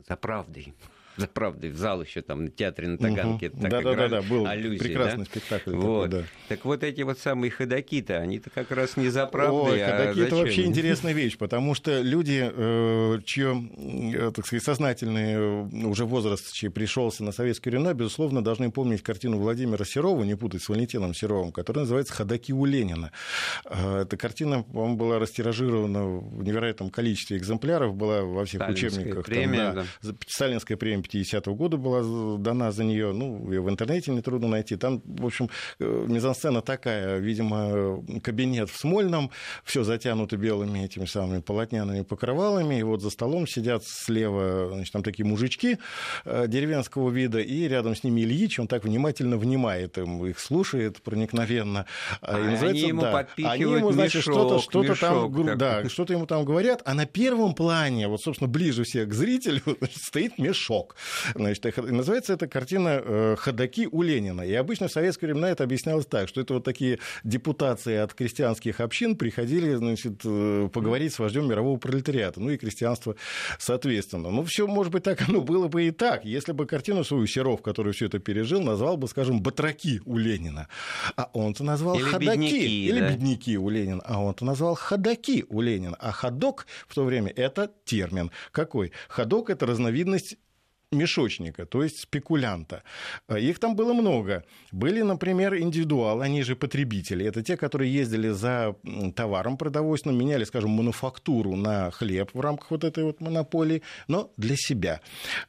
за 0.08 0.16
правдой 0.16 0.74
за 1.24 1.28
правдой 1.28 1.70
в 1.72 1.78
зал 1.78 2.02
еще 2.02 2.22
там 2.22 2.46
на 2.46 2.50
театре 2.50 2.88
на 2.88 2.98
Таганке. 2.98 3.50
Угу. 3.50 3.62
Да, 3.62 3.82
да, 3.82 3.96
да, 3.96 4.08
да, 4.08 4.22
был 4.22 4.46
аллюзия, 4.46 4.80
прекрасный 4.80 5.26
да? 5.26 5.32
спектакль. 5.32 5.72
Вот. 5.72 6.10
Такой, 6.10 6.22
да. 6.22 6.28
Так 6.48 6.66
вот 6.66 6.84
эти 6.84 7.02
вот 7.02 7.20
самые 7.20 7.52
ходаки-то, 7.52 8.18
они-то 8.18 8.50
как 8.50 8.72
раз 8.72 8.98
не 8.98 9.10
за 9.10 9.26
правдой, 9.26 9.74
Ой, 9.74 9.84
а 9.84 9.98
ходаки 9.98 10.20
это 10.22 10.36
вообще 10.36 10.66
интересная 10.66 11.14
вещь, 11.14 11.38
потому 11.38 11.76
что 11.76 12.02
люди, 12.02 12.50
э, 12.52 13.20
чье, 13.26 13.70
э, 13.78 14.32
так 14.36 14.46
сказать, 14.46 14.64
сознательный 14.64 15.34
э, 15.34 15.86
уже 15.86 16.06
возраст, 16.06 16.54
чей 16.54 16.70
пришелся 16.70 17.24
на 17.24 17.32
советский 17.32 17.70
рено, 17.70 17.94
безусловно, 17.94 18.44
должны 18.44 18.72
помнить 18.72 19.04
картину 19.04 19.38
Владимира 19.38 19.84
Серова, 19.86 20.24
не 20.24 20.36
путать 20.36 20.64
с 20.64 20.70
Валентином 20.70 21.14
Серовым, 21.14 21.52
которая 21.52 21.84
называется 21.84 22.14
«Ходаки 22.14 22.54
у 22.54 22.66
Ленина». 22.66 23.12
Эта 23.66 24.18
картина, 24.18 24.64
по-моему, 24.64 24.96
была 24.96 25.20
растиражирована 25.20 26.06
в 26.06 26.44
невероятном 26.44 26.90
количестве 26.90 27.38
экземпляров, 27.38 27.96
была 27.96 28.22
во 28.22 28.46
всех 28.46 28.62
Сталинская 28.62 28.90
учебниках. 28.90 29.26
Премия, 29.26 29.58
там, 29.58 29.76
да, 29.76 29.86
да. 30.04 30.14
Сталинская 30.28 30.78
премия 30.78 31.04
50-го 31.14 31.56
года 31.56 31.78
была 31.78 32.38
дана 32.38 32.72
за 32.72 32.84
нее, 32.84 33.12
ну, 33.12 33.52
ее 33.52 33.62
в 33.62 33.70
интернете 33.70 34.12
нетрудно 34.12 34.48
найти. 34.48 34.76
Там, 34.76 35.02
в 35.06 35.26
общем, 35.26 35.50
э, 35.80 36.06
мизансцена 36.08 36.62
такая, 36.62 37.18
видимо, 37.18 38.04
кабинет 38.22 38.70
в 38.70 38.78
Смольном, 38.78 39.32
все 39.64 39.84
затянуто 39.84 40.38
белыми 40.38 40.80
этими 40.80 41.06
самыми 41.06 41.42
полотняными 41.42 42.02
покрывалами, 42.02 42.80
и 42.80 42.84
вот 42.84 43.02
за 43.02 43.10
столом 43.10 43.48
сидят 43.48 43.84
слева, 43.86 44.70
значит, 44.74 44.94
там 44.94 45.04
такие 45.04 45.26
мужички 45.26 45.78
э, 46.26 46.46
деревенского 46.48 47.10
вида, 47.10 47.40
и 47.40 47.68
рядом 47.68 47.96
с 47.96 48.04
ними 48.04 48.22
Ильич, 48.22 48.60
он 48.60 48.68
так 48.68 48.84
внимательно 48.84 49.38
внимает 49.38 49.98
им, 49.98 50.26
их 50.26 50.40
слушает 50.40 51.02
проникновенно. 51.02 51.86
А, 52.22 52.40
и 52.40 52.56
они 52.66 52.80
ему 52.82 53.02
да, 53.02 53.28
они 53.38 53.64
ему, 53.64 53.92
значит, 53.92 54.22
что-то, 54.22 54.60
что-то 54.60 54.96
там, 55.00 55.58
да, 55.58 55.88
что-то 55.90 56.14
ему 56.14 56.26
там 56.26 56.46
говорят, 56.46 56.82
а 56.86 56.94
на 56.94 57.06
первом 57.06 57.54
плане, 57.54 58.08
вот, 58.08 58.22
собственно, 58.22 58.48
ближе 58.48 58.84
всех 58.84 59.10
к 59.10 59.14
зрителю, 59.14 59.62
стоит 59.96 60.38
мешок. 60.38 60.89
Значит, 61.36 61.78
называется 61.78 62.34
эта 62.34 62.48
картина 62.48 63.02
э, 63.04 63.36
«Ходаки 63.38 63.88
у 63.92 64.02
Ленина». 64.02 64.42
И 64.42 64.54
обычно 64.54 64.88
в 64.88 64.92
советские 64.92 65.30
времена 65.30 65.50
это 65.50 65.64
объяснялось 65.64 66.06
так, 66.06 66.28
что 66.28 66.42
это 66.42 66.56
вот 66.56 66.64
такие 66.64 67.00
депутации 67.24 67.96
от 67.98 68.14
крестьянских 68.14 68.80
общин 68.80 69.16
приходили 69.16 69.74
значит, 69.76 70.22
э, 70.24 70.70
поговорить 70.72 71.14
с 71.14 71.20
вождем 71.20 71.48
мирового 71.48 71.78
пролетариата, 71.78 72.40
ну 72.40 72.50
и 72.50 72.58
крестьянство 72.58 73.16
соответственно. 73.58 74.30
Ну, 74.30 74.44
все, 74.44 74.68
может 74.68 74.92
быть, 74.92 75.04
так 75.04 75.28
оно 75.28 75.42
было 75.42 75.68
бы 75.68 75.88
и 75.88 75.92
так, 75.92 76.26
если 76.26 76.52
бы 76.52 76.66
картину 76.66 77.04
свою 77.04 77.28
Серов, 77.28 77.62
который 77.62 77.94
все 77.94 78.08
это 78.08 78.20
пережил, 78.20 78.62
назвал 78.62 78.98
бы, 78.98 79.08
скажем, 79.08 79.42
«Батраки 79.42 80.02
у 80.06 80.18
Ленина». 80.18 80.68
А 81.16 81.30
он-то 81.34 81.64
назвал 81.64 81.96
или 81.96 82.04
«Ходаки». 82.04 82.40
Бедняки, 82.40 82.88
или 82.88 83.00
да? 83.00 83.12
«Бедняки 83.12 83.58
у 83.58 83.70
Ленина». 83.70 84.02
А 84.06 84.22
он-то 84.22 84.46
назвал 84.46 84.76
«Ходаки 84.76 85.46
у 85.50 85.62
Ленина». 85.62 85.96
А 86.00 86.12
ходок 86.12 86.68
в 86.88 86.96
то 86.96 87.04
время– 87.04 87.32
это 87.36 87.72
термин. 87.86 88.32
Какой? 88.52 88.92
Ходок– 89.08 89.50
это 89.52 89.66
разновидность 89.66 90.38
мешочника, 90.92 91.66
то 91.66 91.84
есть 91.84 92.00
спекулянта. 92.00 92.82
Э, 93.28 93.40
их 93.40 93.60
там 93.60 93.76
было 93.76 93.94
много. 93.94 94.44
Были, 94.72 95.04
например, 95.04 95.56
индивидуалы, 95.56 96.24
они 96.24 96.42
же 96.42 96.56
потребители. 96.56 97.26
Это 97.26 97.44
те, 97.44 97.58
которые 97.58 97.94
ездили 97.94 98.30
за 98.30 98.76
товаром 99.16 99.58
продовольственным, 99.58 100.18
меняли, 100.18 100.46
скажем, 100.46 100.72
мануфактуру 100.72 101.56
на 101.56 101.92
хлеб 101.92 102.32
в 102.34 102.42
рамках 102.42 102.72
вот 102.72 102.84
этой 102.84 103.04
вот 103.04 103.22
монополии, 103.22 103.84
но 104.08 104.32
для 104.38 104.56
себя. 104.58 105.02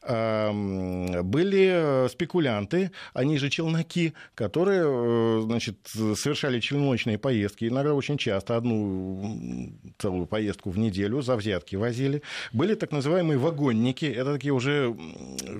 Эм, 0.03 1.23
были 1.23 2.07
спекулянты, 2.09 2.91
они 3.13 3.37
же 3.39 3.49
челноки, 3.49 4.13
которые 4.35 4.83
э, 4.85 5.41
значит, 5.41 5.77
совершали 5.87 6.59
челночные 6.59 7.17
поездки, 7.17 7.65
иногда 7.65 7.95
очень 7.95 8.17
часто, 8.17 8.57
одну 8.57 9.71
целую 9.97 10.27
поездку 10.27 10.69
в 10.69 10.77
неделю 10.77 11.21
за 11.21 11.35
взятки 11.35 11.75
возили. 11.75 12.21
Были 12.53 12.75
так 12.75 12.91
называемые 12.91 13.39
вагонники, 13.39 14.05
это 14.05 14.33
такие 14.33 14.53
уже 14.53 14.95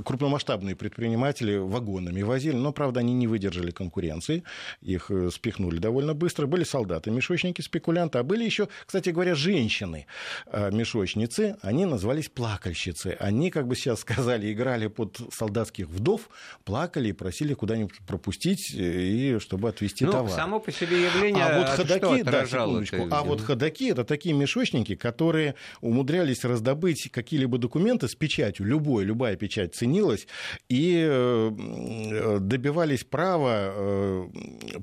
крупномасштабные 0.03 0.75
предприниматели 0.75 1.57
вагонами 1.57 2.21
возили, 2.21 2.55
но, 2.55 2.71
правда, 2.71 2.99
они 2.99 3.13
не 3.13 3.27
выдержали 3.27 3.71
конкуренции, 3.71 4.43
их 4.81 5.11
э, 5.11 5.29
спихнули 5.31 5.77
довольно 5.77 6.13
быстро. 6.13 6.47
Были 6.47 6.63
солдаты, 6.63 7.11
мешочники, 7.11 7.61
спекулянты, 7.61 8.19
а 8.19 8.23
были 8.23 8.43
еще, 8.43 8.67
кстати 8.85 9.09
говоря, 9.09 9.35
женщины, 9.35 10.07
э, 10.47 10.71
мешочницы, 10.71 11.57
они 11.61 11.85
назывались 11.85 12.29
плакальщицы. 12.29 13.17
Они, 13.19 13.51
как 13.51 13.67
бы 13.67 13.75
сейчас 13.75 13.99
сказали, 14.01 14.51
играли 14.51 14.87
под 14.87 15.19
солдатских 15.31 15.87
вдов, 15.87 16.29
плакали 16.63 17.09
и 17.09 17.13
просили 17.13 17.53
куда-нибудь 17.53 17.99
пропустить, 18.07 18.73
э, 18.75 19.01
и 19.01 19.39
чтобы 19.39 19.69
отвезти 19.69 20.05
ну, 20.05 20.11
товар. 20.11 20.31
само 20.31 20.59
по 20.59 20.71
себе 20.71 21.05
явление 21.05 21.43
а 21.43 21.59
вот 21.59 21.67
ходаки, 21.67 22.23
да, 22.23 22.45
секундочку, 22.45 23.07
а 23.11 23.23
вот 23.23 23.41
ходаки 23.41 23.89
это 23.89 24.03
такие 24.03 24.33
мешочники, 24.33 24.95
которые 24.95 25.55
умудрялись 25.81 26.43
раздобыть 26.43 27.09
какие-либо 27.11 27.57
документы 27.57 28.07
с 28.07 28.15
печатью, 28.15 28.65
любой, 28.65 29.03
любая 29.03 29.35
печать 29.35 29.60
печать 29.61 29.75
ценилась, 29.75 30.27
и 30.69 31.05
э, 31.07 32.37
добивались 32.39 33.03
права 33.03 33.71
э, 33.73 34.27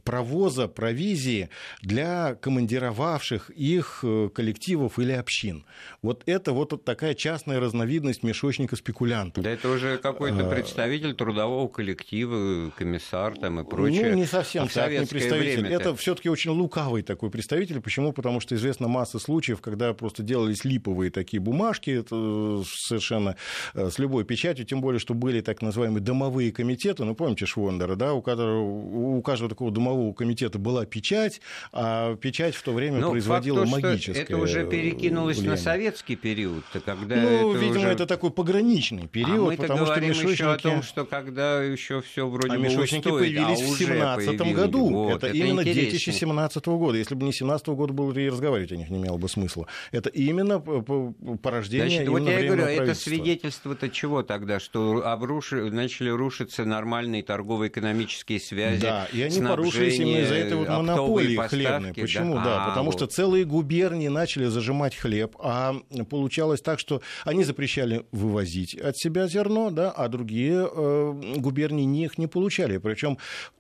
провоза, 0.05 0.68
провизии 0.68 1.49
для 1.83 2.35
командировавших 2.35 3.51
их 3.51 4.01
э, 4.03 4.29
коллективов 4.35 4.99
или 4.99 5.12
общин. 5.12 5.64
Вот 6.03 6.22
это 6.26 6.53
вот 6.53 6.85
такая 6.85 7.14
частная 7.14 7.61
разновидность 7.61 8.22
мешочника 8.22 8.76
спекулянтов. 8.76 9.45
Да 9.45 9.51
это 9.51 9.68
уже 9.68 9.99
какой-то 9.99 10.49
представитель 10.49 11.14
трудового 11.14 11.68
коллектива, 11.68 12.70
комиссар 12.76 13.37
там 13.39 13.61
и 13.61 13.64
прочее. 13.64 14.11
Ну, 14.11 14.16
не 14.16 14.26
совсем 14.26 14.64
а 14.64 14.68
так, 14.68 14.91
не 14.91 15.07
представитель. 15.07 15.66
Это 15.66 15.95
все-таки 15.97 16.29
очень 16.29 16.51
лукавый 16.51 17.03
такой 17.03 17.31
представитель. 17.31 17.81
Почему? 17.81 18.12
Потому 18.12 18.41
что 18.41 18.55
известна 18.55 18.89
масса 18.89 19.18
случаев, 19.18 19.61
когда 19.61 19.93
просто 19.95 20.22
делались 20.22 20.64
липовые 20.64 21.11
такие 21.11 21.41
бумажки, 21.41 22.05
совершенно 22.09 23.37
с 23.74 23.99
любой 23.99 24.24
печатью, 24.24 24.66
тем 24.69 24.81
более, 24.81 24.99
что 25.01 25.14
были 25.14 25.41
так 25.41 25.62
называемые 25.62 26.03
домовые 26.03 26.53
комитеты, 26.53 27.05
ну, 27.05 27.14
помните 27.14 27.47
Швондера, 27.47 27.97
да, 27.97 28.12
у, 28.12 28.23
которого, 28.23 28.62
у 28.62 29.23
каждого 29.23 29.49
такого 29.49 29.71
домового 29.71 30.12
комитета 30.12 30.59
была 30.59 30.85
печать, 30.87 31.41
а 31.73 32.16
печать 32.16 32.55
в 32.55 32.62
то 32.62 32.73
время 32.73 32.99
ну, 33.01 33.11
производила 33.11 33.64
факт 33.64 33.71
то, 33.71 33.89
магическое 33.89 34.23
Это 34.23 34.37
уже 34.37 34.66
перекинулось 34.66 35.39
влияние. 35.39 35.57
на 35.57 35.62
советский 35.62 36.16
период, 36.16 36.64
когда 36.85 37.16
Ну, 37.16 37.51
это 37.51 37.59
видимо, 37.59 37.81
уже... 37.81 37.89
это 37.89 38.07
такой 38.07 38.31
пограничный 38.31 39.05
а 39.05 39.09
период, 39.09 39.55
а 39.55 39.57
потому 39.57 39.87
что 39.87 40.01
мешочники... 40.01 40.33
еще 40.33 40.53
о 40.53 40.59
том, 40.59 40.83
что 40.83 41.05
когда 41.05 41.62
еще 41.62 42.01
все 42.03 42.29
вроде 42.29 42.55
а 42.55 42.57
бы 42.57 42.64
мешочники 42.64 43.09
устоит, 43.09 43.37
появились 43.37 43.62
а 43.62 43.75
в 43.75 43.79
17 43.79 44.55
году. 44.55 44.89
Вот, 44.91 45.16
это, 45.16 45.27
это 45.29 45.37
именно 45.37 45.64
детище 45.64 46.12
17 46.12 46.66
года. 46.66 46.99
Если 46.99 47.14
бы 47.14 47.25
не 47.25 47.33
17 47.33 47.69
года 47.69 47.93
было, 47.93 48.12
и 48.19 48.29
разговаривать 48.29 48.73
о 48.73 48.77
них 48.77 48.91
не 48.91 48.99
имело 48.99 49.16
бы 49.16 49.29
смысла. 49.29 49.66
Это 49.93 50.09
именно 50.11 50.61
порождение 50.61 51.89
Значит, 51.89 52.09
вот 52.09 52.29
я 52.29 52.43
говорю, 52.45 52.64
это 52.64 52.95
свидетельство-то 52.95 53.89
чего 53.89 54.23
тогда, 54.23 54.58
что 54.59 55.07
обруши, 55.07 55.71
начали 55.71 56.11
рушиться 56.11 56.65
нормальные 56.65 57.23
торгово-экономические 57.23 58.41
связи. 58.41 58.83
Да, 58.83 59.07
и 59.13 59.23
они 59.23 59.41
порушились 59.41 59.99
именно 59.99 60.19
из-за 60.19 60.35
этой 60.35 60.57
вот 60.57 60.69
монополии 60.69 61.37
хлебной. 61.37 61.95
Почему? 61.95 62.35
Да, 62.37 62.45
да 62.45 62.65
а, 62.65 62.69
потому 62.71 62.87
вот. 62.87 62.95
что 62.95 63.07
целые 63.07 63.45
губернии 63.45 64.09
начали 64.09 64.47
зажимать 64.47 64.97
хлеб, 64.97 65.37
а 65.41 65.77
получалось 66.09 66.61
так, 66.61 66.79
что 66.79 67.03
они 67.25 67.45
запрещали 67.45 68.05
вывозить 68.13 68.75
от 68.75 68.97
себя 68.97 69.27
зерно, 69.29 69.71
да, 69.71 69.91
а 69.91 70.09
другие 70.09 70.69
э, 70.71 71.13
губернии 71.37 72.05
их 72.05 72.19
не 72.19 72.27
получали. 72.27 72.79
Причем 72.79 73.19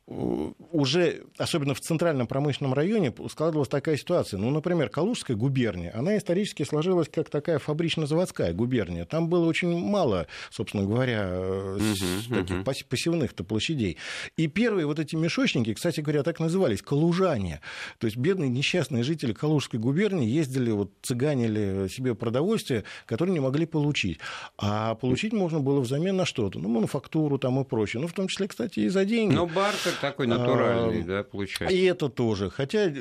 уже, 0.08 1.24
особенно 1.36 1.74
в 1.74 1.80
центральном 1.80 2.26
промышленном 2.26 2.72
районе, 2.72 3.12
складывалась 3.30 3.68
такая 3.68 3.96
ситуация. 3.98 4.38
Ну, 4.38 4.50
например, 4.50 4.88
Калужская 4.88 5.36
губерния, 5.36 5.92
она 5.94 6.16
исторически 6.16 6.62
сложилась 6.62 7.08
как 7.08 7.28
такая 7.28 7.58
фабрично-заводская 7.58 8.54
губерния. 8.54 9.04
Там 9.04 9.28
было 9.28 9.44
очень 9.44 9.76
мало, 9.76 10.26
собственно 10.50 10.84
говоря, 10.88 11.28
uh-huh, 11.30 12.34
таких 12.34 12.56
uh-huh. 12.56 12.84
пассивных-то 12.88 13.44
площадей. 13.44 13.98
И 14.36 14.46
первые 14.46 14.86
вот 14.86 14.98
эти 14.98 15.16
мешочники, 15.16 15.74
кстати 15.74 16.00
говоря, 16.00 16.22
так 16.22 16.40
назывались, 16.40 16.82
калужане. 16.82 17.60
То 17.98 18.06
есть 18.06 18.16
бедные 18.16 18.50
несчастные 18.50 19.02
жители 19.02 19.32
Калужской 19.32 19.78
губернии 19.78 20.28
ездили, 20.28 20.70
вот 20.70 20.92
цыганили 21.02 21.88
себе 21.88 22.14
продовольствие, 22.14 22.84
которое 23.06 23.32
не 23.32 23.40
могли 23.40 23.66
получить. 23.66 24.18
А 24.56 24.94
получить 24.94 25.32
можно 25.32 25.60
было 25.60 25.80
взамен 25.80 26.16
на 26.16 26.24
что-то. 26.24 26.58
Ну, 26.58 26.68
мануфактуру 26.68 27.38
там 27.38 27.60
и 27.60 27.64
прочее. 27.64 28.00
Ну, 28.00 28.08
в 28.08 28.12
том 28.12 28.28
числе, 28.28 28.48
кстати, 28.48 28.80
и 28.80 28.88
за 28.88 29.04
деньги. 29.04 29.34
Но 29.34 29.46
бартер 29.46 29.92
такой 30.00 30.26
натуральный, 30.26 31.02
да, 31.02 31.22
получается. 31.22 31.76
И 31.76 31.84
это 31.84 32.08
тоже. 32.08 32.50
Хотя 32.50 32.92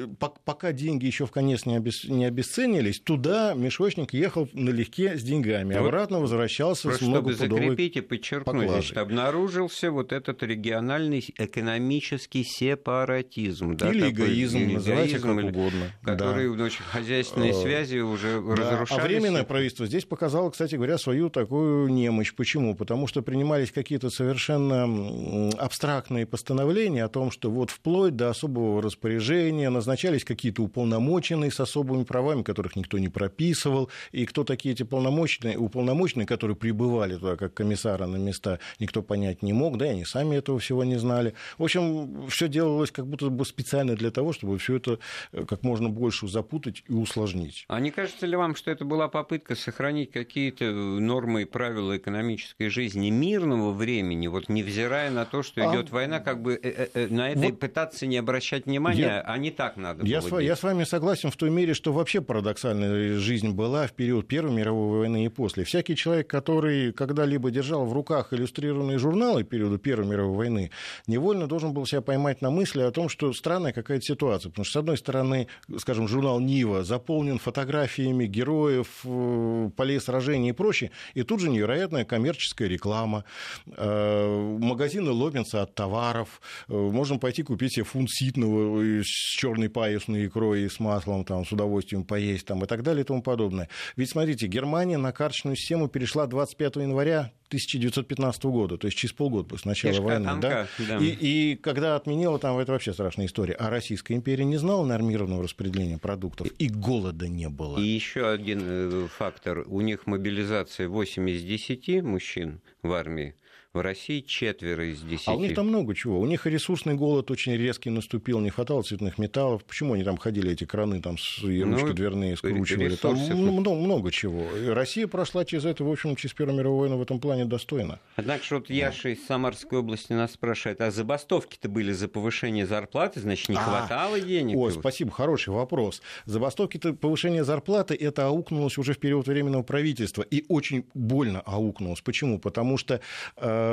пока 0.45 0.71
деньги 0.71 1.05
еще 1.05 1.25
в 1.25 1.31
конец 1.31 1.65
не, 1.65 1.75
обес... 1.75 2.05
не 2.05 2.25
обесценились, 2.25 2.99
туда 2.99 3.53
мешочник 3.53 4.13
ехал 4.13 4.49
налегке 4.53 5.17
с 5.17 5.23
деньгами, 5.23 5.73
вот 5.73 5.87
обратно 5.87 6.19
возвращался 6.19 6.91
с 6.91 6.97
Чтобы 6.97 7.33
и 7.79 8.01
подчеркнуть, 8.01 8.69
значит, 8.69 8.97
обнаружился 8.97 9.91
вот 9.91 10.11
этот 10.11 10.43
региональный 10.43 11.23
экономический 11.37 12.43
сепаратизм. 12.43 13.75
Да, 13.77 13.89
Или 13.89 14.09
такой, 14.09 14.11
эгоизм, 14.11 14.57
или 14.57 14.73
называйте 14.73 15.19
как 15.19 15.37
угодно. 15.37 15.91
Который, 16.03 16.55
да. 16.55 16.63
очень 16.63 16.83
хозяйственные 16.83 17.51
э, 17.51 17.61
связи 17.61 17.97
уже 17.97 18.41
да. 18.41 18.55
разрушались. 18.55 19.03
А 19.03 19.07
временное 19.07 19.43
правительство 19.43 19.85
здесь 19.85 20.05
показало, 20.05 20.49
кстати 20.49 20.75
говоря, 20.75 20.97
свою 20.97 21.29
такую 21.29 21.89
немощь. 21.89 22.33
Почему? 22.33 22.75
Потому 22.75 23.07
что 23.07 23.21
принимались 23.21 23.71
какие-то 23.71 24.09
совершенно 24.09 25.49
абстрактные 25.57 26.25
постановления, 26.25 27.03
о 27.03 27.09
том, 27.09 27.31
что 27.31 27.49
вот 27.49 27.69
вплоть 27.69 28.15
до 28.15 28.29
особого 28.29 28.81
распоряжения 28.81 29.69
назначались 29.69 30.23
какие-то 30.23 30.63
уполномоченные 30.63 31.51
с 31.51 31.59
особыми 31.59 32.03
правами, 32.03 32.43
которых 32.43 32.75
никто 32.75 32.97
не 32.97 33.09
прописывал, 33.09 33.89
и 34.11 34.25
кто 34.25 34.43
такие 34.43 34.73
эти 34.73 34.83
полномоченные, 34.83 35.57
уполномоченные, 35.57 36.25
которые 36.25 36.55
прибывали 36.55 37.15
туда 37.15 37.35
как 37.35 37.56
комиссары 37.57 38.07
на 38.07 38.17
места, 38.17 38.59
никто 38.79 39.01
понять 39.01 39.43
не 39.43 39.53
мог, 39.53 39.77
да, 39.77 39.87
и 39.87 39.89
они 39.89 40.05
сами 40.05 40.37
этого 40.37 40.59
всего 40.59 40.83
не 40.83 40.97
знали. 40.97 41.33
В 41.57 41.63
общем, 41.63 42.29
все 42.29 42.47
делалось 42.47 42.91
как 42.91 43.05
будто 43.07 43.29
бы 43.29 43.45
специально 43.45 43.95
для 43.95 44.11
того, 44.11 44.31
чтобы 44.31 44.57
все 44.57 44.77
это 44.77 44.99
э, 45.33 45.45
как 45.45 45.63
можно 45.63 45.89
больше 45.89 46.27
запутать 46.27 46.83
и 46.87 46.93
усложнить. 46.93 47.65
А 47.67 47.79
не 47.79 47.91
кажется 47.91 48.25
ли 48.25 48.35
вам, 48.35 48.55
что 48.55 48.71
это 48.71 48.85
была 48.85 49.09
попытка 49.09 49.55
сохранить 49.55 50.11
какие-то 50.11 50.65
э, 50.65 50.71
нормы 50.71 51.41
и 51.41 51.45
правила 51.45 51.97
экономической 51.97 52.69
жизни 52.69 53.09
мирного 53.09 53.73
времени, 53.73 54.27
вот 54.27 54.47
невзирая 54.47 55.11
на 55.11 55.25
то, 55.25 55.43
что 55.43 55.61
идет 55.61 55.87
а... 55.91 55.93
война, 55.93 56.19
как 56.19 56.41
бы 56.41 56.59
э, 56.61 56.77
Э, 56.77 56.87
э, 56.93 57.07
на 57.07 57.31
это 57.31 57.39
вот. 57.39 57.59
пытаться 57.59 58.05
не 58.05 58.17
обращать 58.17 58.65
внимания, 58.65 59.01
я, 59.01 59.21
а 59.21 59.37
не 59.37 59.51
так 59.51 59.77
надо 59.77 60.05
я 60.05 60.21
было 60.21 60.39
с, 60.39 60.43
Я 60.43 60.55
с 60.55 60.63
вами 60.63 60.83
согласен 60.83 61.31
в 61.31 61.35
той 61.35 61.49
мере, 61.49 61.73
что 61.73 61.91
вообще 61.91 62.21
парадоксальная 62.21 63.17
жизнь 63.17 63.51
была 63.51 63.87
в 63.87 63.93
период 63.93 64.27
Первой 64.27 64.53
мировой 64.53 64.99
войны 64.99 65.25
и 65.25 65.29
после. 65.29 65.63
Всякий 65.63 65.95
человек, 65.95 66.27
который 66.27 66.93
когда-либо 66.93 67.46
держал 67.51 67.85
в 67.85 67.93
руках 67.93 68.33
иллюстрированные 68.33 68.97
журналы 68.97 69.43
периода 69.43 69.77
Первой 69.77 70.07
мировой 70.07 70.35
войны, 70.35 70.71
невольно 71.07 71.47
должен 71.47 71.73
был 71.73 71.85
себя 71.85 72.01
поймать 72.01 72.41
на 72.41 72.49
мысли 72.49 72.81
о 72.81 72.91
том, 72.91 73.09
что 73.09 73.33
странная 73.33 73.73
какая-то 73.73 74.03
ситуация. 74.03 74.49
Потому 74.49 74.65
что, 74.65 74.73
с 74.73 74.81
одной 74.81 74.97
стороны, 74.97 75.47
скажем, 75.77 76.07
журнал 76.07 76.39
«Нива» 76.39 76.83
заполнен 76.83 77.39
фотографиями 77.39 78.25
героев, 78.25 78.87
э, 79.03 79.69
полей 79.75 79.99
сражений 79.99 80.49
и 80.49 80.53
прочее, 80.53 80.91
и 81.13 81.23
тут 81.23 81.39
же 81.39 81.49
невероятная 81.49 82.05
коммерческая 82.05 82.67
реклама, 82.67 83.23
магазины 83.67 85.11
ломятся 85.11 85.61
от 85.61 85.75
товаров, 85.75 86.41
Э, 86.67 86.73
можем 86.73 87.19
пойти 87.19 87.43
купить 87.43 87.73
себе 87.73 87.85
фунт 87.85 88.09
ситного 88.09 89.01
с 89.03 89.05
черной 89.05 89.69
паюсной 89.69 90.27
икрой 90.27 90.63
и 90.63 90.69
с 90.69 90.79
маслом, 90.79 91.23
там, 91.25 91.45
с 91.45 91.51
удовольствием 91.51 92.03
поесть 92.03 92.45
там, 92.45 92.63
и 92.63 92.67
так 92.67 92.83
далее 92.83 93.03
и 93.03 93.05
тому 93.05 93.21
подобное. 93.21 93.69
Ведь, 93.95 94.09
смотрите, 94.09 94.47
Германия 94.47 94.97
на 94.97 95.11
карточную 95.11 95.55
систему 95.55 95.87
перешла 95.87 96.27
25 96.27 96.77
января 96.77 97.31
1915 97.47 98.43
года, 98.45 98.77
то 98.77 98.87
есть 98.87 98.97
через 98.97 99.13
полгода 99.13 99.47
после 99.47 99.69
начала 99.69 99.93
Кишка 99.93 100.03
войны. 100.03 100.25
Танка, 100.25 100.67
да? 100.77 100.85
Да. 100.87 100.97
И, 100.97 101.09
и 101.09 101.55
когда 101.55 101.95
отменила, 101.95 102.39
там 102.39 102.57
это 102.57 102.73
вообще 102.73 102.93
страшная 102.93 103.25
история. 103.25 103.53
А 103.53 103.69
Российская 103.69 104.15
империя 104.15 104.43
не 104.45 104.57
знала 104.57 104.85
нормированного 104.85 105.43
распределения 105.43 105.97
продуктов, 105.97 106.47
и 106.59 106.67
голода 106.67 107.27
не 107.27 107.49
было. 107.49 107.79
И 107.79 107.83
еще 107.83 108.29
один 108.29 108.61
э, 108.63 109.07
фактор. 109.09 109.63
У 109.67 109.81
них 109.81 110.07
мобилизация 110.07 110.89
8 110.89 111.29
из 111.29 111.43
10 111.43 112.03
мужчин 112.03 112.61
в 112.81 112.91
армии 112.91 113.35
В 113.77 113.81
России 113.81 114.21
четверо 114.21 114.91
из 114.91 115.01
десяти. 115.01 115.29
А 115.29 115.35
у 115.35 115.39
них 115.39 115.53
там 115.53 115.67
много 115.67 115.93
чего. 115.93 116.19
У 116.19 116.25
них 116.25 116.47
ресурсный 116.47 116.95
голод 116.95 117.29
очень 117.29 117.55
резкий 117.55 117.91
наступил, 117.91 118.39
не 118.39 118.49
хватало 118.49 118.81
цветных 118.81 119.19
металлов. 119.19 119.63
Почему 119.65 119.93
они 119.93 120.03
там 120.03 120.17
ходили, 120.17 120.51
эти 120.51 120.63
краны, 120.63 120.99
там, 120.99 121.15
и 121.43 121.61
ручки 121.61 121.85
ну, 121.85 121.93
дверные 121.93 122.37
скручивали? 122.37 122.95
Там 122.95 123.15
много, 123.17 123.75
много 123.75 124.11
чего. 124.11 124.47
И 124.57 124.65
Россия 124.69 125.05
прошла 125.05 125.45
через 125.45 125.65
это, 125.65 125.83
в 125.83 125.91
общем, 125.91 126.15
через 126.15 126.33
Первую 126.33 126.57
мировую 126.57 126.79
войну 126.81 126.97
в 126.97 127.03
этом 127.03 127.19
плане 127.19 127.45
достойно. 127.45 127.99
Однако, 128.15 128.43
что 128.43 128.55
вот 128.55 128.71
Яша 128.71 129.09
из 129.09 129.23
Самарской 129.27 129.77
области 129.77 130.11
нас 130.11 130.33
спрашивает, 130.33 130.81
а 130.81 130.89
забастовки-то 130.89 131.69
были 131.69 131.91
за 131.91 132.07
повышение 132.07 132.65
зарплаты, 132.65 133.19
значит, 133.19 133.49
не 133.49 133.57
а, 133.57 133.59
хватало 133.59 134.19
денег? 134.19 134.57
О, 134.57 134.71
спасибо, 134.71 135.11
хороший 135.11 135.53
вопрос. 135.53 136.01
Забастовки-то 136.25 136.93
повышение 136.93 137.43
зарплаты, 137.43 137.93
это 137.93 138.25
аукнулось 138.25 138.79
уже 138.79 138.93
в 138.93 138.97
период 138.97 139.27
временного 139.27 139.61
правительства. 139.61 140.23
И 140.23 140.45
очень 140.47 140.85
больно 140.95 141.41
аукнулось. 141.41 142.01
Почему? 142.01 142.39
Потому 142.39 142.79
что 142.79 143.01
э, 143.35 143.66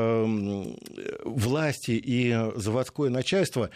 власти 1.25 1.93
и 1.93 2.35
заводское 2.57 3.11
начальство 3.11 3.71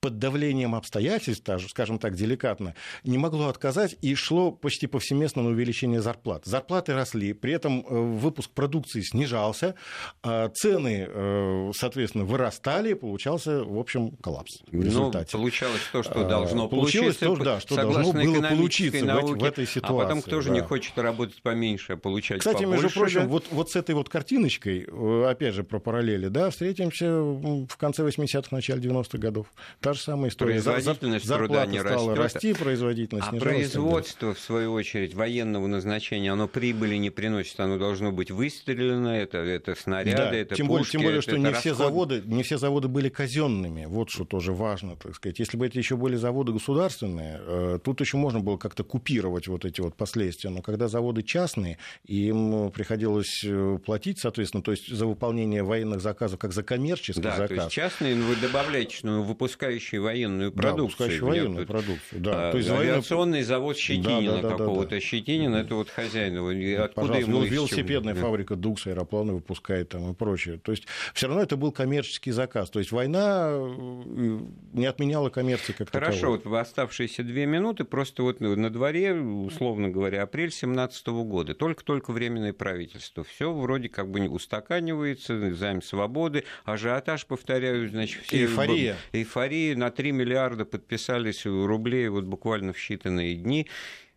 под 0.00 0.18
давлением 0.18 0.74
обстоятельств, 0.74 1.48
скажем 1.68 1.98
так, 1.98 2.14
деликатно, 2.14 2.74
не 3.04 3.18
могло 3.18 3.48
отказать 3.48 3.96
и 4.00 4.14
шло 4.14 4.52
почти 4.52 4.86
повсеместно 4.86 5.42
на 5.42 5.50
увеличение 5.50 6.00
зарплат. 6.00 6.44
Зарплаты 6.44 6.94
росли, 6.94 7.32
при 7.32 7.52
этом 7.52 7.80
э, 7.80 7.94
выпуск 7.94 8.50
продукции 8.50 9.00
снижался, 9.00 9.74
а 10.22 10.48
цены, 10.50 11.06
э, 11.08 11.70
соответственно, 11.74 12.24
вырастали, 12.24 12.94
получался, 12.94 13.64
в 13.64 13.78
общем, 13.78 14.12
коллапс 14.22 14.58
в 14.66 14.72
ну, 14.72 14.82
результате. 14.82 15.30
Ну, 15.32 15.40
получалось 15.40 15.82
то, 15.92 16.02
что 16.02 16.24
а, 16.24 16.28
должно 16.28 16.68
получилось 16.68 17.16
то, 17.16 17.36
да, 17.36 17.60
что 17.60 17.76
должно 17.76 18.12
было 18.12 18.42
получиться 18.42 19.04
науке, 19.04 19.40
в, 19.40 19.44
этой 19.44 19.66
ситуации. 19.66 19.96
А 19.96 20.04
потом 20.04 20.22
кто 20.22 20.40
же 20.40 20.50
да. 20.50 20.54
не 20.56 20.60
хочет 20.60 20.96
работать 20.98 21.42
поменьше, 21.42 21.94
а 21.94 21.96
получать 21.96 22.38
Кстати, 22.38 22.62
побольше? 22.62 22.82
между 22.82 22.98
прочим, 22.98 23.20
да? 23.22 23.26
вот, 23.26 23.46
вот 23.50 23.70
с 23.70 23.76
этой 23.76 23.94
вот 23.94 24.08
картиночкой, 24.08 24.86
э, 24.86 25.24
опять 25.28 25.54
же, 25.54 25.64
про 25.64 25.80
параллели, 25.80 26.28
да, 26.28 26.50
встретимся 26.50 27.20
в 27.20 27.76
конце 27.76 28.02
80-х, 28.04 28.48
начале 28.52 28.80
90-х 28.80 29.18
годов 29.18 29.48
Та 29.88 29.94
же 29.94 29.97
самая 30.02 30.30
история. 30.30 30.62
Производительность 30.62 31.28
труда 31.28 31.66
не 31.66 31.80
стала 31.80 32.14
растет, 32.14 32.34
расти, 32.34 32.54
производительность 32.54 33.28
А 33.30 33.36
производство, 33.36 34.34
в 34.34 34.40
свою 34.40 34.72
очередь, 34.72 35.14
военного 35.14 35.66
назначения, 35.66 36.32
оно 36.32 36.48
прибыли 36.48 36.96
не 36.96 37.10
приносит, 37.10 37.58
оно 37.60 37.78
должно 37.78 38.12
быть 38.12 38.30
выстрелено, 38.30 39.16
это, 39.16 39.38
это 39.38 39.74
снаряды, 39.74 40.16
да, 40.16 40.34
это 40.34 40.54
тем 40.54 40.68
пушки, 40.68 40.68
более, 40.68 40.90
Тем 40.90 41.00
более, 41.02 41.18
это, 41.18 41.22
что 41.22 41.36
это 41.36 41.48
не, 41.48 41.52
все 41.54 41.74
заводы, 41.74 42.22
не 42.24 42.42
все 42.42 42.58
заводы 42.58 42.88
были 42.88 43.08
казенными, 43.08 43.86
вот 43.86 44.10
что 44.10 44.24
тоже 44.24 44.52
важно, 44.52 44.96
так 44.96 45.14
сказать. 45.14 45.38
Если 45.38 45.56
бы 45.56 45.66
это 45.66 45.78
еще 45.78 45.96
были 45.96 46.16
заводы 46.16 46.52
государственные, 46.52 47.40
э, 47.40 47.78
тут 47.82 48.00
еще 48.00 48.16
можно 48.16 48.40
было 48.40 48.56
как-то 48.56 48.84
купировать 48.84 49.48
вот 49.48 49.64
эти 49.64 49.80
вот 49.80 49.94
последствия, 49.94 50.50
но 50.50 50.62
когда 50.62 50.88
заводы 50.88 51.22
частные, 51.22 51.78
им 52.06 52.70
приходилось 52.70 53.42
э, 53.44 53.78
платить, 53.84 54.18
соответственно, 54.18 54.62
то 54.62 54.70
есть 54.70 54.88
за 54.88 55.06
выполнение 55.06 55.62
военных 55.62 56.00
заказов, 56.00 56.38
как 56.38 56.52
за 56.52 56.62
коммерческий 56.62 57.22
да, 57.22 57.36
заказ. 57.36 57.48
То 57.48 57.54
есть 57.54 57.70
частные, 57.70 58.14
ну, 58.14 58.26
вы 58.26 58.36
добавляете, 58.36 58.96
что 58.96 59.22
выпускающие 59.22 59.77
выпускающий 59.78 59.98
военную 59.98 60.52
продукцию. 60.52 61.20
Да, 61.20 61.26
военную 61.26 61.66
продукцию, 61.66 62.20
да. 62.20 62.48
А, 62.48 62.52
То 62.52 62.58
есть 62.58 62.70
авиационный 62.70 63.38
военную... 63.38 63.44
завод 63.44 63.76
Щетинина 63.76 64.36
да, 64.36 64.42
да, 64.42 64.48
да, 64.48 64.56
какого-то. 64.56 64.90
Да, 64.90 64.96
да. 64.96 65.00
Щетинин 65.00 65.54
это 65.54 65.74
вот 65.74 65.90
хозяин. 65.90 66.36
Откуда 66.38 66.88
Пожалуйста, 66.94 67.30
ему 67.30 67.40
ну, 67.40 67.44
велосипедная 67.44 68.14
чем... 68.14 68.22
фабрика 68.22 68.56
Дукс, 68.56 68.86
аэропланы 68.86 69.34
выпускает 69.34 69.88
там 69.90 70.10
и 70.10 70.14
прочее. 70.14 70.58
То 70.58 70.72
есть 70.72 70.86
все 71.14 71.26
равно 71.26 71.42
это 71.42 71.56
был 71.56 71.72
коммерческий 71.72 72.30
заказ. 72.30 72.70
То 72.70 72.78
есть 72.78 72.92
война 72.92 73.48
э, 73.50 74.38
не 74.72 74.86
отменяла 74.86 75.30
коммерции 75.30 75.72
как 75.72 75.90
Хорошо, 75.90 76.18
таковой. 76.18 76.36
вот 76.38 76.46
в 76.46 76.54
оставшиеся 76.54 77.22
две 77.22 77.46
минуты 77.46 77.84
просто 77.84 78.22
вот 78.22 78.40
на 78.40 78.70
дворе, 78.70 79.14
условно 79.14 79.88
говоря, 79.88 80.22
апрель 80.22 80.48
2017 80.48 81.06
года. 81.08 81.54
Только-только 81.54 82.12
временное 82.12 82.52
правительство. 82.52 83.24
Все 83.24 83.52
вроде 83.52 83.88
как 83.88 84.10
бы 84.10 84.28
устаканивается, 84.28 85.54
займ 85.54 85.82
свободы, 85.82 86.44
ажиотаж, 86.64 87.26
повторяю, 87.26 87.88
значит, 87.88 88.22
все... 88.22 88.42
Эйфория. 88.42 88.96
Эйфория 89.12 89.67
на 89.74 89.90
3 89.90 90.12
миллиарда 90.12 90.64
подписались 90.64 91.46
рублей 91.46 92.08
вот 92.08 92.24
буквально 92.24 92.72
в 92.72 92.76
считанные 92.76 93.34
дни. 93.34 93.68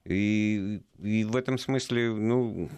И, 0.05 0.81
и 0.99 1.23
в 1.23 1.35
этом 1.35 1.57
смысле, 1.57 2.11
ну, 2.11 2.69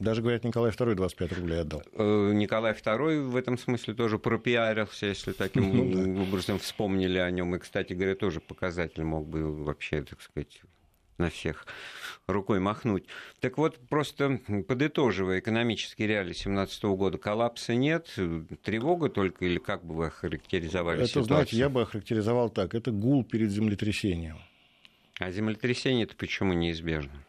даже, 0.00 0.22
говорят, 0.22 0.44
Николай 0.44 0.70
II 0.70 0.94
25 0.94 1.32
рублей 1.34 1.60
отдал. 1.60 1.82
Э, 1.92 2.32
Николай 2.32 2.72
II 2.72 3.20
в 3.28 3.36
этом 3.36 3.58
смысле 3.58 3.92
тоже 3.92 4.18
пропиарился, 4.18 5.06
если 5.06 5.32
таким 5.32 5.76
ну, 6.16 6.22
образом 6.22 6.58
вспомнили 6.58 7.18
о 7.18 7.30
нем. 7.30 7.54
И, 7.54 7.58
кстати 7.58 7.92
говоря, 7.92 8.14
тоже 8.14 8.40
показатель 8.40 9.04
мог 9.04 9.28
бы 9.28 9.64
вообще, 9.64 10.02
так 10.02 10.22
сказать, 10.22 10.62
на 11.20 11.30
всех 11.30 11.66
рукой 12.26 12.60
махнуть. 12.60 13.04
Так 13.40 13.58
вот, 13.58 13.78
просто 13.88 14.40
подытоживая 14.66 15.40
экономические 15.40 16.08
реалии 16.08 16.32
2017 16.32 16.84
года, 16.84 17.18
коллапса 17.18 17.74
нет, 17.74 18.08
тревога 18.62 19.08
только, 19.08 19.44
или 19.44 19.58
как 19.58 19.84
бы 19.84 19.94
вы 19.94 20.06
охарактеризовали 20.06 21.00
это, 21.00 21.08
ситуацию? 21.08 21.34
знаете, 21.34 21.56
я 21.56 21.68
бы 21.68 21.82
охарактеризовал 21.82 22.50
так, 22.50 22.74
это 22.74 22.90
гул 22.90 23.24
перед 23.24 23.50
землетрясением. 23.50 24.38
А 25.18 25.30
землетрясение 25.30 26.04
это 26.04 26.16
почему 26.16 26.52
неизбежно? 26.54 27.24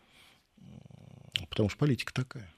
Потому 1.49 1.69
что 1.69 1.77
политика 1.77 2.13
такая. 2.13 2.49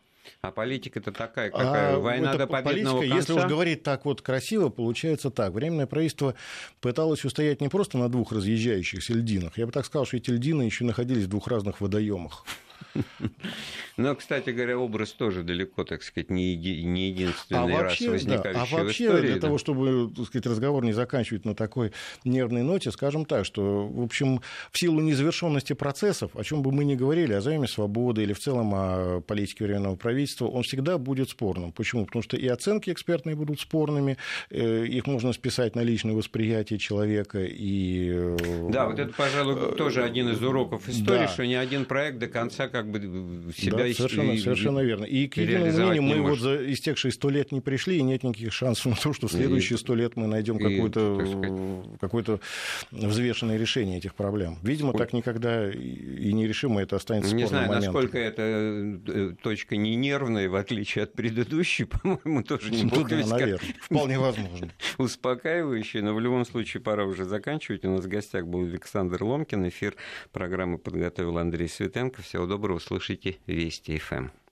А 0.42 0.52
политика-то 0.52 1.12
такая, 1.12 1.50
какая? 1.50 1.96
А 1.96 2.00
Война 2.00 2.36
до 2.36 2.48
победного 2.48 3.00
политика, 3.00 3.16
конца? 3.16 3.16
Если 3.16 3.34
уж 3.34 3.46
говорить 3.46 3.84
так 3.84 4.06
вот 4.06 4.22
красиво, 4.22 4.70
получается 4.70 5.30
так. 5.30 5.54
Временное 5.54 5.88
правительство 5.88 6.36
пыталось 6.82 7.26
устоять 7.26 7.62
не 7.62 7.70
просто 7.70 7.98
на 7.98 8.10
двух 8.10 8.32
разъезжающихся 8.32 9.14
льдинах. 9.14 9.58
Я 9.58 9.66
бы 9.66 9.72
так 9.72 9.86
сказал, 9.86 10.06
что 10.06 10.18
эти 10.18 10.32
льдины 10.32 10.64
еще 10.64 10.86
находились 10.86 11.26
в 11.26 11.30
двух 11.30 11.48
разных 11.48 11.82
водоемах. 11.82 12.46
Но, 13.98 14.16
кстати 14.16 14.50
говоря, 14.50 14.78
образ 14.78 15.12
тоже 15.12 15.44
далеко, 15.44 15.84
так 15.84 16.04
сказать, 16.04 16.30
не, 16.30 16.54
еди, 16.54 16.84
не 16.84 17.10
единственный 17.10 17.76
а 17.76 17.82
вообще, 17.82 18.06
раз 18.06 18.14
возникающий 18.14 18.54
да, 18.54 18.62
а 18.62 18.84
вообще, 18.84 19.10
в 19.10 19.12
истории. 19.12 19.28
для 19.28 19.36
да. 19.36 19.42
того, 19.42 19.58
чтобы 19.58 20.12
так 20.16 20.26
сказать, 20.26 20.46
разговор 20.48 20.84
не 20.84 20.94
заканчивать 20.94 21.46
на 21.46 21.56
такой 21.56 21.92
нервной 22.24 22.64
ноте, 22.64 22.92
скажем 22.92 23.26
так, 23.26 23.46
что, 23.46 23.88
в 23.88 24.02
общем, 24.02 24.42
в 24.72 24.80
силу 24.80 25.00
незавершенности 25.02 25.74
процессов, 25.74 26.36
о 26.36 26.44
чем 26.44 26.64
бы 26.64 26.72
мы 26.72 26.86
ни 26.86 26.96
говорили, 26.96 27.34
о 27.34 27.42
займе 27.42 27.68
свободы 27.68 28.24
или 28.24 28.34
в 28.34 28.40
целом 28.40 28.74
о 28.74 29.22
политике 29.22 29.66
временного 29.66 29.96
правительства, 29.96 30.48
он 30.48 30.64
всегда 30.64 30.98
будет 30.98 31.30
спорным. 31.30 31.72
Почему? 31.72 32.06
Потому 32.06 32.24
что 32.24 32.38
и 32.38 32.48
оценки 32.48 32.90
экспертные 32.90 33.36
будут 33.36 33.60
спорными, 33.60 34.18
э, 34.50 34.86
их 34.86 35.08
можно 35.08 35.34
списать 35.34 35.76
на 35.76 35.82
личное 35.82 36.14
восприятие 36.14 36.80
человека. 36.80 37.44
И... 37.44 38.12
Э, 38.12 38.70
да, 38.70 38.88
вот 38.88 39.00
это, 39.00 39.14
пожалуй, 39.14 39.76
тоже 39.76 40.04
один 40.04 40.30
из 40.30 40.42
уроков 40.42 40.90
истории, 40.90 41.20
да. 41.20 41.28
что 41.28 41.46
ни 41.46 41.54
один 41.54 41.86
проект 41.86 42.20
до 42.20 42.28
конца 42.28 42.68
как 42.68 42.83
бы 42.88 43.00
себя 43.56 43.78
да, 43.78 43.94
совершенно, 43.94 44.32
и, 44.32 44.38
совершенно 44.38 44.80
верно. 44.80 45.06
И 45.06 45.28
к 45.28 45.38
единому 45.38 45.72
мнению 45.72 46.04
мы 46.04 46.22
вот 46.22 46.40
за 46.40 46.72
истекшие 46.72 47.12
сто 47.12 47.30
лет 47.30 47.52
не 47.52 47.62
пришли, 47.62 47.98
и 47.98 48.02
нет 48.02 48.24
никаких 48.24 48.54
шансов 48.54 48.86
на 48.92 48.96
то, 48.96 49.14
что 49.14 49.28
в 49.28 49.32
следующие 49.32 49.78
сто 49.78 49.96
лет 49.96 50.16
мы 50.16 50.28
найдем 50.28 50.58
какое-то, 50.58 51.86
какое-то 52.00 52.40
взвешенное 52.92 53.58
решение 53.58 53.98
этих 53.98 54.16
проблем. 54.16 54.58
Видимо, 54.64 54.94
так 54.94 55.14
никогда 55.14 55.70
и 55.72 56.34
не 56.34 56.48
решим, 56.48 56.80
и 56.80 56.84
это 56.84 56.96
останется 56.96 57.36
Не 57.36 57.48
знаю, 57.48 57.68
моментом. 57.68 57.94
насколько 57.94 58.18
эта 58.18 58.42
э, 58.42 59.34
точка 59.42 59.78
не 59.78 59.96
нервная, 59.96 60.50
в 60.50 60.56
отличие 60.56 61.04
от 61.04 61.14
предыдущей, 61.14 61.84
по-моему, 61.86 62.44
тоже 62.44 62.72
не 62.72 62.84
ну, 62.84 63.04
да, 63.08 63.26
наверное. 63.26 63.74
Вполне 63.82 64.20
возможно. 64.20 64.70
Успокаивающая, 64.98 66.02
но 66.02 66.14
в 66.14 66.20
любом 66.20 66.46
случае 66.46 66.82
пора 66.82 67.06
уже 67.06 67.26
заканчивать. 67.26 67.86
У 67.86 67.90
нас 67.90 68.06
в 68.06 68.08
гостях 68.08 68.48
был 68.48 68.64
Александр 68.64 69.24
Ломкин. 69.24 69.68
Эфир 69.68 69.96
программы 70.32 70.78
подготовил 70.78 71.38
Андрей 71.38 71.70
Светенко. 71.70 72.22
Всего 72.22 72.46
доброго, 72.46 72.73
слушайте 72.80 73.38
Вести 73.48 73.98
ФМ. 73.98 74.43